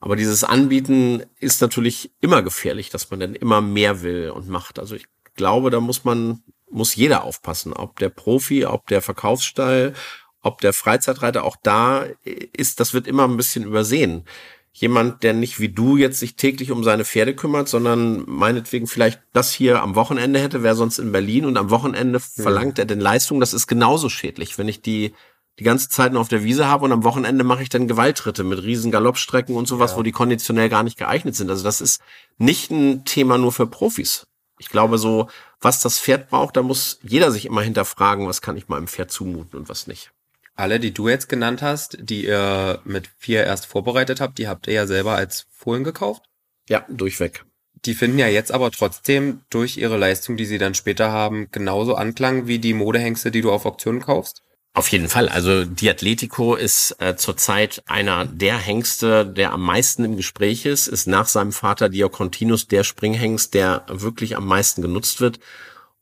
Aber 0.00 0.16
dieses 0.16 0.44
Anbieten 0.44 1.24
ist 1.40 1.62
natürlich 1.62 2.12
immer 2.20 2.42
gefährlich, 2.42 2.90
dass 2.90 3.10
man 3.10 3.20
dann 3.20 3.34
immer 3.34 3.62
mehr 3.62 4.02
will 4.02 4.30
und 4.30 4.48
macht. 4.48 4.78
Also 4.78 4.94
ich 4.94 5.06
glaube, 5.34 5.70
da 5.70 5.80
muss 5.80 6.04
man, 6.04 6.42
muss 6.70 6.94
jeder 6.94 7.24
aufpassen, 7.24 7.72
ob 7.72 7.98
der 7.98 8.10
Profi, 8.10 8.66
ob 8.66 8.86
der 8.88 9.00
Verkaufsstall, 9.00 9.94
ob 10.42 10.60
der 10.60 10.74
Freizeitreiter 10.74 11.44
auch 11.44 11.56
da 11.62 12.04
ist, 12.22 12.80
das 12.80 12.92
wird 12.92 13.06
immer 13.06 13.26
ein 13.26 13.38
bisschen 13.38 13.64
übersehen 13.64 14.26
jemand, 14.76 15.22
der 15.22 15.32
nicht 15.32 15.60
wie 15.60 15.68
du 15.68 15.96
jetzt 15.96 16.18
sich 16.18 16.34
täglich 16.34 16.72
um 16.72 16.82
seine 16.82 17.04
Pferde 17.04 17.34
kümmert, 17.34 17.68
sondern 17.68 18.24
meinetwegen 18.26 18.88
vielleicht 18.88 19.22
das 19.32 19.52
hier 19.52 19.80
am 19.80 19.94
Wochenende 19.94 20.40
hätte, 20.40 20.64
wäre 20.64 20.74
sonst 20.74 20.98
in 20.98 21.12
Berlin 21.12 21.46
und 21.46 21.56
am 21.56 21.70
Wochenende 21.70 22.18
ja. 22.18 22.42
verlangt 22.42 22.80
er 22.80 22.84
denn 22.84 22.98
Leistung. 23.00 23.38
Das 23.38 23.54
ist 23.54 23.68
genauso 23.68 24.08
schädlich, 24.08 24.58
wenn 24.58 24.68
ich 24.68 24.82
die 24.82 25.14
die 25.60 25.64
ganze 25.64 25.88
Zeit 25.88 26.12
nur 26.12 26.20
auf 26.20 26.28
der 26.28 26.42
Wiese 26.42 26.66
habe 26.66 26.84
und 26.84 26.90
am 26.90 27.04
Wochenende 27.04 27.44
mache 27.44 27.62
ich 27.62 27.68
dann 27.68 27.86
Gewalttritte 27.86 28.42
mit 28.42 28.64
riesen 28.64 28.90
Galoppstrecken 28.90 29.54
und 29.54 29.68
sowas, 29.68 29.92
ja. 29.92 29.96
wo 29.98 30.02
die 30.02 30.10
konditionell 30.10 30.68
gar 30.68 30.82
nicht 30.82 30.98
geeignet 30.98 31.36
sind. 31.36 31.48
Also 31.48 31.62
das 31.62 31.80
ist 31.80 32.02
nicht 32.38 32.72
ein 32.72 33.04
Thema 33.04 33.38
nur 33.38 33.52
für 33.52 33.68
Profis. 33.68 34.26
Ich 34.58 34.68
glaube 34.68 34.98
so, 34.98 35.28
was 35.60 35.80
das 35.80 36.00
Pferd 36.00 36.28
braucht, 36.28 36.56
da 36.56 36.62
muss 36.62 36.98
jeder 37.02 37.30
sich 37.30 37.46
immer 37.46 37.62
hinterfragen, 37.62 38.26
was 38.26 38.40
kann 38.42 38.56
ich 38.56 38.68
meinem 38.68 38.88
Pferd 38.88 39.12
zumuten 39.12 39.58
und 39.58 39.68
was 39.68 39.86
nicht. 39.86 40.10
Alle, 40.56 40.78
die 40.78 40.94
du 40.94 41.08
jetzt 41.08 41.28
genannt 41.28 41.62
hast, 41.62 41.98
die 42.00 42.26
ihr 42.26 42.80
mit 42.84 43.10
vier 43.18 43.44
erst 43.44 43.66
vorbereitet 43.66 44.20
habt, 44.20 44.38
die 44.38 44.46
habt 44.46 44.68
ihr 44.68 44.74
ja 44.74 44.86
selber 44.86 45.16
als 45.16 45.46
Fohlen 45.50 45.82
gekauft? 45.82 46.22
Ja, 46.68 46.84
durchweg. 46.88 47.44
Die 47.84 47.94
finden 47.94 48.18
ja 48.18 48.28
jetzt 48.28 48.52
aber 48.52 48.70
trotzdem 48.70 49.40
durch 49.50 49.76
ihre 49.76 49.98
Leistung, 49.98 50.36
die 50.36 50.46
sie 50.46 50.58
dann 50.58 50.74
später 50.74 51.10
haben, 51.10 51.48
genauso 51.50 51.96
Anklang 51.96 52.46
wie 52.46 52.58
die 52.58 52.72
Modehengste, 52.72 53.30
die 53.30 53.42
du 53.42 53.52
auf 53.52 53.66
Auktionen 53.66 54.00
kaufst? 54.00 54.42
Auf 54.76 54.88
jeden 54.88 55.08
Fall. 55.08 55.28
Also 55.28 55.64
die 55.64 55.88
Atletico 55.88 56.56
ist 56.56 56.96
äh, 56.98 57.14
zurzeit 57.14 57.82
einer 57.86 58.24
der 58.24 58.56
Hengste, 58.56 59.24
der 59.24 59.52
am 59.52 59.62
meisten 59.62 60.04
im 60.04 60.16
Gespräch 60.16 60.66
ist, 60.66 60.88
ist 60.88 61.06
nach 61.06 61.28
seinem 61.28 61.52
Vater 61.52 61.88
Diocontinus 61.88 62.66
der 62.66 62.82
Springhengst, 62.82 63.54
der 63.54 63.84
wirklich 63.88 64.36
am 64.36 64.46
meisten 64.46 64.82
genutzt 64.82 65.20
wird. 65.20 65.38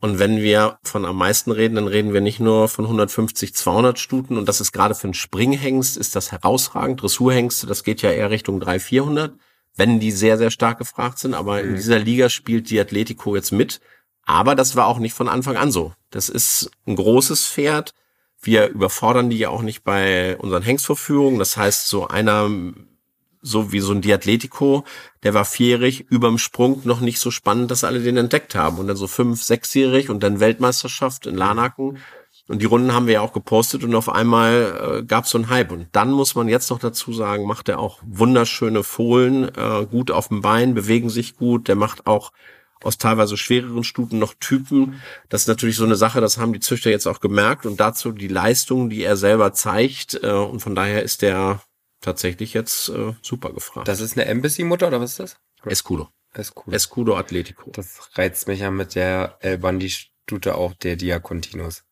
Und 0.03 0.19
wenn 0.19 0.39
wir 0.39 0.81
von 0.83 1.05
am 1.05 1.17
meisten 1.17 1.53
reden, 1.53 1.77
dann 1.77 1.87
reden 1.87 2.13
wir 2.13 2.21
nicht 2.21 2.41
nur 2.41 2.67
von 2.67 2.87
150, 2.87 3.55
200 3.55 4.01
Stuten. 4.01 4.37
Und 4.37 4.49
das 4.49 4.61
ist 4.61 4.73
gerade 4.73 4.97
für 4.97 5.05
einen 5.05 5.15
Springhengst 5.15 5.97
ist 5.97 6.17
das 6.17 6.33
herausragend. 6.33 7.01
Dressurhengste, 7.01 7.69
das 7.69 7.85
geht 7.85 8.03
ja 8.03 8.11
eher 8.11 8.31
Richtung 8.31 8.59
300, 8.59 8.83
400, 8.83 9.35
wenn 9.77 10.01
die 10.01 10.11
sehr, 10.11 10.39
sehr 10.39 10.51
stark 10.51 10.79
gefragt 10.79 11.21
sind. 11.21 11.35
Aber 11.35 11.63
mhm. 11.63 11.69
in 11.69 11.75
dieser 11.77 12.01
Liga 12.01 12.31
spielt 12.31 12.69
die 12.69 12.81
Atletico 12.81 13.37
jetzt 13.37 13.53
mit. 13.53 13.81
Aber 14.25 14.57
das 14.57 14.75
war 14.75 14.89
auch 14.89 14.99
nicht 14.99 15.15
von 15.15 15.29
Anfang 15.29 15.57
an 15.57 15.71
so. 15.71 15.93
Das 16.11 16.29
ist 16.29 16.73
ein 16.85 16.97
großes 16.97 17.47
Pferd. 17.47 17.95
Wir 18.41 18.71
überfordern 18.71 19.31
die 19.31 19.39
ja 19.39 19.51
auch 19.51 19.63
nicht 19.63 19.85
bei 19.85 20.37
unseren 20.39 20.65
Hengstvorführungen. 20.65 21.39
Das 21.39 21.57
heißt, 21.57 21.87
so 21.87 22.09
einer 22.09 22.51
so 23.43 23.73
wie 23.73 23.81
so 23.81 23.93
ein 23.93 24.01
Diatletico, 24.01 24.85
der 25.25 25.35
war 25.35 25.45
vierjährig, 25.45 26.07
überm 26.09 26.39
Sprung 26.39 26.81
noch 26.85 27.01
nicht 27.01 27.19
so 27.19 27.31
spannend, 27.31 27.71
dass 27.71 27.85
alle 27.85 28.01
den 28.01 28.17
entdeckt 28.17 28.55
haben. 28.55 28.79
Und 28.79 28.87
dann 28.87 28.97
so 28.97 29.09
fünf, 29.09 29.43
sechsjährig 29.43 30.09
und 30.09 30.23
dann 30.23 30.41
Weltmeisterschaft 30.41 31.27
in 31.27 31.37
Lanaken. 31.37 31.99
Und 32.49 32.61
die 32.61 32.67
Runden 32.67 32.93
haben 32.93 33.07
wir 33.07 33.15
ja 33.15 33.21
auch 33.21 33.33
gepostet 33.33 33.85
und 33.85 33.95
auf 33.95 34.09
einmal 34.09 35.01
äh, 35.01 35.05
gab 35.05 35.25
es 35.25 35.31
so 35.31 35.39
einen 35.39 35.49
Hype. 35.49 35.73
Und 35.73 35.89
dann 35.93 36.11
muss 36.11 36.35
man 36.35 36.49
jetzt 36.49 36.71
noch 36.71 36.79
dazu 36.79 37.13
sagen, 37.13 37.47
macht 37.47 37.69
er 37.69 37.79
auch 37.79 38.01
wunderschöne 38.05 38.83
Fohlen, 38.83 39.45
äh, 39.57 39.87
gut 39.87 40.11
auf 40.11 40.29
dem 40.29 40.41
Bein, 40.41 40.75
bewegen 40.75 41.09
sich 41.09 41.37
gut. 41.37 41.69
Der 41.69 41.77
macht 41.77 42.07
auch 42.07 42.33
aus 42.83 42.99
teilweise 42.99 43.37
schwereren 43.37 43.85
Stuten 43.85 44.19
noch 44.19 44.35
Typen. 44.41 45.01
Das 45.29 45.43
ist 45.43 45.49
natürlich 45.49 45.77
so 45.77 45.85
eine 45.85 45.97
Sache, 45.97 46.21
das 46.21 46.39
haben 46.39 46.53
die 46.53 46.61
Züchter 46.61 46.91
jetzt 46.91 47.07
auch 47.07 47.21
gemerkt 47.21 47.65
und 47.65 47.79
dazu 47.79 48.11
die 48.11 48.29
Leistung, 48.29 48.91
die 48.91 49.03
er 49.03 49.17
selber 49.17 49.53
zeigt. 49.53 50.21
Äh, 50.23 50.33
und 50.33 50.61
von 50.61 50.75
daher 50.75 51.03
ist 51.03 51.23
der 51.23 51.61
tatsächlich 52.03 52.53
jetzt 52.53 52.91
äh, 52.91 53.15
super 53.23 53.53
gefragt. 53.53 53.89
Das 53.89 54.01
ist 54.01 54.19
eine 54.19 54.27
Embassy-Mutter 54.27 54.89
oder 54.89 55.01
was 55.01 55.13
ist 55.13 55.21
das? 55.21 55.37
Escudo. 55.65 56.09
Escudo. 56.35 56.75
Escudo 56.75 57.17
Atletico. 57.17 57.71
Das 57.73 58.11
reizt 58.15 58.49
mich 58.49 58.61
ja 58.61 58.71
mit 58.71 58.95
der 58.95 59.37
El 59.41 59.59
Bandi-Stute 59.59 60.55
auch, 60.55 60.75
der 60.75 60.97
Diacontinus. 60.97 61.85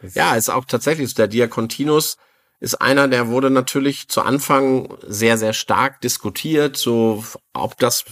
Das 0.00 0.14
ja, 0.14 0.36
ist 0.36 0.48
auch 0.48 0.64
tatsächlich 0.64 1.08
so. 1.10 1.14
Der 1.16 1.28
Diacontinus 1.28 2.16
ist 2.60 2.80
einer, 2.80 3.08
der 3.08 3.28
wurde 3.28 3.50
natürlich 3.50 4.08
zu 4.08 4.22
Anfang 4.22 4.96
sehr, 5.06 5.38
sehr 5.38 5.52
stark 5.52 6.00
diskutiert, 6.00 6.76
so 6.76 7.24
ob 7.52 7.76
das, 7.78 8.04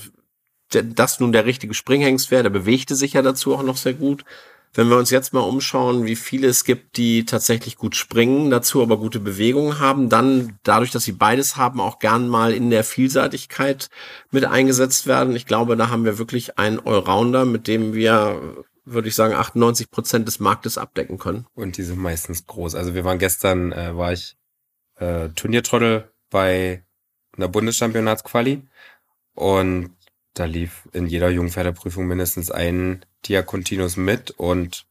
das 0.70 1.20
nun 1.20 1.32
der 1.32 1.46
richtige 1.46 1.74
Springhengst 1.74 2.30
wäre. 2.30 2.44
Der 2.44 2.50
bewegte 2.50 2.94
sich 2.94 3.14
ja 3.14 3.22
dazu 3.22 3.54
auch 3.54 3.62
noch 3.62 3.76
sehr 3.76 3.94
gut. 3.94 4.24
Wenn 4.74 4.88
wir 4.90 4.98
uns 4.98 5.10
jetzt 5.10 5.32
mal 5.32 5.40
umschauen, 5.40 6.04
wie 6.04 6.16
viele 6.16 6.48
es 6.48 6.64
gibt, 6.64 6.98
die 6.98 7.24
tatsächlich 7.24 7.76
gut 7.76 7.96
springen, 7.96 8.50
dazu 8.50 8.82
aber 8.82 8.98
gute 8.98 9.20
Bewegungen 9.20 9.78
haben, 9.78 10.10
dann 10.10 10.58
dadurch, 10.64 10.90
dass 10.90 11.04
sie 11.04 11.12
beides 11.12 11.56
haben, 11.56 11.80
auch 11.80 11.98
gern 11.98 12.28
mal 12.28 12.52
in 12.52 12.68
der 12.70 12.84
Vielseitigkeit 12.84 13.88
mit 14.30 14.44
eingesetzt 14.44 15.06
werden. 15.06 15.34
Ich 15.34 15.46
glaube, 15.46 15.76
da 15.76 15.88
haben 15.88 16.04
wir 16.04 16.18
wirklich 16.18 16.58
einen 16.58 16.78
Allrounder, 16.78 17.46
mit 17.46 17.68
dem 17.68 17.94
wir 17.94 18.64
würde 18.86 19.08
ich 19.08 19.16
sagen, 19.16 19.34
98 19.34 19.90
Prozent 19.90 20.28
des 20.28 20.38
Marktes 20.38 20.78
abdecken 20.78 21.18
können. 21.18 21.46
Und 21.54 21.76
die 21.76 21.82
sind 21.82 21.98
meistens 21.98 22.46
groß. 22.46 22.76
Also 22.76 22.94
wir 22.94 23.04
waren 23.04 23.18
gestern, 23.18 23.72
äh, 23.72 23.96
war 23.96 24.12
ich 24.12 24.36
äh, 24.98 25.28
Turniertrottel 25.30 26.10
bei 26.30 26.84
einer 27.36 27.48
Bundeschampionatsquali 27.48 28.62
und 29.34 29.90
da 30.34 30.44
lief 30.44 30.88
in 30.92 31.06
jeder 31.06 31.30
Jungpferdeprüfung 31.30 32.06
mindestens 32.06 32.50
ein 32.50 33.04
Diakontinus 33.28 33.96
mit 33.96 34.30
und 34.30 34.86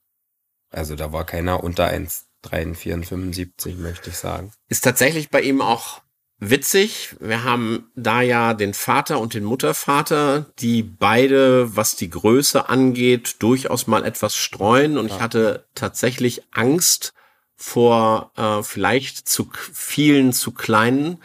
also 0.71 0.95
da 0.95 1.13
war 1.13 1.25
keiner 1.25 1.63
unter 1.63 1.87
1,43, 1.87 3.77
möchte 3.77 4.09
ich 4.09 4.17
sagen. 4.17 4.51
Ist 4.67 4.83
tatsächlich 4.83 5.29
bei 5.29 5.41
ihm 5.41 5.61
auch 5.61 6.01
witzig. 6.39 7.15
Wir 7.19 7.43
haben 7.43 7.91
da 7.95 8.21
ja 8.21 8.53
den 8.53 8.73
Vater 8.73 9.19
und 9.19 9.33
den 9.33 9.43
Muttervater, 9.43 10.47
die 10.59 10.83
beide, 10.83 11.75
was 11.75 11.95
die 11.95 12.09
Größe 12.09 12.69
angeht, 12.69 13.37
durchaus 13.39 13.87
mal 13.87 14.03
etwas 14.03 14.35
streuen. 14.35 14.97
Und 14.97 15.07
ich 15.07 15.19
hatte 15.19 15.65
tatsächlich 15.75 16.43
Angst 16.51 17.13
vor 17.55 18.31
äh, 18.35 18.63
vielleicht 18.63 19.29
zu 19.29 19.49
vielen, 19.73 20.33
zu 20.33 20.51
kleinen. 20.51 21.23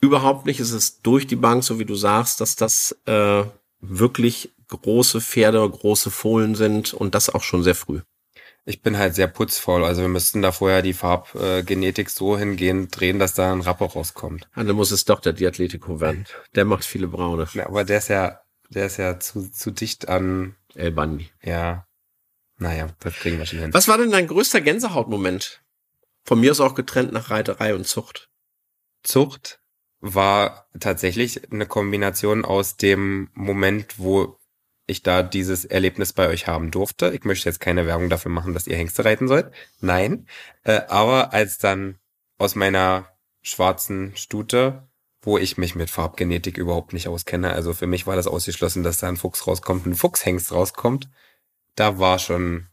Überhaupt 0.00 0.46
nicht. 0.46 0.60
Es 0.60 0.70
ist 0.70 1.00
durch 1.02 1.26
die 1.26 1.36
Bank, 1.36 1.64
so 1.64 1.78
wie 1.78 1.84
du 1.84 1.96
sagst, 1.96 2.40
dass 2.40 2.56
das 2.56 2.96
äh, 3.06 3.44
wirklich 3.82 4.52
große 4.68 5.20
Pferde, 5.20 5.68
große 5.68 6.10
Fohlen 6.10 6.54
sind 6.54 6.94
und 6.94 7.14
das 7.14 7.28
auch 7.28 7.42
schon 7.42 7.62
sehr 7.62 7.74
früh. 7.74 8.00
Ich 8.64 8.80
bin 8.80 8.96
halt 8.96 9.14
sehr 9.16 9.26
putzvoll. 9.26 9.84
Also 9.84 10.02
wir 10.02 10.08
müssten 10.08 10.40
da 10.40 10.52
vorher 10.52 10.82
die 10.82 10.92
Farbgenetik 10.92 12.08
so 12.08 12.38
hingehen, 12.38 12.88
drehen, 12.88 13.18
dass 13.18 13.34
da 13.34 13.52
ein 13.52 13.60
Rapper 13.60 13.86
rauskommt. 13.86 14.48
Ah, 14.52 14.62
dann 14.62 14.76
muss 14.76 14.92
es 14.92 15.04
doch 15.04 15.20
der 15.20 15.32
Diatletico 15.32 16.00
werden. 16.00 16.26
Der 16.54 16.64
macht 16.64 16.84
viele 16.84 17.08
braune. 17.08 17.48
Ja, 17.54 17.66
aber 17.66 17.84
der 17.84 17.98
ist 17.98 18.08
ja, 18.08 18.40
der 18.70 18.86
ist 18.86 18.98
ja 18.98 19.18
zu, 19.18 19.50
zu 19.50 19.72
dicht 19.72 20.08
an. 20.08 20.54
El 20.74 20.92
Bandi. 20.92 21.28
Ja. 21.42 21.86
Naja, 22.56 22.88
das 23.00 23.14
kriegen 23.14 23.38
wir 23.38 23.46
schon 23.46 23.58
hin. 23.58 23.74
Was 23.74 23.88
war 23.88 23.98
denn 23.98 24.12
dein 24.12 24.28
größter 24.28 24.60
Gänsehautmoment? 24.60 25.60
Von 26.24 26.40
mir 26.40 26.52
ist 26.52 26.60
auch 26.60 26.76
getrennt 26.76 27.12
nach 27.12 27.30
Reiterei 27.30 27.74
und 27.74 27.86
Zucht. 27.86 28.30
Zucht 29.02 29.61
war 30.02 30.66
tatsächlich 30.78 31.52
eine 31.52 31.64
Kombination 31.64 32.44
aus 32.44 32.76
dem 32.76 33.30
Moment, 33.34 33.98
wo 33.98 34.36
ich 34.86 35.02
da 35.04 35.22
dieses 35.22 35.64
Erlebnis 35.64 36.12
bei 36.12 36.28
euch 36.28 36.48
haben 36.48 36.72
durfte. 36.72 37.12
Ich 37.14 37.24
möchte 37.24 37.48
jetzt 37.48 37.60
keine 37.60 37.86
Werbung 37.86 38.10
dafür 38.10 38.32
machen, 38.32 38.52
dass 38.52 38.66
ihr 38.66 38.76
Hengste 38.76 39.04
reiten 39.04 39.28
sollt. 39.28 39.52
Nein. 39.80 40.26
Äh, 40.64 40.80
aber 40.88 41.32
als 41.32 41.58
dann 41.58 41.98
aus 42.36 42.56
meiner 42.56 43.06
schwarzen 43.42 44.14
Stute, 44.16 44.88
wo 45.22 45.38
ich 45.38 45.56
mich 45.56 45.76
mit 45.76 45.88
Farbgenetik 45.88 46.58
überhaupt 46.58 46.92
nicht 46.92 47.06
auskenne, 47.06 47.52
also 47.52 47.72
für 47.72 47.86
mich 47.86 48.04
war 48.08 48.16
das 48.16 48.26
ausgeschlossen, 48.26 48.82
dass 48.82 48.98
da 48.98 49.08
ein 49.08 49.16
Fuchs 49.16 49.46
rauskommt, 49.46 49.86
ein 49.86 49.94
Fuchshengst 49.94 50.50
rauskommt, 50.50 51.08
da 51.76 52.00
war 52.00 52.18
schon, 52.18 52.66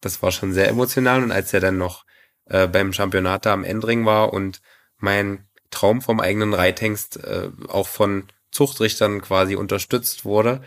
das 0.00 0.20
war 0.20 0.32
schon 0.32 0.52
sehr 0.52 0.68
emotional. 0.68 1.22
Und 1.22 1.30
als 1.30 1.54
er 1.54 1.60
dann 1.60 1.78
noch 1.78 2.04
äh, 2.46 2.66
beim 2.66 2.92
Championat 2.92 3.46
da 3.46 3.52
am 3.52 3.62
Endring 3.62 4.04
war 4.04 4.32
und 4.32 4.60
mein 4.98 5.46
Traum 5.72 6.00
vom 6.02 6.20
eigenen 6.20 6.54
Reithengst 6.54 7.16
äh, 7.16 7.50
auch 7.68 7.88
von 7.88 8.28
Zuchtrichtern 8.52 9.20
quasi 9.20 9.56
unterstützt 9.56 10.24
wurde, 10.24 10.62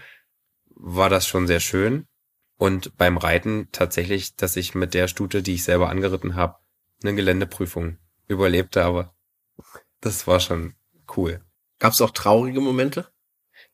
war 0.75 1.09
das 1.09 1.27
schon 1.27 1.47
sehr 1.47 1.61
schön. 1.61 2.07
Und 2.57 2.97
beim 2.97 3.17
Reiten 3.17 3.69
tatsächlich, 3.71 4.35
dass 4.35 4.55
ich 4.55 4.75
mit 4.75 4.93
der 4.93 5.07
Stute, 5.07 5.41
die 5.43 5.55
ich 5.55 5.63
selber 5.63 5.89
angeritten 5.89 6.35
habe, 6.35 6.57
eine 7.03 7.15
Geländeprüfung 7.15 7.97
überlebte, 8.27 8.83
aber 8.83 9.13
das 10.01 10.27
war 10.27 10.39
schon 10.39 10.75
cool. 11.15 11.43
Gab 11.79 11.93
es 11.93 12.01
auch 12.01 12.11
traurige 12.11 12.61
Momente? 12.61 13.07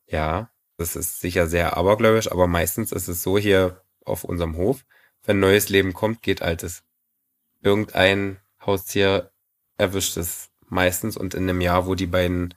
Ja, 0.08 0.52
das 0.78 0.96
ist 0.96 1.20
sicher 1.20 1.48
sehr 1.48 1.78
abergläubisch, 1.78 2.32
aber 2.32 2.48
meistens 2.48 2.91
ist 2.91 3.08
es 3.08 3.22
so 3.22 3.38
hier 3.38 3.84
auf 4.04 4.24
unserem 4.24 4.58
Hof, 4.58 4.84
wenn 5.24 5.39
neues 5.39 5.70
Leben 5.70 5.94
kommt, 5.94 6.22
geht 6.22 6.41
altes. 6.41 6.84
Irgendein 7.62 8.39
Haustier 8.65 9.32
erwischt 9.78 10.17
es 10.17 10.50
meistens 10.71 11.17
und 11.17 11.34
in 11.34 11.49
einem 11.49 11.62
Jahr, 11.62 11.86
wo 11.86 11.95
die 11.95 12.07
beiden 12.07 12.53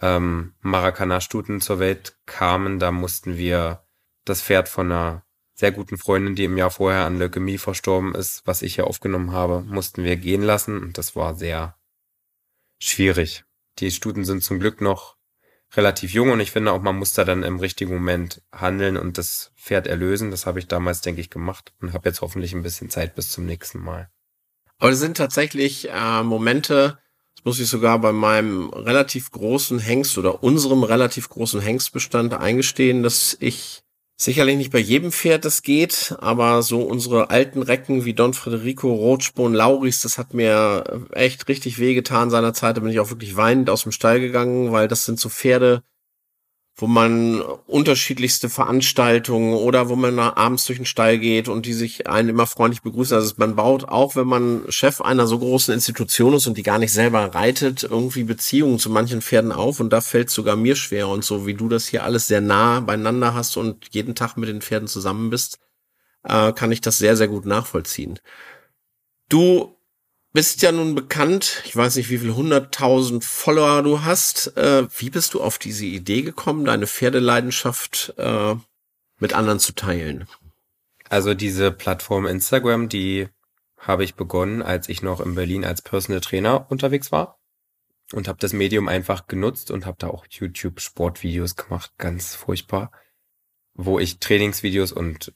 ähm, 0.00 0.54
Maracana-Stuten 0.60 1.60
zur 1.60 1.78
Welt 1.78 2.16
kamen, 2.26 2.78
da 2.78 2.92
mussten 2.92 3.36
wir 3.36 3.84
das 4.24 4.42
Pferd 4.42 4.68
von 4.68 4.92
einer 4.92 5.24
sehr 5.54 5.72
guten 5.72 5.96
Freundin, 5.96 6.34
die 6.34 6.44
im 6.44 6.58
Jahr 6.58 6.70
vorher 6.70 7.06
an 7.06 7.18
Leukämie 7.18 7.58
verstorben 7.58 8.14
ist, 8.14 8.46
was 8.46 8.62
ich 8.62 8.74
hier 8.74 8.86
aufgenommen 8.86 9.32
habe, 9.32 9.62
mussten 9.62 10.04
wir 10.04 10.16
gehen 10.16 10.42
lassen 10.42 10.78
und 10.78 10.98
das 10.98 11.16
war 11.16 11.34
sehr 11.34 11.76
schwierig. 12.78 13.44
Die 13.78 13.90
Stuten 13.90 14.24
sind 14.24 14.44
zum 14.44 14.60
Glück 14.60 14.82
noch 14.82 15.16
relativ 15.74 16.12
jung 16.12 16.30
und 16.30 16.40
ich 16.40 16.50
finde 16.50 16.72
auch, 16.72 16.82
man 16.82 16.96
muss 16.96 17.14
da 17.14 17.24
dann 17.24 17.42
im 17.42 17.58
richtigen 17.58 17.94
Moment 17.94 18.42
handeln 18.52 18.96
und 18.96 19.18
das 19.18 19.52
Pferd 19.56 19.86
erlösen. 19.86 20.30
Das 20.30 20.46
habe 20.46 20.58
ich 20.58 20.68
damals, 20.68 21.00
denke 21.00 21.20
ich, 21.20 21.30
gemacht 21.30 21.72
und 21.80 21.92
habe 21.92 22.08
jetzt 22.08 22.20
hoffentlich 22.20 22.54
ein 22.54 22.62
bisschen 22.62 22.90
Zeit 22.90 23.14
bis 23.14 23.30
zum 23.30 23.46
nächsten 23.46 23.80
Mal. 23.80 24.10
Aber 24.78 24.90
es 24.90 24.98
sind 24.98 25.16
tatsächlich 25.16 25.88
äh, 25.90 26.22
Momente, 26.22 26.98
muss 27.46 27.60
ich 27.60 27.68
sogar 27.68 28.00
bei 28.00 28.10
meinem 28.10 28.70
relativ 28.70 29.30
großen 29.30 29.78
Hengst 29.78 30.18
oder 30.18 30.42
unserem 30.42 30.82
relativ 30.82 31.28
großen 31.28 31.60
Hengstbestand 31.60 32.34
eingestehen, 32.34 33.04
dass 33.04 33.36
ich 33.38 33.82
sicherlich 34.16 34.56
nicht 34.56 34.72
bei 34.72 34.80
jedem 34.80 35.12
Pferd 35.12 35.44
das 35.44 35.62
geht, 35.62 36.16
aber 36.18 36.62
so 36.62 36.80
unsere 36.80 37.30
alten 37.30 37.62
Recken 37.62 38.04
wie 38.04 38.14
Don 38.14 38.34
Federico, 38.34 38.92
Rotspon, 38.92 39.54
Lauris, 39.54 40.00
das 40.00 40.18
hat 40.18 40.34
mir 40.34 41.06
echt 41.12 41.46
richtig 41.48 41.78
wehgetan 41.78 42.30
seinerzeit. 42.30 42.76
Da 42.76 42.80
bin 42.80 42.90
ich 42.90 42.98
auch 42.98 43.10
wirklich 43.10 43.36
weinend 43.36 43.70
aus 43.70 43.84
dem 43.84 43.92
Stall 43.92 44.18
gegangen, 44.18 44.72
weil 44.72 44.88
das 44.88 45.04
sind 45.04 45.20
so 45.20 45.28
Pferde, 45.28 45.84
wo 46.78 46.86
man 46.86 47.40
unterschiedlichste 47.40 48.50
Veranstaltungen 48.50 49.54
oder 49.54 49.88
wo 49.88 49.96
man 49.96 50.18
abends 50.18 50.66
durch 50.66 50.78
den 50.78 50.84
Stall 50.84 51.18
geht 51.18 51.48
und 51.48 51.64
die 51.64 51.72
sich 51.72 52.06
einen 52.06 52.28
immer 52.28 52.46
freundlich 52.46 52.82
begrüßen. 52.82 53.16
Also 53.16 53.34
man 53.38 53.56
baut 53.56 53.84
auch, 53.84 54.14
wenn 54.14 54.26
man 54.26 54.64
Chef 54.68 55.00
einer 55.00 55.26
so 55.26 55.38
großen 55.38 55.72
Institution 55.72 56.34
ist 56.34 56.46
und 56.46 56.58
die 56.58 56.62
gar 56.62 56.78
nicht 56.78 56.92
selber 56.92 57.34
reitet, 57.34 57.84
irgendwie 57.84 58.24
Beziehungen 58.24 58.78
zu 58.78 58.90
manchen 58.90 59.22
Pferden 59.22 59.52
auf 59.52 59.80
und 59.80 59.90
da 59.90 60.02
fällt 60.02 60.28
sogar 60.28 60.56
mir 60.56 60.76
schwer 60.76 61.08
und 61.08 61.24
so 61.24 61.46
wie 61.46 61.54
du 61.54 61.68
das 61.70 61.86
hier 61.86 62.04
alles 62.04 62.26
sehr 62.26 62.42
nah 62.42 62.80
beieinander 62.80 63.32
hast 63.32 63.56
und 63.56 63.88
jeden 63.92 64.14
Tag 64.14 64.36
mit 64.36 64.50
den 64.50 64.60
Pferden 64.60 64.86
zusammen 64.86 65.30
bist, 65.30 65.58
äh, 66.24 66.52
kann 66.52 66.72
ich 66.72 66.82
das 66.82 66.98
sehr, 66.98 67.16
sehr 67.16 67.28
gut 67.28 67.46
nachvollziehen. 67.46 68.18
Du 69.30 69.75
bist 70.36 70.60
ja 70.60 70.70
nun 70.70 70.94
bekannt, 70.94 71.62
ich 71.64 71.74
weiß 71.74 71.96
nicht, 71.96 72.10
wie 72.10 72.18
viel 72.18 72.34
hunderttausend 72.34 73.24
Follower 73.24 73.82
du 73.82 74.04
hast. 74.04 74.54
Äh, 74.58 74.86
wie 74.98 75.08
bist 75.08 75.32
du 75.32 75.42
auf 75.42 75.56
diese 75.56 75.86
Idee 75.86 76.20
gekommen, 76.20 76.66
deine 76.66 76.86
Pferdeleidenschaft 76.86 78.12
äh, 78.18 78.54
mit 79.18 79.32
anderen 79.32 79.60
zu 79.60 79.74
teilen? 79.74 80.28
Also 81.08 81.32
diese 81.32 81.72
Plattform 81.72 82.26
Instagram, 82.26 82.90
die 82.90 83.28
habe 83.78 84.04
ich 84.04 84.14
begonnen, 84.14 84.60
als 84.60 84.90
ich 84.90 85.00
noch 85.00 85.20
in 85.22 85.34
Berlin 85.34 85.64
als 85.64 85.80
Personal 85.80 86.20
Trainer 86.20 86.70
unterwegs 86.70 87.10
war 87.10 87.38
und 88.12 88.28
habe 88.28 88.38
das 88.38 88.52
Medium 88.52 88.88
einfach 88.88 89.28
genutzt 89.28 89.70
und 89.70 89.86
habe 89.86 89.96
da 89.98 90.08
auch 90.08 90.26
YouTube 90.28 90.82
Sportvideos 90.82 91.56
gemacht, 91.56 91.92
ganz 91.96 92.34
furchtbar, 92.34 92.92
wo 93.72 93.98
ich 93.98 94.18
Trainingsvideos 94.18 94.92
und 94.92 95.32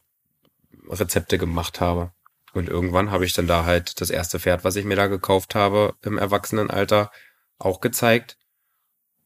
Rezepte 0.91 1.39
gemacht 1.39 1.81
habe. 1.81 2.13
Und 2.53 2.69
irgendwann 2.69 3.11
habe 3.11 3.25
ich 3.25 3.33
dann 3.33 3.47
da 3.47 3.65
halt 3.65 4.01
das 4.01 4.11
erste 4.11 4.41
Pferd, 4.41 4.65
was 4.65 4.77
ich 4.77 4.85
mir 4.85 4.97
da 4.97 5.07
gekauft 5.07 5.55
habe, 5.55 5.95
im 6.03 6.19
Erwachsenenalter 6.19 7.11
auch 7.59 7.81
gezeigt. 7.81 8.39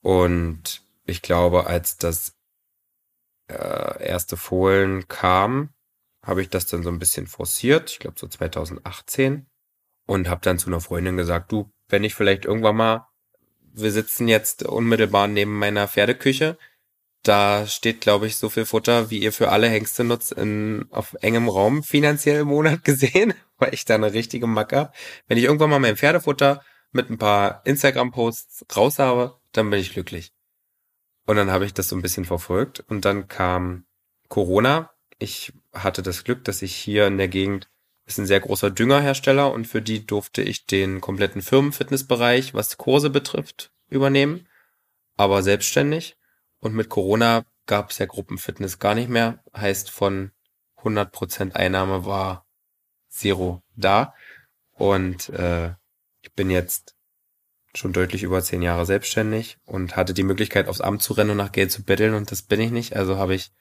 Und 0.03 0.83
ich 1.05 1.23
glaube, 1.23 1.67
als 1.67 1.97
das 1.97 2.37
äh, 3.49 4.03
erste 4.07 4.37
Fohlen 4.37 5.09
kam, 5.09 5.71
habe 6.23 6.43
ich 6.43 6.49
das 6.49 6.67
dann 6.67 6.83
so 6.83 6.91
ein 6.91 6.99
bisschen 6.99 7.27
forciert, 7.27 7.91
ich 7.93 7.99
glaube 7.99 8.19
so 8.19 8.27
2018, 8.27 9.47
und 10.07 10.29
habe 10.29 10.41
dann 10.43 10.59
zu 10.59 10.69
einer 10.69 10.81
Freundin 10.81 11.17
gesagt, 11.17 11.53
du, 11.53 11.71
wenn 11.89 12.05
ich 12.05 12.15
vielleicht 12.15 12.45
irgendwann 12.45 12.77
mal, 12.77 13.09
wir 13.73 13.93
sitzen 13.93 14.29
jetzt 14.29 14.63
unmittelbar 14.63 15.29
neben 15.29 15.59
meiner 15.59 15.89
Pferdeküche, 15.89 16.59
da 17.25 17.67
steht, 17.67 18.01
glaube 18.01 18.27
ich, 18.27 18.37
so 18.37 18.49
viel 18.49 18.67
Futter, 18.67 19.11
wie 19.11 19.19
ihr 19.19 19.33
für 19.33 19.51
alle 19.51 19.69
Hengste 19.69 20.05
nutzt, 20.05 20.33
in, 20.33 20.87
auf 20.91 21.17
engem 21.21 21.49
Raum 21.49 21.83
finanziell 21.83 22.43
im 22.43 22.49
Monat 22.49 22.85
gesehen, 22.85 23.35
weil 23.59 23.75
ich 23.75 23.85
da 23.85 23.95
eine 23.95 24.13
richtige 24.13 24.47
Macke 24.47 24.93
Wenn 25.27 25.39
ich 25.39 25.45
irgendwann 25.45 25.71
mal 25.71 25.81
mein 25.81 25.97
Pferdefutter 25.97 26.63
mit 26.93 27.11
ein 27.11 27.19
paar 27.19 27.63
Instagram-Posts 27.65 28.67
raus 28.77 28.99
habe, 28.99 29.39
dann 29.53 29.71
bin 29.71 29.81
ich 29.81 29.93
glücklich. 29.93 30.33
Und 31.27 31.37
dann 31.37 31.51
habe 31.51 31.65
ich 31.65 31.75
das 31.75 31.89
so 31.89 31.97
ein 31.97 32.03
bisschen 32.03 32.27
verfolgt 32.27 32.85
und 32.89 33.05
dann 33.05 33.29
kam 33.29 33.87
Corona. 34.29 34.91
Ich 35.19 35.53
hatte 35.73 36.03
das 36.03 36.25
Glück, 36.25 36.45
dass 36.45 36.63
ich 36.63 36.75
hier 36.75 37.07
in 37.07 37.19
der 37.19 37.29
Gegend 37.29 37.69
ist 38.07 38.19
ein 38.19 38.27
sehr 38.27 38.41
großer 38.41 38.71
Düngerhersteller 38.71 39.51
und 39.53 39.67
für 39.67 39.81
die 39.81 40.07
durfte 40.07 40.43
ich 40.43 40.67
den 40.67 41.01
kompletten 41.01 41.41
Firmenfitnessbereich, 41.41 42.53
was 42.53 42.77
Kurse 42.77 43.09
betrifft, 43.09 43.73
übernehmen, 43.89 44.47
aber 45.17 45.43
selbstständig. 45.43 46.17
Und 46.65 46.75
mit 46.75 46.89
Corona 46.89 47.45
gab 47.67 47.91
es 47.91 47.99
ja 47.99 48.07
Gruppenfitness 48.07 48.79
gar 48.79 48.95
nicht 48.95 49.11
mehr. 49.11 49.45
Heißt, 49.55 49.91
von 49.91 50.31
100% 50.79 51.53
Einnahme 51.53 52.07
war 52.07 52.47
Zero 53.11 53.63
da. 53.77 54.15
Und 54.71 55.29
äh, 55.29 55.75
ich 56.23 56.33
bin 56.33 56.49
jetzt 56.49 56.97
schon 57.75 57.93
deutlich 57.93 58.23
über 58.23 58.43
zehn 58.43 58.63
Jahre 58.63 58.87
selbstständig 58.87 59.59
und 59.67 59.95
hatte 59.95 60.15
die 60.15 60.23
Möglichkeit, 60.23 60.69
aufs 60.69 60.81
Amt 60.81 61.03
zu 61.03 61.13
rennen 61.13 61.33
und 61.33 61.37
nach 61.37 61.53
Geld 61.53 61.71
zu 61.71 61.83
betteln. 61.83 62.15
Und 62.15 62.31
das 62.31 62.41
bin 62.41 62.61
ich 62.61 62.71
nicht. 62.71 62.97
Also 62.97 63.19
habe 63.19 63.35
ich 63.35 63.53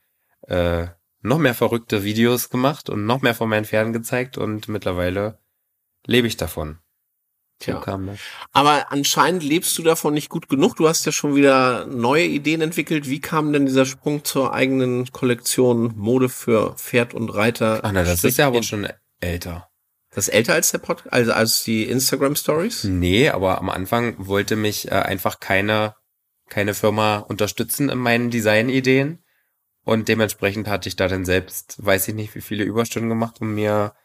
äh, 0.47 0.87
noch 1.19 1.39
mehr 1.39 1.55
verrückte 1.55 2.05
Videos 2.05 2.49
gemacht 2.49 2.89
und 2.89 3.05
noch 3.05 3.21
mehr 3.21 3.35
von 3.35 3.49
meinen 3.49 3.65
Pferden 3.65 3.91
gezeigt. 3.91 4.37
Und 4.37 4.69
mittlerweile 4.69 5.39
lebe 6.05 6.27
ich 6.27 6.37
davon. 6.37 6.79
Tja. 7.59 7.79
das. 7.79 8.19
Aber 8.51 8.91
anscheinend 8.91 9.43
lebst 9.43 9.77
du 9.77 9.83
davon 9.83 10.13
nicht 10.13 10.29
gut 10.29 10.49
genug. 10.49 10.75
Du 10.75 10.87
hast 10.87 11.05
ja 11.05 11.11
schon 11.11 11.35
wieder 11.35 11.85
neue 11.85 12.25
Ideen 12.25 12.61
entwickelt. 12.61 13.09
Wie 13.09 13.21
kam 13.21 13.53
denn 13.53 13.65
dieser 13.65 13.85
Sprung 13.85 14.25
zur 14.25 14.53
eigenen 14.53 15.11
Kollektion 15.11 15.93
Mode 15.95 16.29
für 16.29 16.75
Pferd 16.75 17.13
und 17.13 17.29
Reiter? 17.29 17.79
Ach 17.83 17.91
na, 17.91 18.03
das 18.03 18.23
ist 18.23 18.37
ja 18.37 18.47
aber 18.47 18.63
schon 18.63 18.87
älter. 19.21 19.69
Das 20.09 20.27
ist 20.27 20.33
älter 20.33 20.53
als 20.53 20.71
der 20.71 20.77
Podcast, 20.77 21.11
also 21.11 21.31
als 21.31 21.63
die 21.63 21.85
Instagram 21.85 22.35
Stories? 22.35 22.83
Nee, 22.83 23.29
aber 23.29 23.59
am 23.59 23.69
Anfang 23.69 24.15
wollte 24.17 24.55
mich 24.55 24.91
äh, 24.91 24.95
einfach 24.95 25.39
keine, 25.39 25.95
keine 26.49 26.73
Firma 26.73 27.17
unterstützen 27.17 27.89
in 27.89 27.97
meinen 27.97 28.29
Designideen. 28.29 29.23
Und 29.85 30.07
dementsprechend 30.07 30.67
hatte 30.67 30.87
ich 30.87 30.95
da 30.95 31.07
dann 31.07 31.25
selbst, 31.25 31.83
weiß 31.83 32.07
ich 32.09 32.15
nicht, 32.15 32.35
wie 32.35 32.41
viele 32.41 32.63
Überstunden 32.63 33.09
gemacht, 33.09 33.41
um 33.41 33.55
mir 33.55 33.95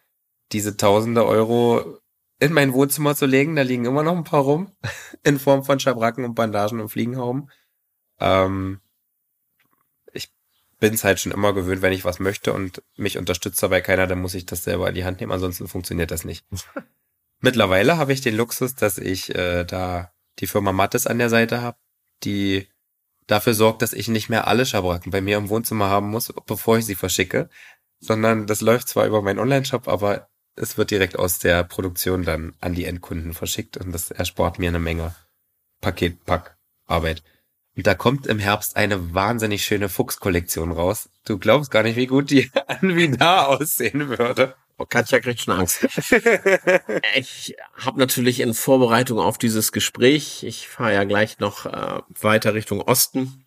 diese 0.51 0.77
tausende 0.77 1.27
Euro 1.27 1.99
in 2.39 2.53
mein 2.53 2.73
Wohnzimmer 2.73 3.15
zu 3.15 3.27
legen. 3.27 3.57
Da 3.57 3.63
liegen 3.63 3.85
immer 3.85 4.03
noch 4.03 4.17
ein 4.17 4.25
paar 4.25 4.43
rum. 4.43 4.73
In 5.25 5.39
Form 5.39 5.65
von 5.65 5.81
Schabracken 5.81 6.25
und 6.25 6.35
Bandagen 6.35 6.81
und 6.81 6.89
Fliegenhauben. 6.89 7.51
Ähm, 8.21 8.81
ich 10.13 10.33
bin 10.79 10.95
es 10.95 11.05
halt 11.05 11.19
schon 11.19 11.33
immer 11.33 11.53
gewöhnt, 11.53 11.83
wenn 11.83 11.93
ich 11.93 12.05
was 12.05 12.21
möchte 12.21 12.53
und 12.53 12.83
mich 12.97 13.19
unterstützt 13.19 13.63
dabei 13.63 13.81
keiner, 13.81 14.07
dann 14.07 14.21
muss 14.21 14.35
ich 14.35 14.47
das 14.47 14.65
selber 14.65 14.89
in 14.89 14.95
die 14.95 15.05
Hand 15.05 15.21
nehmen. 15.21 15.33
Ansonsten 15.33 15.69
funktioniert 15.69 16.11
das 16.11 16.25
nicht. 16.25 16.47
Mittlerweile 17.41 17.99
habe 17.99 18.13
ich 18.13 18.21
den 18.21 18.37
Luxus, 18.37 18.75
dass 18.75 18.99
ich 18.99 19.35
äh, 19.35 19.65
da 19.65 20.13
die 20.39 20.47
Firma 20.47 20.73
Mattes 20.73 21.07
an 21.07 21.19
der 21.19 21.31
Seite 21.31 21.61
habe, 21.61 21.79
die 22.25 22.69
dafür 23.27 23.55
sorgt, 23.55 23.83
dass 23.83 23.93
ich 23.93 24.09
nicht 24.09 24.29
mehr 24.29 24.49
alle 24.49 24.67
Schabracken 24.67 25.13
bei 25.13 25.21
mir 25.21 25.37
im 25.37 25.49
Wohnzimmer 25.49 25.89
haben 25.89 26.11
muss, 26.11 26.33
bevor 26.47 26.79
ich 26.79 26.87
sie 26.87 26.95
verschicke, 26.95 27.49
sondern 28.01 28.47
das 28.47 28.61
läuft 28.61 28.89
zwar 28.89 29.07
über 29.07 29.23
meinen 29.23 29.39
Online-Shop, 29.39 29.87
aber 29.87 30.29
es 30.59 30.77
wird 30.77 30.91
direkt 30.91 31.19
aus 31.19 31.39
der 31.39 31.65
Produktion 31.65 32.25
dann 32.25 32.55
an 32.61 32.75
die 32.75 32.85
Endkunden 32.85 33.33
verschickt 33.33 33.77
und 33.77 33.93
das 33.93 34.11
erspart 34.11 34.59
mir 34.59 34.69
eine 34.69 34.79
Menge 34.79 35.15
Paketpackarbeit. 35.81 37.23
Und 37.77 37.87
da 37.87 37.95
kommt 37.95 38.27
im 38.27 38.41
Herbst 38.41 38.77
eine 38.77 39.15
wahnsinnig 39.15 39.65
schöne 39.65 39.89
Fuchskollektion 39.89 40.73
raus. 40.73 41.09
Du 41.25 41.39
glaubst 41.39 41.71
gar 41.71 41.85
nicht, 41.85 41.97
wie 41.97 42.07
gut 42.07 42.31
die 42.31 42.51
an 42.67 42.97
wie 42.97 43.09
da 43.09 43.47
aussehen 43.47 44.09
würde. 44.09 44.57
Oh, 44.79 44.85
Katja 44.85 45.19
kriegt 45.19 45.41
schon 45.41 45.55
Angst. 45.55 45.89
ich 47.15 47.57
habe 47.75 47.99
natürlich 47.99 48.41
in 48.41 48.55
Vorbereitung 48.55 49.19
auf 49.19 49.39
dieses 49.39 49.73
Gespräch, 49.73 50.45
ich 50.45 50.69
fahre 50.69 50.95
ja 50.95 51.05
gleich 51.05 51.41
noch 51.41 51.67
äh, 51.67 52.01
weiter 52.21 52.55
Richtung 52.55 52.81
Osten, 52.81 53.45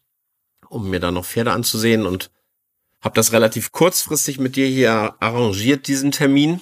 um 0.68 0.89
mir 0.89 0.99
da 0.99 1.12
noch 1.12 1.26
Pferde 1.26 1.53
anzusehen 1.53 2.05
und 2.05 2.32
habe 3.01 3.16
das 3.16 3.32
relativ 3.32 3.72
kurzfristig 3.72 4.39
mit 4.39 4.55
dir 4.55 4.68
hier 4.68 5.16
arrangiert, 5.20 5.88
diesen 5.88 6.12
Termin. 6.12 6.62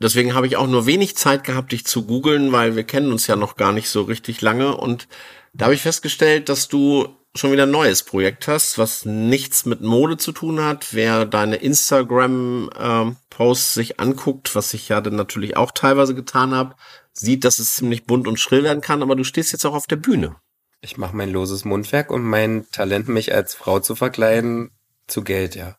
Deswegen 0.00 0.34
habe 0.34 0.46
ich 0.46 0.56
auch 0.56 0.68
nur 0.68 0.86
wenig 0.86 1.16
Zeit 1.16 1.42
gehabt, 1.44 1.72
dich 1.72 1.84
zu 1.84 2.06
googeln, 2.06 2.52
weil 2.52 2.76
wir 2.76 2.84
kennen 2.84 3.10
uns 3.10 3.26
ja 3.26 3.34
noch 3.36 3.56
gar 3.56 3.72
nicht 3.72 3.88
so 3.88 4.02
richtig 4.02 4.40
lange. 4.40 4.76
Und 4.76 5.08
da 5.52 5.64
habe 5.66 5.74
ich 5.74 5.82
festgestellt, 5.82 6.48
dass 6.48 6.68
du 6.68 7.08
schon 7.34 7.52
wieder 7.52 7.64
ein 7.64 7.70
neues 7.70 8.02
Projekt 8.02 8.48
hast, 8.48 8.78
was 8.78 9.04
nichts 9.04 9.66
mit 9.66 9.80
Mode 9.80 10.16
zu 10.16 10.32
tun 10.32 10.60
hat. 10.62 10.88
Wer 10.92 11.24
deine 11.24 11.56
Instagram-Posts 11.56 13.74
sich 13.74 14.00
anguckt, 14.00 14.54
was 14.54 14.72
ich 14.74 14.88
ja 14.88 15.00
dann 15.00 15.16
natürlich 15.16 15.56
auch 15.56 15.72
teilweise 15.72 16.14
getan 16.14 16.54
habe, 16.54 16.76
sieht, 17.12 17.44
dass 17.44 17.58
es 17.58 17.74
ziemlich 17.74 18.06
bunt 18.06 18.28
und 18.28 18.40
schrill 18.40 18.64
werden 18.64 18.80
kann, 18.80 19.02
aber 19.02 19.16
du 19.16 19.24
stehst 19.24 19.52
jetzt 19.52 19.64
auch 19.64 19.74
auf 19.74 19.86
der 19.86 19.96
Bühne. 19.96 20.36
Ich 20.80 20.96
mache 20.96 21.16
mein 21.16 21.30
loses 21.30 21.64
Mundwerk 21.64 22.12
und 22.12 22.22
mein 22.22 22.66
Talent, 22.70 23.08
mich 23.08 23.34
als 23.34 23.54
Frau 23.54 23.80
zu 23.80 23.96
verkleiden, 23.96 24.70
zu 25.08 25.24
Geld, 25.24 25.56
ja. 25.56 25.76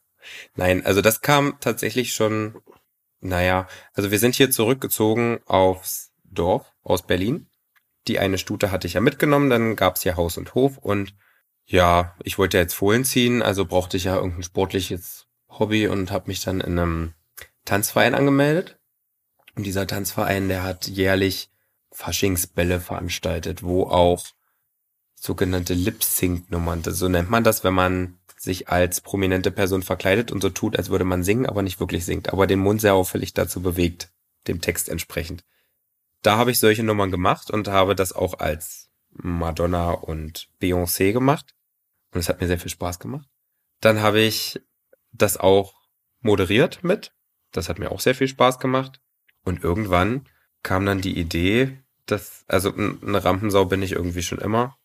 Nein, 0.55 0.85
also 0.85 1.01
das 1.01 1.21
kam 1.21 1.55
tatsächlich 1.61 2.13
schon 2.13 2.61
naja, 3.21 3.67
also 3.93 4.11
wir 4.11 4.19
sind 4.19 4.35
hier 4.35 4.51
zurückgezogen 4.51 5.39
aufs 5.45 6.11
Dorf 6.23 6.73
aus 6.83 7.03
Berlin. 7.03 7.47
Die 8.07 8.19
eine 8.19 8.37
Stute 8.37 8.71
hatte 8.71 8.87
ich 8.87 8.93
ja 8.93 9.01
mitgenommen, 9.01 9.49
dann 9.49 9.75
gab's 9.75 10.03
hier 10.03 10.15
Haus 10.15 10.37
und 10.37 10.55
Hof 10.55 10.77
und 10.77 11.15
ja, 11.65 12.15
ich 12.23 12.37
wollte 12.37 12.57
jetzt 12.57 12.73
Fohlen 12.73 13.05
ziehen, 13.05 13.43
also 13.43 13.65
brauchte 13.65 13.97
ich 13.97 14.05
ja 14.05 14.15
irgendein 14.15 14.43
sportliches 14.43 15.27
Hobby 15.47 15.87
und 15.87 16.11
habe 16.11 16.27
mich 16.27 16.41
dann 16.41 16.61
in 16.61 16.79
einem 16.79 17.13
Tanzverein 17.65 18.15
angemeldet. 18.15 18.79
Und 19.55 19.65
dieser 19.65 19.85
Tanzverein, 19.85 20.47
der 20.47 20.63
hat 20.63 20.87
jährlich 20.87 21.51
Faschingsbälle 21.91 22.79
veranstaltet, 22.79 23.61
wo 23.61 23.83
auch 23.83 24.25
sogenannte 25.15 25.73
Lip-Sync-Nummern, 25.73 26.83
so 26.83 27.09
nennt 27.09 27.29
man 27.29 27.43
das, 27.43 27.63
wenn 27.63 27.73
man 27.73 28.18
sich 28.39 28.69
als 28.69 29.01
prominente 29.01 29.51
Person 29.51 29.83
verkleidet 29.83 30.31
und 30.31 30.41
so 30.41 30.49
tut, 30.49 30.77
als 30.77 30.89
würde 30.89 31.03
man 31.03 31.23
singen, 31.23 31.45
aber 31.45 31.61
nicht 31.61 31.79
wirklich 31.79 32.05
singt, 32.05 32.31
aber 32.31 32.47
den 32.47 32.59
Mund 32.59 32.79
sehr 32.79 32.93
auffällig 32.93 33.33
dazu 33.33 33.61
bewegt, 33.61 34.11
dem 34.47 34.61
Text 34.61 34.87
entsprechend. 34.87 35.43
Da 36.21 36.37
habe 36.37 36.51
ich 36.51 36.59
solche 36.59 36.83
Nummern 36.83 37.11
gemacht 37.11 37.51
und 37.51 37.67
habe 37.67 37.95
das 37.95 38.13
auch 38.13 38.39
als 38.39 38.89
Madonna 39.11 39.91
und 39.91 40.49
Beyoncé 40.61 41.11
gemacht. 41.11 41.53
Und 42.13 42.19
es 42.19 42.29
hat 42.29 42.39
mir 42.41 42.47
sehr 42.47 42.59
viel 42.59 42.71
Spaß 42.71 42.99
gemacht. 42.99 43.27
Dann 43.81 44.01
habe 44.01 44.19
ich 44.19 44.61
das 45.11 45.37
auch 45.37 45.73
moderiert 46.21 46.83
mit. 46.83 47.13
Das 47.51 47.69
hat 47.69 47.79
mir 47.79 47.91
auch 47.91 47.99
sehr 47.99 48.15
viel 48.15 48.27
Spaß 48.27 48.59
gemacht. 48.59 49.01
Und 49.43 49.63
irgendwann 49.63 50.27
kam 50.63 50.85
dann 50.85 51.01
die 51.01 51.17
Idee, 51.17 51.83
dass, 52.05 52.43
also 52.47 52.73
eine 52.73 53.23
Rampensau 53.23 53.65
bin 53.65 53.81
ich 53.81 53.93
irgendwie 53.93 54.23
schon 54.23 54.39
immer. 54.39 54.77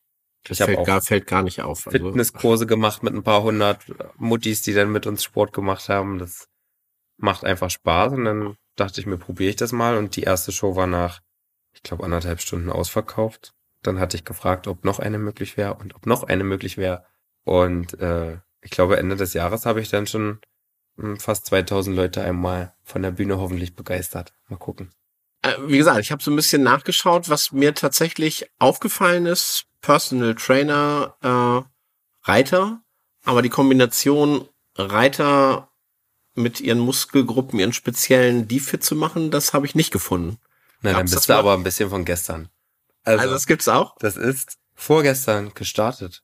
Das 0.45 0.61
ich 0.61 0.67
fällt, 0.67 0.87
gar, 0.87 1.01
fällt 1.01 1.27
gar 1.27 1.43
nicht 1.43 1.63
auf. 1.63 1.87
Also. 1.87 1.99
Fitnesskurse 1.99 2.67
gemacht 2.67 3.03
mit 3.03 3.15
ein 3.15 3.23
paar 3.23 3.43
hundert 3.43 3.85
Muttis, 4.19 4.63
die 4.63 4.75
dann 4.75 4.93
mit 4.93 5.07
uns 5.07 5.25
Sport 5.25 5.53
gemacht 5.53 5.89
haben. 5.89 6.19
Das 6.19 6.49
macht 7.17 7.45
einfach 7.45 7.71
Spaß. 7.71 8.13
Und 8.13 8.25
dann 8.25 8.57
dachte 8.77 9.01
ich 9.01 9.07
mir, 9.07 9.17
probiere 9.17 9.51
ich 9.51 9.57
das 9.57 9.73
mal. 9.73 9.97
Und 9.97 10.17
die 10.17 10.23
erste 10.23 10.53
Show 10.53 10.77
war 10.77 10.87
nach, 10.87 11.21
ich 11.73 11.83
glaube, 11.83 12.05
anderthalb 12.05 12.41
Stunden 12.41 12.71
ausverkauft. 12.71 13.55
Dann 13.83 13.99
hatte 13.99 14.17
ich 14.17 14.25
gefragt, 14.25 14.67
ob 14.67 14.85
noch 14.85 14.99
eine 14.99 15.19
möglich 15.19 15.57
wäre 15.57 15.75
und 15.75 15.95
ob 15.95 16.07
noch 16.07 16.25
eine 16.25 16.45
möglich 16.45 16.77
wäre. 16.77 17.05
Und 17.45 17.99
äh, 18.01 18.39
ich 18.61 18.71
glaube, 18.71 18.99
Ende 18.99 19.17
des 19.17 19.33
Jahres 19.33 19.65
habe 19.65 19.81
ich 19.81 19.89
dann 19.89 20.07
schon 20.07 20.41
hm, 20.99 21.19
fast 21.19 21.47
2000 21.47 21.97
Leute 21.97 22.23
einmal 22.23 22.75
von 22.83 23.03
der 23.03 23.13
Bühne 23.13 23.39
hoffentlich 23.39 23.75
begeistert. 23.75 24.35
Mal 24.49 24.57
gucken. 24.59 24.91
Äh, 25.43 25.55
wie 25.67 25.79
gesagt, 25.79 26.01
ich 26.01 26.13
habe 26.13 26.23
so 26.23 26.31
ein 26.31 26.37
bisschen 26.37 26.63
nachgeschaut, 26.63 27.29
was 27.29 27.53
mir 27.53 27.75
tatsächlich 27.75 28.51
aufgefallen 28.59 29.27
ist 29.27 29.67
Personal 29.85 30.35
Trainer, 30.35 31.15
äh, 31.21 32.27
Reiter, 32.27 32.81
aber 33.23 33.43
die 33.43 33.51
Kombination 33.51 34.49
Reiter 34.77 35.71
mit 36.35 36.63
ihren 36.63 36.79
Muskelgruppen, 36.79 37.59
ihren 37.59 37.75
speziellen 37.75 38.49
Defit 38.49 38.83
zu 38.83 38.97
machen, 38.97 39.31
das 39.31 39.53
habe 39.53 39.67
ich 39.67 39.75
nicht 39.75 39.93
gefunden. 39.93 40.39
Na, 40.81 40.95
dann 40.95 41.05
bist 41.05 41.29
du 41.29 41.35
aber 41.35 41.53
ein 41.53 41.63
bisschen 41.65 41.91
von 41.91 42.07
gestern. 42.07 42.49
Also, 43.05 43.21
also 43.21 43.35
das 43.35 43.47
gibt's 43.47 43.69
auch? 43.69 43.95
Das 43.99 44.17
ist 44.17 44.57
vorgestern 44.75 45.53
gestartet. 45.53 46.23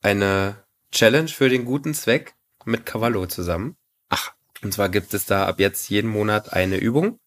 Eine 0.00 0.64
Challenge 0.90 1.28
für 1.28 1.50
den 1.50 1.66
guten 1.66 1.92
Zweck 1.92 2.34
mit 2.64 2.86
Cavallo 2.86 3.26
zusammen. 3.26 3.76
Ach. 4.08 4.32
Und 4.62 4.72
zwar 4.72 4.88
gibt 4.88 5.12
es 5.12 5.26
da 5.26 5.46
ab 5.46 5.60
jetzt 5.60 5.90
jeden 5.90 6.10
Monat 6.10 6.54
eine 6.54 6.78
Übung. 6.78 7.18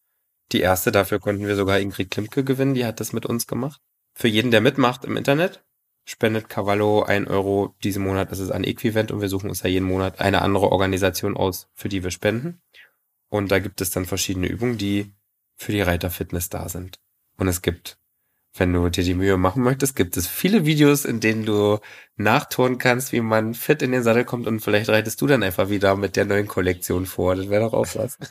Die 0.54 0.62
erste, 0.62 0.92
dafür 0.92 1.20
konnten 1.20 1.46
wir 1.46 1.56
sogar 1.56 1.80
Ingrid 1.80 2.10
Klimke 2.10 2.44
gewinnen, 2.44 2.74
die 2.74 2.86
hat 2.86 3.00
das 3.00 3.14
mit 3.14 3.28
uns 3.28 3.46
gemacht. 3.46 3.80
Für 4.16 4.28
jeden, 4.28 4.50
der 4.50 4.62
mitmacht 4.62 5.06
im 5.06 5.16
Internet, 5.18 5.64
spendet 6.08 6.48
Cavallo 6.48 7.04
ein 7.04 7.28
Euro 7.28 7.76
diesen 7.84 8.04
Monat. 8.04 8.32
Das 8.32 8.40
ist 8.40 8.50
ein 8.50 8.64
Äquivalent 8.64 9.12
und 9.12 9.20
wir 9.20 9.28
suchen 9.28 9.50
uns 9.50 9.62
ja 9.62 9.70
jeden 9.70 9.86
Monat 9.86 10.22
eine 10.22 10.42
andere 10.42 10.72
Organisation 10.72 11.36
aus, 11.36 11.68
für 11.74 11.90
die 11.90 12.02
wir 12.02 12.12
spenden. 12.12 12.62
Und 13.30 13.52
da 13.52 13.60
gibt 13.60 13.82
es 13.82 13.92
dann 13.92 14.06
verschiedene 14.06 14.48
Übungen, 14.48 14.78
die 14.78 15.12
für 15.58 15.74
die 15.74 15.82
Reiterfitness 15.82 16.48
da 16.48 16.70
sind. 16.70 17.00
Und 17.36 17.50
es 17.50 17.62
gibt, 17.62 17.98
wenn 18.56 18.72
du 18.72 18.88
dir 18.88 19.04
die 19.04 19.16
Mühe 19.16 19.36
machen 19.36 19.64
möchtest, 19.64 19.98
gibt 19.98 20.16
es 20.16 20.28
viele 20.28 20.66
Videos, 20.66 21.04
in 21.04 21.20
denen 21.20 21.46
du 21.46 21.80
nachtun 22.16 22.78
kannst, 22.78 23.12
wie 23.12 23.20
man 23.20 23.54
fit 23.54 23.82
in 23.82 23.92
den 23.92 24.02
Sattel 24.02 24.24
kommt 24.24 24.48
und 24.48 24.62
vielleicht 24.62 24.88
reitest 24.88 25.20
du 25.20 25.28
dann 25.28 25.44
einfach 25.44 25.70
wieder 25.70 25.98
mit 25.98 26.16
der 26.16 26.24
neuen 26.24 26.48
Kollektion 26.48 27.06
vor. 27.06 27.36
Das 27.36 27.50
wäre 27.50 27.66
doch 27.66 27.74
auch 27.74 27.88
was. 27.96 28.18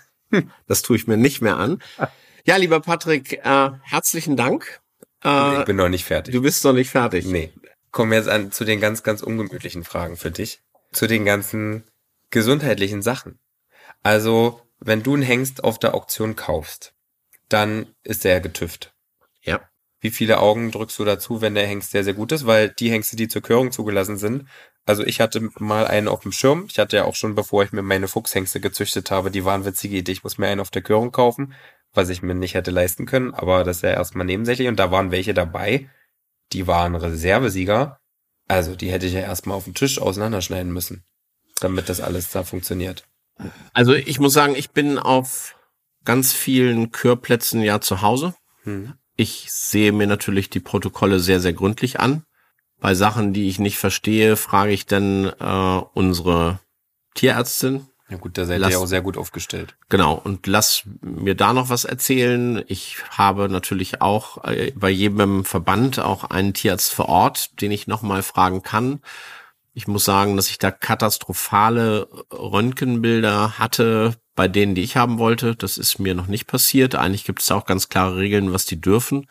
Das 0.67 0.83
tue 0.83 0.97
ich 0.97 1.07
mir 1.07 1.17
nicht 1.17 1.41
mehr 1.41 1.57
an. 1.57 1.81
Ja, 2.45 2.57
lieber 2.57 2.81
Patrick, 2.81 3.35
äh, 3.45 3.71
herzlichen 3.83 4.37
Dank. 4.37 4.81
Äh, 5.25 5.61
ich 5.61 5.65
bin 5.67 5.77
noch 5.77 5.89
nicht 5.89 6.05
fertig. 6.05 6.35
Du 6.35 6.43
bist 6.43 6.65
noch 6.65 6.73
nicht 6.73 6.91
fertig. 6.91 7.27
Nee 7.27 7.53
kommen 7.97 8.11
wir 8.11 8.19
jetzt 8.19 8.29
an 8.29 8.53
zu 8.53 8.67
den 8.67 8.79
ganz, 8.79 9.03
ganz 9.03 9.23
ungemütlichen 9.23 9.83
Fragen 9.83 10.19
für 10.19 10.31
dich. 10.31 10.61
Zu 10.93 11.07
den 11.07 11.25
ganzen 11.25 11.83
gesundheitlichen 12.31 13.01
Sachen. 13.01 13.39
Also, 14.03 14.61
wenn 14.79 15.03
du 15.03 15.15
einen 15.15 15.23
Hengst 15.23 15.65
auf 15.65 15.79
der 15.79 15.95
Auktion 15.95 16.37
kaufst, 16.37 16.93
dann 17.49 17.87
ist 18.05 18.27
er 18.27 18.33
ja 18.33 18.39
getüft. 18.41 18.95
Ja. 19.41 19.71
Wie 19.99 20.11
viele 20.11 20.41
Augen 20.41 20.73
drückst 20.73 20.99
du 20.99 21.07
dazu, 21.07 21.41
wenn 21.41 21.55
der 21.55 21.67
Hengst 21.67 21.91
sehr, 21.93 22.05
sehr 22.05 22.13
gut 22.13 22.33
ist? 22.33 22.45
Weil 22.45 22.69
die 22.69 22.91
Hengste, 22.91 23.17
die 23.17 23.29
zur 23.29 23.41
Körung 23.41 23.73
zugelassen 23.73 24.19
sind, 24.19 24.47
also 24.85 25.03
ich 25.03 25.23
hatte 25.23 25.49
mal 25.59 25.87
einen 25.87 26.09
auf 26.09 26.21
dem 26.21 26.33
Schirm. 26.33 26.67
Ich 26.69 26.79
hatte 26.79 26.97
ja 26.97 27.05
auch 27.05 27.15
schon, 27.15 27.35
bevor 27.35 27.65
ich 27.65 27.73
mir 27.73 27.81
meine 27.81 28.09
Fuchshengste 28.09 28.61
gezüchtet 28.61 29.11
habe, 29.11 29.31
die 29.31 29.47
waren 29.47 29.65
witzige 29.65 29.97
Idee. 29.97 30.13
Ich 30.13 30.23
muss 30.23 30.37
mir 30.37 30.49
einen 30.49 30.61
auf 30.61 30.71
der 30.71 30.83
Körung 30.83 31.13
kaufen, 31.13 31.55
was 31.95 32.11
ich 32.11 32.21
mir 32.21 32.35
nicht 32.35 32.55
hätte 32.55 32.71
leisten 32.71 33.07
können. 33.07 33.33
Aber 33.33 33.65
das 33.65 33.79
ist 33.79 33.85
ja 33.85 33.93
erstmal 33.93 34.27
nebensächlich. 34.27 34.69
Und 34.69 34.79
da 34.79 34.91
waren 34.91 35.11
welche 35.11 35.33
dabei, 35.33 35.89
die 36.53 36.67
waren 36.67 36.95
Reservesieger. 36.95 37.99
Also 38.49 38.77
die 38.77 38.91
hätte 38.91 39.07
ich 39.07 39.13
ja 39.13 39.21
erstmal 39.21 39.57
auf 39.57 39.65
dem 39.65 39.75
Tisch 39.75 40.01
auseinanderschneiden 40.01 40.73
müssen, 40.73 41.05
damit 41.61 41.89
das 41.89 42.01
alles 42.01 42.31
da 42.31 42.45
funktioniert. 42.45 43.05
Also 43.73 43.95
ich 43.95 44.19
muss 44.21 44.33
sagen, 44.33 44.55
ich 44.57 44.71
bin 44.71 44.99
auf 44.99 45.57
ganz 46.05 46.33
vielen 46.33 46.93
Kürplätzen 46.93 47.61
ja 47.63 47.81
zu 47.81 48.03
Hause. 48.03 48.35
Hm. 48.63 48.95
Ich 49.17 49.51
sehe 49.51 49.93
mir 49.93 50.07
natürlich 50.07 50.51
die 50.51 50.61
Protokolle 50.61 51.21
sehr, 51.21 51.41
sehr 51.41 51.53
gründlich 51.53 52.01
an. 52.01 52.25
Bei 52.79 52.95
Sachen, 52.95 53.33
die 53.33 53.49
ich 53.49 53.59
nicht 53.59 53.79
verstehe, 53.79 54.37
frage 54.37 54.73
ich 54.73 54.87
dann 54.87 55.33
äh, 55.41 55.83
unsere 55.95 56.61
Tierärztin. 57.15 57.87
Ja 58.09 58.19
gut, 58.19 58.39
da 58.39 58.45
seid 58.45 58.61
Lass- 58.61 58.71
ihr 58.71 58.77
ja 58.77 58.83
auch 58.83 58.87
sehr 58.87 59.03
gut 59.03 59.17
aufgestellt. 59.17 59.75
Genau, 59.89 60.15
und 60.15 60.47
lass 60.47 60.85
mir 61.01 61.35
da 61.35 61.53
noch 61.53 61.71
was 61.71 61.85
erzählen. 61.85 62.63
Ich 62.69 62.99
habe 63.11 63.49
natürlich 63.49 64.01
auch 64.01 64.45
äh, 64.45 64.73
bei 64.77 64.91
jedem 64.91 65.45
Verband 65.45 65.99
auch 65.99 66.25
einen 66.25 66.55
Tierarzt 66.55 66.95
vor 66.95 67.09
Ort, 67.09 67.61
den 67.61 67.73
ich 67.73 67.89
nochmal 67.89 68.23
fragen 68.23 68.63
kann. 68.63 69.01
Ich 69.75 69.89
muss 69.89 70.05
sagen, 70.05 70.37
dass 70.37 70.49
ich 70.51 70.59
da 70.59 70.71
katastrophale 70.71 72.09
Röntgenbilder 72.33 73.59
hatte 73.59 74.15
bei 74.35 74.49
denen, 74.49 74.75
die 74.75 74.83
ich 74.83 74.97
haben 74.97 75.19
wollte. 75.19 75.57
Das 75.57 75.77
ist 75.77 75.99
mir 75.99 76.15
noch 76.15 76.29
nicht 76.29 76.47
passiert. 76.47 76.95
Eigentlich 76.95 77.25
gibt 77.25 77.41
es 77.41 77.47
da 77.47 77.57
auch 77.57 77.67
ganz 77.67 77.89
klare 77.89 78.17
Regeln, 78.17 78.53
was 78.53 78.65
die 78.67 78.81
dürfen. 78.81 79.27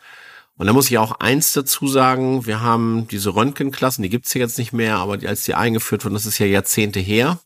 Und 0.58 0.66
da 0.66 0.72
muss 0.72 0.90
ich 0.90 0.98
auch 0.98 1.20
eins 1.20 1.52
dazu 1.52 1.86
sagen, 1.86 2.46
wir 2.46 2.60
haben 2.62 3.06
diese 3.08 3.34
Röntgenklassen, 3.34 4.02
die 4.02 4.08
gibt's 4.08 4.32
hier 4.32 4.40
jetzt 4.40 4.56
nicht 4.58 4.72
mehr, 4.72 4.96
aber 4.96 5.18
die, 5.18 5.28
als 5.28 5.44
die 5.44 5.54
eingeführt 5.54 6.04
wurden, 6.04 6.14
das 6.14 6.24
ist 6.24 6.38
ja 6.38 6.46
Jahrzehnte 6.46 6.98
her, 6.98 7.38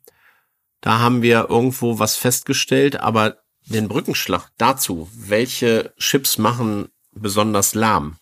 da 0.81 0.99
haben 0.99 1.23
wir 1.23 1.49
irgendwo 1.51 1.99
was 1.99 2.17
festgestellt, 2.17 3.01
aber 3.01 3.39
den 3.67 3.89
Brückenschlag 3.89 4.49
dazu, 4.59 5.09
welche 5.15 5.93
Chips 5.99 6.39
machen 6.39 6.89
besonders 7.13 7.75
lahm 7.75 8.17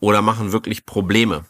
oder 0.00 0.22
machen 0.22 0.52
wirklich 0.52 0.86
Probleme, 0.86 1.44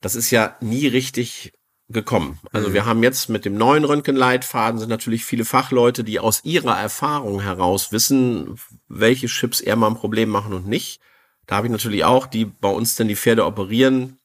das 0.00 0.14
ist 0.14 0.30
ja 0.30 0.56
nie 0.60 0.86
richtig 0.86 1.52
gekommen. 1.88 2.38
Also 2.52 2.68
Mhm. 2.68 2.74
wir 2.74 2.86
haben 2.86 3.02
jetzt 3.02 3.28
mit 3.28 3.44
dem 3.44 3.56
neuen 3.58 3.84
Röntgenleitfaden 3.84 4.78
sind 4.78 4.88
natürlich 4.88 5.24
viele 5.24 5.44
Fachleute, 5.44 6.04
die 6.04 6.20
aus 6.20 6.44
ihrer 6.44 6.78
Erfahrung 6.78 7.40
heraus 7.40 7.90
wissen, 7.90 8.54
welche 8.88 9.26
Chips 9.26 9.60
eher 9.60 9.74
mal 9.76 9.88
ein 9.88 9.96
Problem 9.96 10.28
machen 10.28 10.52
und 10.52 10.68
nicht. 10.68 11.00
Da 11.46 11.56
habe 11.56 11.66
ich 11.66 11.72
natürlich 11.72 12.04
auch, 12.04 12.28
die 12.28 12.44
bei 12.44 12.68
uns 12.68 12.94
dann 12.94 13.08
die 13.08 13.16
Pferde 13.16 13.44
operieren, 13.44 14.19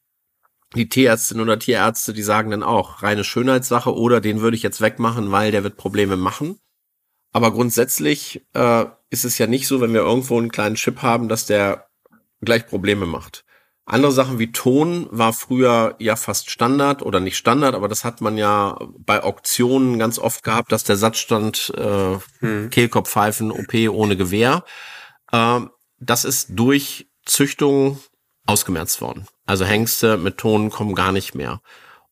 die 0.74 0.88
Tierärztin 0.88 1.40
oder 1.40 1.58
Tierärzte, 1.58 2.12
die 2.12 2.22
sagen 2.22 2.50
dann 2.50 2.62
auch, 2.62 3.02
reine 3.02 3.24
Schönheitssache 3.24 3.94
oder 3.94 4.20
den 4.20 4.40
würde 4.40 4.56
ich 4.56 4.62
jetzt 4.62 4.80
wegmachen, 4.80 5.30
weil 5.30 5.52
der 5.52 5.64
wird 5.64 5.76
Probleme 5.76 6.16
machen. 6.16 6.58
Aber 7.32 7.52
grundsätzlich 7.52 8.46
äh, 8.54 8.86
ist 9.10 9.24
es 9.24 9.38
ja 9.38 9.46
nicht 9.46 9.66
so, 9.66 9.80
wenn 9.80 9.92
wir 9.92 10.00
irgendwo 10.00 10.38
einen 10.38 10.50
kleinen 10.50 10.76
Chip 10.76 11.02
haben, 11.02 11.28
dass 11.28 11.46
der 11.46 11.86
gleich 12.40 12.66
Probleme 12.66 13.06
macht. 13.06 13.44
Andere 13.88 14.10
Sachen 14.10 14.40
wie 14.40 14.50
Ton 14.50 15.06
war 15.12 15.32
früher 15.32 15.94
ja 16.00 16.16
fast 16.16 16.50
Standard 16.50 17.02
oder 17.02 17.20
nicht 17.20 17.36
Standard, 17.36 17.76
aber 17.76 17.86
das 17.86 18.04
hat 18.04 18.20
man 18.20 18.36
ja 18.36 18.76
bei 18.98 19.22
Auktionen 19.22 19.98
ganz 19.98 20.18
oft 20.18 20.42
gehabt, 20.42 20.72
dass 20.72 20.82
der 20.82 20.96
Satz 20.96 21.18
stand, 21.18 21.72
äh, 21.76 22.18
Hm. 22.40 22.70
Kehlkopfpfeifen, 22.70 23.52
OP 23.52 23.74
ohne 23.90 24.16
Gewehr. 24.16 24.64
Ähm, 25.32 25.70
das 26.00 26.24
ist 26.24 26.48
durch 26.50 27.08
Züchtung 27.24 28.00
ausgemerzt 28.44 29.00
worden. 29.00 29.26
Also 29.46 29.64
Hengste 29.64 30.16
mit 30.18 30.38
Ton 30.38 30.70
kommen 30.70 30.94
gar 30.94 31.12
nicht 31.12 31.34
mehr. 31.34 31.60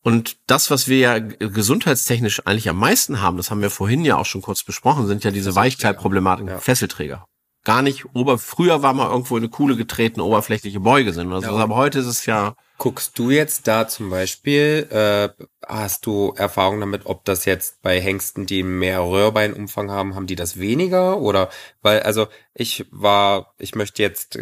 Und 0.03 0.37
das, 0.47 0.71
was 0.71 0.87
wir 0.87 0.99
ja 0.99 1.19
gesundheitstechnisch 1.19 2.47
eigentlich 2.47 2.69
am 2.69 2.77
meisten 2.79 3.21
haben, 3.23 3.37
das 3.39 3.51
haben 3.51 3.63
wir 3.63 3.71
vorhin 3.71 4.05
ja 4.05 4.17
auch 4.17 4.27
schon 4.27 4.43
kurz 4.43 4.63
besprochen, 4.63 5.07
sind 5.07 5.25
ja 5.25 5.31
diese 5.31 5.55
Weichteilproblematiken, 5.55 6.53
Ja. 6.53 6.59
Fesselträger. 6.59 7.27
Gar 7.65 7.81
nicht 7.81 8.05
ober, 8.15 8.37
früher 8.37 8.83
war 8.83 8.93
mal 8.93 9.11
irgendwo 9.11 9.39
in 9.39 9.43
eine 9.43 9.49
Kuhle 9.51 9.75
getreten, 9.77 10.21
oberflächliche 10.21 10.81
Beuge 10.81 11.15
sind 11.15 11.29
oder 11.29 11.41
so, 11.41 11.57
Ja. 11.57 11.63
aber 11.63 11.77
heute 11.77 12.01
ist 12.01 12.07
es 12.07 12.27
ja, 12.27 12.55
Guckst 12.77 13.17
du 13.21 13.31
jetzt 13.31 13.69
da 13.69 13.87
zum 13.87 14.11
Beispiel, 14.11 14.89
äh, 14.91 15.29
hast 15.67 16.07
du 16.07 16.35
Erfahrung 16.37 16.81
damit, 16.81 17.07
ob 17.07 17.25
das 17.25 17.45
jetzt 17.45 17.81
bei 17.83 18.01
Hengsten, 18.01 18.47
die 18.47 18.65
mehr 18.65 19.01
Röhrbeinumfang 19.01 19.93
haben, 19.93 20.17
haben 20.17 20.27
die 20.27 20.35
das 20.35 20.59
weniger? 20.59 21.19
Oder 21.21 21.51
weil, 21.83 22.01
also 22.03 22.27
ich 22.53 22.85
war, 22.91 23.55
ich 23.59 23.77
möchte 23.77 24.03
jetzt 24.03 24.41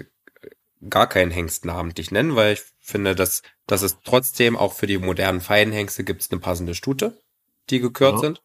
gar 0.89 1.09
keinen 1.09 1.31
Hengst 1.31 1.65
namentlich 1.65 2.11
nennen, 2.11 2.35
weil 2.37 2.55
ich 2.55 2.63
finde, 2.81 3.15
dass, 3.15 3.43
dass 3.67 3.83
es 3.83 3.99
trotzdem 4.05 4.57
auch 4.57 4.73
für 4.75 4.87
die 4.87 4.99
modernen 4.99 5.41
feinen 5.41 5.73
Hengste 5.73 6.05
gibt 6.05 6.23
es 6.23 6.31
eine 6.31 6.41
passende 6.41 6.75
Stute, 6.75 7.21
die 7.71 7.81
gekürt 7.81 8.15
Ja. 8.15 8.19
sind. 8.19 8.43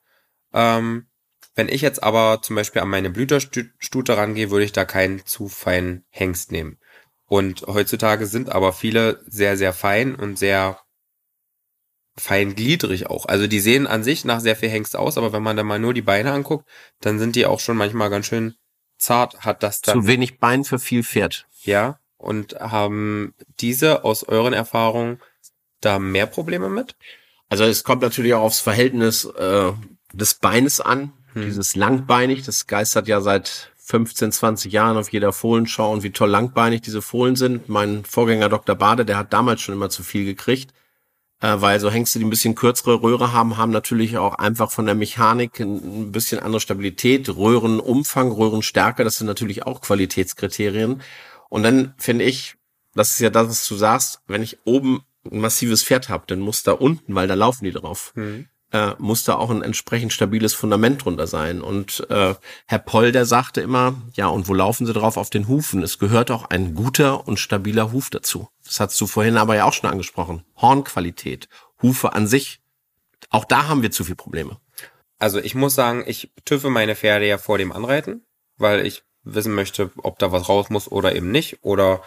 Ähm, 0.53 1.07
wenn 1.55 1.69
ich 1.69 1.81
jetzt 1.81 2.03
aber 2.03 2.41
zum 2.43 2.55
Beispiel 2.55 2.81
an 2.81 2.89
meine 2.89 3.09
Blüterstute 3.09 4.17
rangehe, 4.17 4.51
würde 4.51 4.65
ich 4.65 4.71
da 4.71 4.85
keinen 4.85 5.25
zu 5.25 5.47
feinen 5.47 6.05
Hengst 6.09 6.51
nehmen. 6.51 6.77
Und 7.25 7.63
heutzutage 7.67 8.25
sind 8.27 8.49
aber 8.49 8.73
viele 8.73 9.23
sehr, 9.27 9.57
sehr 9.57 9.73
fein 9.73 10.15
und 10.15 10.37
sehr 10.37 10.79
feingliedrig 12.15 13.07
auch. 13.07 13.25
Also 13.25 13.47
die 13.47 13.59
sehen 13.59 13.85
an 13.87 14.03
sich 14.03 14.25
nach 14.25 14.39
sehr 14.39 14.55
viel 14.55 14.69
Hengst 14.69 14.95
aus, 14.95 15.17
aber 15.17 15.33
wenn 15.33 15.43
man 15.43 15.57
dann 15.57 15.67
mal 15.67 15.79
nur 15.79 15.93
die 15.93 16.01
Beine 16.01 16.31
anguckt, 16.31 16.67
dann 17.01 17.19
sind 17.19 17.35
die 17.35 17.45
auch 17.45 17.59
schon 17.59 17.77
manchmal 17.77 18.09
ganz 18.09 18.25
schön 18.27 18.55
zart. 18.97 19.41
Hat 19.41 19.61
das 19.63 19.81
dann, 19.81 20.01
zu 20.01 20.07
wenig 20.07 20.39
Bein 20.39 20.63
für 20.63 20.79
viel 20.79 21.03
Pferd. 21.03 21.47
ja, 21.63 21.99
und 22.17 22.55
haben 22.59 23.33
diese 23.59 24.03
aus 24.03 24.23
euren 24.23 24.53
Erfahrungen 24.53 25.19
da 25.81 25.99
mehr 25.99 26.25
Probleme 26.25 26.69
mit? 26.69 26.95
Also 27.49 27.63
es 27.63 27.83
kommt 27.83 28.01
natürlich 28.01 28.33
auch 28.33 28.41
aufs 28.41 28.59
Verhältnis 28.59 29.25
äh, 29.25 29.71
des 30.13 30.35
Beines 30.35 30.81
an. 30.81 31.13
Hm. 31.33 31.43
Dieses 31.43 31.75
langbeinig, 31.75 32.43
das 32.43 32.67
geistert 32.67 33.07
ja 33.07 33.21
seit 33.21 33.71
15, 33.87 34.33
20 34.33 34.73
Jahren 34.73 34.97
auf 34.97 35.13
jeder 35.13 35.31
Fohlenschau 35.31 35.93
und 35.93 36.03
wie 36.03 36.11
toll 36.11 36.29
langbeinig 36.29 36.81
diese 36.81 37.01
Fohlen 37.01 37.37
sind. 37.37 37.69
Mein 37.69 38.03
Vorgänger 38.03 38.49
Dr. 38.49 38.75
Bade, 38.75 39.05
der 39.05 39.17
hat 39.17 39.31
damals 39.31 39.61
schon 39.61 39.75
immer 39.75 39.89
zu 39.89 40.03
viel 40.03 40.25
gekriegt, 40.25 40.73
äh, 41.39 41.55
weil 41.59 41.79
so 41.79 41.89
Hengste, 41.89 42.19
die 42.19 42.25
ein 42.25 42.29
bisschen 42.29 42.55
kürzere 42.55 43.01
Röhre 43.01 43.31
haben, 43.31 43.55
haben 43.55 43.71
natürlich 43.71 44.17
auch 44.17 44.35
einfach 44.35 44.71
von 44.71 44.87
der 44.87 44.95
Mechanik 44.95 45.61
ein, 45.61 46.07
ein 46.07 46.11
bisschen 46.11 46.39
andere 46.39 46.59
Stabilität, 46.59 47.29
Röhrenumfang, 47.29 48.29
Röhrenstärke, 48.29 49.05
das 49.05 49.15
sind 49.15 49.27
natürlich 49.27 49.65
auch 49.65 49.79
Qualitätskriterien. 49.79 51.01
Und 51.49 51.63
dann 51.63 51.93
finde 51.97 52.25
ich, 52.25 52.55
das 52.93 53.11
ist 53.11 53.19
ja 53.19 53.29
das, 53.29 53.47
was 53.47 53.67
du 53.67 53.75
sagst, 53.75 54.21
wenn 54.27 54.43
ich 54.43 54.59
oben 54.65 55.03
ein 55.31 55.39
massives 55.39 55.83
Pferd 55.83 56.09
habe, 56.09 56.23
dann 56.27 56.39
muss 56.39 56.63
da 56.63 56.71
unten, 56.71 57.15
weil 57.15 57.27
da 57.27 57.33
laufen 57.33 57.65
die 57.65 57.71
drauf, 57.71 58.13
äh, 58.71 58.93
muss 58.97 59.23
da 59.23 59.35
auch 59.35 59.49
ein 59.49 59.61
entsprechend 59.61 60.13
stabiles 60.13 60.53
Fundament 60.53 61.05
drunter 61.05 61.27
sein. 61.27 61.61
Und 61.61 62.05
äh, 62.09 62.35
Herr 62.65 62.79
Poll, 62.79 63.11
der 63.11 63.25
sagte 63.25 63.61
immer, 63.61 64.01
ja, 64.13 64.27
und 64.27 64.47
wo 64.47 64.53
laufen 64.53 64.85
sie 64.85 64.93
drauf? 64.93 65.17
Auf 65.17 65.29
den 65.29 65.47
Hufen. 65.47 65.83
Es 65.83 65.99
gehört 65.99 66.31
auch 66.31 66.49
ein 66.49 66.75
guter 66.75 67.27
und 67.27 67.39
stabiler 67.39 67.91
Huf 67.91 68.09
dazu. 68.09 68.49
Das 68.65 68.79
hast 68.79 68.99
du 68.99 69.07
vorhin 69.07 69.37
aber 69.37 69.55
ja 69.55 69.65
auch 69.65 69.73
schon 69.73 69.89
angesprochen. 69.89 70.43
Hornqualität, 70.57 71.47
Hufe 71.81 72.13
an 72.13 72.27
sich. 72.27 72.59
Auch 73.29 73.45
da 73.45 73.67
haben 73.67 73.81
wir 73.81 73.91
zu 73.91 74.03
viel 74.03 74.15
Probleme. 74.15 74.57
Also 75.19 75.39
ich 75.39 75.55
muss 75.55 75.73
sagen, 75.73 76.03
ich 76.05 76.31
tüffe 76.45 76.69
meine 76.69 76.95
Pferde 76.95 77.27
ja 77.27 77.37
vor 77.37 77.57
dem 77.57 77.71
Anreiten, 77.71 78.25
weil 78.57 78.85
ich 78.85 79.03
wissen 79.33 79.53
möchte, 79.53 79.91
ob 79.97 80.19
da 80.19 80.31
was 80.31 80.49
raus 80.49 80.69
muss 80.69 80.91
oder 80.91 81.15
eben 81.15 81.31
nicht. 81.31 81.63
Oder 81.63 82.01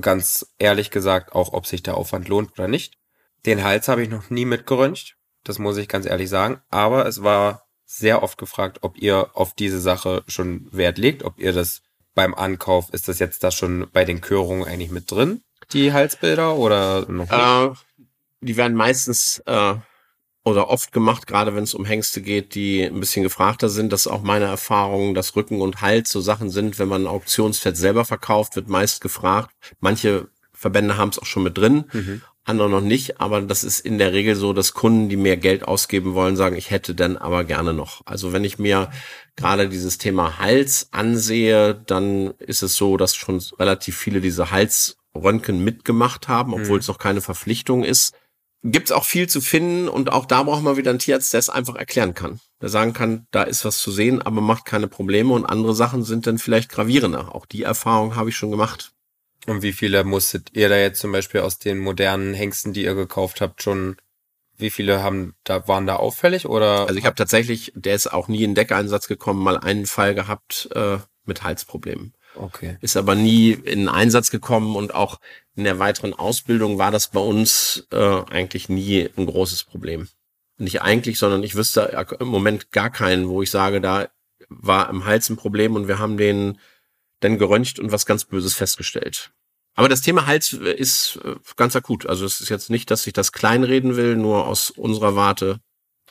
ganz 0.00 0.46
ehrlich 0.58 0.90
gesagt 0.90 1.34
auch, 1.34 1.52
ob 1.52 1.66
sich 1.66 1.82
der 1.82 1.96
Aufwand 1.96 2.28
lohnt 2.28 2.52
oder 2.52 2.68
nicht. 2.68 2.98
Den 3.46 3.64
Hals 3.64 3.88
habe 3.88 4.02
ich 4.02 4.08
noch 4.08 4.30
nie 4.30 4.44
mitgeröntgt. 4.44 5.16
Das 5.44 5.58
muss 5.58 5.76
ich 5.76 5.88
ganz 5.88 6.06
ehrlich 6.06 6.28
sagen. 6.28 6.60
Aber 6.70 7.06
es 7.06 7.22
war 7.22 7.66
sehr 7.84 8.22
oft 8.22 8.38
gefragt, 8.38 8.78
ob 8.82 8.96
ihr 8.96 9.30
auf 9.34 9.54
diese 9.54 9.80
Sache 9.80 10.24
schon 10.26 10.68
Wert 10.72 10.98
legt, 10.98 11.24
ob 11.24 11.38
ihr 11.38 11.52
das 11.52 11.82
beim 12.14 12.34
Ankauf, 12.34 12.92
ist 12.92 13.08
das 13.08 13.18
jetzt 13.18 13.42
da 13.42 13.50
schon 13.50 13.88
bei 13.92 14.04
den 14.04 14.20
Körungen 14.20 14.64
eigentlich 14.64 14.90
mit 14.90 15.10
drin, 15.10 15.42
die 15.72 15.92
Halsbilder 15.92 16.56
oder 16.56 17.06
noch 17.10 17.30
nicht? 17.30 17.32
Äh, 17.32 18.06
die 18.40 18.56
werden 18.56 18.76
meistens 18.76 19.42
äh, 19.46 19.74
oder 20.44 20.68
oft 20.68 20.90
gemacht, 20.92 21.26
gerade 21.26 21.54
wenn 21.54 21.62
es 21.64 21.74
um 21.74 21.84
Hengste 21.84 22.20
geht, 22.20 22.54
die 22.56 22.82
ein 22.82 22.98
bisschen 22.98 23.22
gefragter 23.22 23.68
sind. 23.68 23.92
Das 23.92 24.00
ist 24.06 24.06
auch 24.08 24.22
meine 24.22 24.46
Erfahrung, 24.46 25.14
dass 25.14 25.36
Rücken 25.36 25.60
und 25.60 25.80
Hals 25.82 26.10
so 26.10 26.20
Sachen 26.20 26.50
sind, 26.50 26.78
wenn 26.80 26.88
man 26.88 27.02
ein 27.04 27.06
Auktionsfett 27.08 27.76
selber 27.76 28.04
verkauft, 28.04 28.56
wird 28.56 28.68
meist 28.68 29.00
gefragt. 29.00 29.54
Manche 29.80 30.28
Verbände 30.52 30.96
haben 30.96 31.10
es 31.10 31.18
auch 31.18 31.26
schon 31.26 31.44
mit 31.44 31.56
drin, 31.58 31.84
Mhm. 31.92 32.22
andere 32.44 32.68
noch 32.68 32.80
nicht. 32.80 33.20
Aber 33.20 33.40
das 33.40 33.62
ist 33.62 33.78
in 33.80 33.98
der 33.98 34.12
Regel 34.12 34.34
so, 34.34 34.52
dass 34.52 34.74
Kunden, 34.74 35.08
die 35.08 35.16
mehr 35.16 35.36
Geld 35.36 35.62
ausgeben 35.66 36.14
wollen, 36.14 36.34
sagen, 36.36 36.56
ich 36.56 36.70
hätte 36.70 36.94
denn 36.96 37.16
aber 37.16 37.44
gerne 37.44 37.72
noch. 37.72 38.02
Also 38.04 38.32
wenn 38.32 38.42
ich 38.42 38.58
mir 38.58 38.90
gerade 39.36 39.68
dieses 39.68 39.98
Thema 39.98 40.38
Hals 40.40 40.88
ansehe, 40.90 41.74
dann 41.86 42.32
ist 42.38 42.64
es 42.64 42.74
so, 42.74 42.96
dass 42.96 43.14
schon 43.14 43.40
relativ 43.60 43.96
viele 43.96 44.20
diese 44.20 44.50
Halsröntgen 44.50 45.62
mitgemacht 45.62 46.26
haben, 46.26 46.52
obwohl 46.52 46.76
Mhm. 46.76 46.80
es 46.80 46.88
noch 46.88 46.98
keine 46.98 47.20
Verpflichtung 47.20 47.84
ist. 47.84 48.14
Gibt's 48.64 48.92
auch 48.92 49.04
viel 49.04 49.28
zu 49.28 49.40
finden 49.40 49.88
und 49.88 50.12
auch 50.12 50.24
da 50.24 50.44
braucht 50.44 50.62
man 50.62 50.76
wieder 50.76 50.90
einen 50.90 51.00
Tierarzt, 51.00 51.32
der 51.32 51.40
es 51.40 51.50
einfach 51.50 51.74
erklären 51.74 52.14
kann. 52.14 52.38
Der 52.60 52.68
sagen 52.68 52.92
kann, 52.92 53.26
da 53.32 53.42
ist 53.42 53.64
was 53.64 53.78
zu 53.78 53.90
sehen, 53.90 54.22
aber 54.22 54.40
macht 54.40 54.64
keine 54.64 54.86
Probleme 54.86 55.32
und 55.34 55.44
andere 55.44 55.74
Sachen 55.74 56.04
sind 56.04 56.28
dann 56.28 56.38
vielleicht 56.38 56.70
gravierender. 56.70 57.34
Auch 57.34 57.44
die 57.44 57.64
Erfahrung 57.64 58.14
habe 58.14 58.30
ich 58.30 58.36
schon 58.36 58.52
gemacht. 58.52 58.92
Und 59.46 59.62
wie 59.62 59.72
viele 59.72 60.04
musstet 60.04 60.50
ihr 60.52 60.68
da 60.68 60.76
jetzt 60.76 61.00
zum 61.00 61.10
Beispiel 61.10 61.40
aus 61.40 61.58
den 61.58 61.78
modernen 61.78 62.34
Hengsten, 62.34 62.72
die 62.72 62.84
ihr 62.84 62.94
gekauft 62.94 63.40
habt, 63.40 63.62
schon, 63.62 63.96
wie 64.56 64.70
viele 64.70 65.02
haben, 65.02 65.34
da 65.42 65.66
waren 65.66 65.86
da 65.86 65.96
auffällig 65.96 66.46
oder? 66.46 66.86
Also 66.86 66.94
ich 66.94 67.04
habe 67.04 67.16
tatsächlich, 67.16 67.72
der 67.74 67.96
ist 67.96 68.12
auch 68.12 68.28
nie 68.28 68.44
in 68.44 68.54
Deckeinsatz 68.54 69.08
gekommen, 69.08 69.42
mal 69.42 69.58
einen 69.58 69.86
Fall 69.86 70.14
gehabt 70.14 70.68
äh, 70.74 70.98
mit 71.24 71.42
Halsproblemen. 71.42 72.14
okay. 72.36 72.76
ist 72.80 72.96
aber 72.96 73.16
nie 73.16 73.50
in 73.50 73.88
Einsatz 73.88 74.30
gekommen 74.30 74.76
und 74.76 74.94
auch 74.94 75.18
in 75.54 75.64
der 75.64 75.78
weiteren 75.78 76.14
Ausbildung 76.14 76.78
war 76.78 76.90
das 76.90 77.08
bei 77.08 77.20
uns 77.20 77.86
äh, 77.90 78.22
eigentlich 78.30 78.68
nie 78.68 79.08
ein 79.16 79.26
großes 79.26 79.64
Problem. 79.64 80.08
Nicht 80.58 80.82
eigentlich, 80.82 81.18
sondern 81.18 81.42
ich 81.42 81.54
wüsste 81.54 82.06
im 82.20 82.28
Moment 82.28 82.70
gar 82.72 82.90
keinen, 82.90 83.28
wo 83.28 83.42
ich 83.42 83.50
sage, 83.50 83.80
da 83.80 84.08
war 84.48 84.88
im 84.90 85.04
Hals 85.04 85.28
ein 85.28 85.36
Problem 85.36 85.76
und 85.76 85.88
wir 85.88 85.98
haben 85.98 86.16
den 86.16 86.58
denn 87.22 87.38
geröntgt 87.38 87.78
und 87.78 87.92
was 87.92 88.06
ganz 88.06 88.24
Böses 88.24 88.54
festgestellt. 88.54 89.32
Aber 89.74 89.88
das 89.88 90.02
Thema 90.02 90.26
Hals 90.26 90.52
ist 90.52 91.16
äh, 91.24 91.36
ganz 91.56 91.76
akut. 91.76 92.06
Also 92.06 92.26
es 92.26 92.40
ist 92.40 92.48
jetzt 92.48 92.68
nicht, 92.68 92.90
dass 92.90 93.06
ich 93.06 93.12
das 93.12 93.32
kleinreden 93.32 93.96
will, 93.96 94.16
nur 94.16 94.46
aus 94.46 94.70
unserer 94.70 95.16
Warte. 95.16 95.60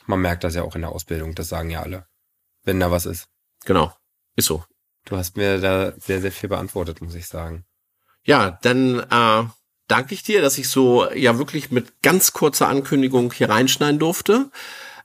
Man 0.06 0.20
merkt 0.20 0.42
das 0.42 0.54
ja 0.54 0.62
auch 0.62 0.74
in 0.74 0.80
der 0.82 0.90
Ausbildung, 0.90 1.34
das 1.34 1.48
sagen 1.48 1.70
ja 1.70 1.82
alle. 1.82 2.06
Wenn 2.64 2.80
da 2.80 2.90
was 2.90 3.06
ist. 3.06 3.28
Genau. 3.64 3.94
Ist 4.36 4.46
so. 4.46 4.64
Du 5.04 5.16
hast 5.16 5.36
mir 5.36 5.60
da 5.60 5.92
sehr, 5.98 6.20
sehr 6.20 6.32
viel 6.32 6.48
beantwortet, 6.48 7.00
muss 7.00 7.14
ich 7.14 7.26
sagen. 7.26 7.64
Ja, 8.24 8.58
dann 8.62 9.00
äh, 9.00 9.44
danke 9.88 10.14
ich 10.14 10.22
dir, 10.22 10.42
dass 10.42 10.58
ich 10.58 10.68
so 10.68 11.10
ja 11.12 11.38
wirklich 11.38 11.70
mit 11.70 12.02
ganz 12.02 12.32
kurzer 12.32 12.68
Ankündigung 12.68 13.32
hier 13.32 13.50
reinschneiden 13.50 13.98
durfte. 13.98 14.50